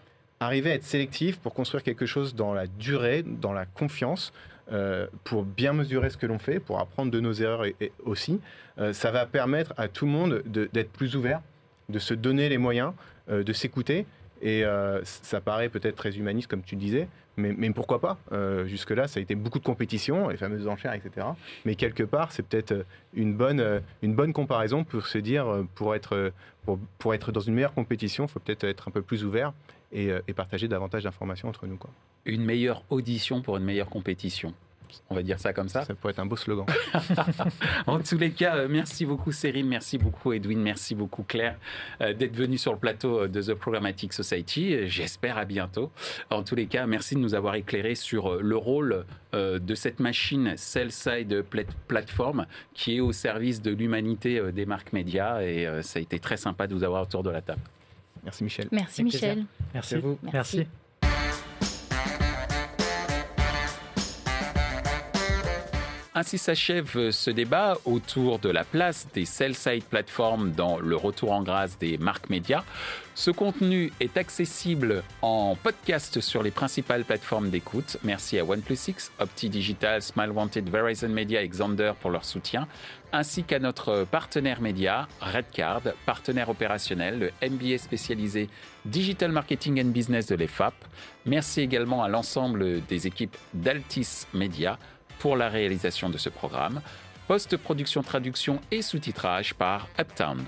arriver 0.42 0.72
à 0.72 0.74
être 0.74 0.84
sélectif 0.84 1.38
pour 1.38 1.54
construire 1.54 1.82
quelque 1.82 2.06
chose 2.06 2.34
dans 2.34 2.54
la 2.54 2.66
durée, 2.66 3.22
dans 3.22 3.52
la 3.52 3.66
confiance, 3.66 4.32
euh, 4.72 5.06
pour 5.24 5.42
bien 5.42 5.72
mesurer 5.72 6.08
ce 6.08 6.16
que 6.16 6.26
l'on 6.26 6.38
fait, 6.38 6.60
pour 6.60 6.80
apprendre 6.80 7.10
de 7.10 7.20
nos 7.20 7.32
erreurs 7.32 7.64
aussi, 8.04 8.40
euh, 8.78 8.92
ça 8.92 9.10
va 9.10 9.26
permettre 9.26 9.74
à 9.76 9.88
tout 9.88 10.06
le 10.06 10.12
monde 10.12 10.42
d'être 10.46 10.90
plus 10.92 11.16
ouvert, 11.16 11.42
de 11.88 11.98
se 11.98 12.14
donner 12.14 12.48
les 12.48 12.58
moyens, 12.58 12.92
euh, 13.28 13.42
de 13.42 13.52
s'écouter. 13.52 14.06
Et 14.44 14.64
ça 15.04 15.40
paraît 15.40 15.68
peut-être 15.68 15.94
très 15.94 16.18
humaniste, 16.18 16.48
comme 16.48 16.64
tu 16.64 16.74
disais, 16.74 17.06
mais, 17.36 17.70
pourquoi 17.70 18.00
pas 18.00 18.18
Jusque-là, 18.66 19.06
ça 19.06 19.20
a 19.20 19.22
été 19.22 19.36
beaucoup 19.36 19.60
de 19.60 19.64
compétition, 19.64 20.30
les 20.30 20.36
fameuses 20.36 20.66
enchères, 20.66 20.94
etc. 20.94 21.28
Mais 21.64 21.76
quelque 21.76 22.02
part, 22.02 22.32
c'est 22.32 22.42
peut-être 22.42 22.84
une 23.14 23.34
bonne, 23.34 23.80
une 24.02 24.16
bonne 24.16 24.32
comparaison 24.32 24.82
pour 24.82 25.06
se 25.06 25.18
dire, 25.18 25.46
pour 25.76 25.94
être, 25.94 26.32
pour 26.98 27.14
être 27.14 27.30
dans 27.30 27.40
une 27.40 27.54
meilleure 27.54 27.72
compétition, 27.72 28.24
il 28.24 28.30
faut 28.30 28.40
peut-être 28.40 28.64
être 28.64 28.88
un 28.88 28.90
peu 28.90 29.00
plus 29.00 29.24
ouvert 29.24 29.52
et, 29.92 30.10
et 30.26 30.32
partager 30.32 30.68
davantage 30.68 31.04
d'informations 31.04 31.48
entre 31.48 31.66
nous. 31.66 31.76
Quoi 31.76 31.90
une 32.24 32.44
meilleure 32.44 32.84
audition 32.90 33.42
pour 33.42 33.56
une 33.56 33.64
meilleure 33.64 33.88
compétition. 33.88 34.54
On 35.08 35.14
va 35.14 35.22
dire 35.22 35.40
ça 35.40 35.54
comme 35.54 35.70
ça. 35.70 35.86
Ça 35.86 35.94
pourrait 35.94 36.10
être 36.10 36.18
un 36.18 36.26
beau 36.26 36.36
slogan. 36.36 36.66
en 37.86 38.00
tous 38.00 38.18
les 38.18 38.30
cas, 38.30 38.56
euh, 38.56 38.68
merci 38.68 39.06
beaucoup 39.06 39.32
Cyril, 39.32 39.64
merci 39.64 39.96
beaucoup 39.96 40.34
Edwin, 40.34 40.60
merci 40.60 40.94
beaucoup 40.94 41.22
Claire 41.22 41.56
euh, 42.02 42.12
d'être 42.12 42.36
venu 42.36 42.58
sur 42.58 42.72
le 42.72 42.78
plateau 42.78 43.20
euh, 43.20 43.28
de 43.28 43.40
The 43.40 43.54
Programmatic 43.54 44.12
Society. 44.12 44.86
J'espère 44.88 45.38
à 45.38 45.46
bientôt. 45.46 45.90
En 46.28 46.42
tous 46.42 46.56
les 46.56 46.66
cas, 46.66 46.86
merci 46.86 47.14
de 47.14 47.20
nous 47.20 47.34
avoir 47.34 47.54
éclairé 47.54 47.94
sur 47.94 48.42
le 48.42 48.56
rôle 48.56 49.06
de 49.32 49.74
cette 49.74 49.98
machine 49.98 50.58
sell-side 50.58 51.42
platform 51.88 52.44
qui 52.74 52.96
est 52.96 53.00
au 53.00 53.12
service 53.12 53.62
de 53.62 53.70
l'humanité 53.70 54.52
des 54.52 54.66
marques 54.66 54.92
médias 54.92 55.40
et 55.40 55.66
ça 55.82 56.00
a 56.00 56.02
été 56.02 56.18
très 56.18 56.36
sympa 56.36 56.66
de 56.66 56.74
vous 56.74 56.84
avoir 56.84 57.04
autour 57.04 57.22
de 57.22 57.30
la 57.30 57.40
table. 57.40 57.62
Merci 58.22 58.44
Michel. 58.44 58.68
Merci 58.70 59.04
Michel. 59.04 59.44
Merci 59.74 59.94
à 59.94 60.00
vous. 60.00 60.18
merci. 60.22 60.66
Ainsi 66.22 66.38
s'achève 66.38 67.10
ce 67.10 67.30
débat 67.32 67.78
autour 67.84 68.38
de 68.38 68.48
la 68.48 68.62
place 68.62 69.08
des 69.12 69.24
sell-side 69.24 69.82
platforms 69.82 70.52
dans 70.52 70.78
le 70.78 70.94
retour 70.94 71.32
en 71.32 71.42
grâce 71.42 71.76
des 71.80 71.98
marques 71.98 72.30
médias. 72.30 72.62
Ce 73.16 73.32
contenu 73.32 73.92
est 73.98 74.16
accessible 74.16 75.02
en 75.20 75.56
podcast 75.60 76.20
sur 76.20 76.44
les 76.44 76.52
principales 76.52 77.04
plateformes 77.04 77.50
d'écoute. 77.50 77.96
Merci 78.04 78.38
à 78.38 78.44
OnePlus 78.44 78.78
Opti 79.18 79.50
Digital, 79.50 80.00
Smile 80.00 80.30
Wanted, 80.30 80.70
Verizon 80.70 81.08
Media 81.08 81.42
et 81.42 81.48
Xander 81.48 81.94
pour 82.00 82.12
leur 82.12 82.24
soutien, 82.24 82.68
ainsi 83.12 83.42
qu'à 83.42 83.58
notre 83.58 84.06
partenaire 84.08 84.60
média, 84.60 85.08
Redcard, 85.20 85.82
partenaire 86.06 86.50
opérationnel, 86.50 87.32
le 87.42 87.50
MBA 87.50 87.78
spécialisé 87.78 88.48
Digital 88.84 89.32
Marketing 89.32 89.82
and 89.82 89.90
Business 89.90 90.26
de 90.26 90.36
l'EFAP. 90.36 90.74
Merci 91.26 91.62
également 91.62 92.04
à 92.04 92.08
l'ensemble 92.08 92.80
des 92.86 93.08
équipes 93.08 93.36
d'Altis 93.54 94.28
Media 94.32 94.78
pour 95.22 95.36
la 95.36 95.48
réalisation 95.48 96.10
de 96.10 96.18
ce 96.18 96.28
programme. 96.28 96.82
Post-production, 97.28 98.02
traduction 98.02 98.60
et 98.72 98.82
sous-titrage 98.82 99.54
par 99.54 99.86
Uptown. 99.96 100.44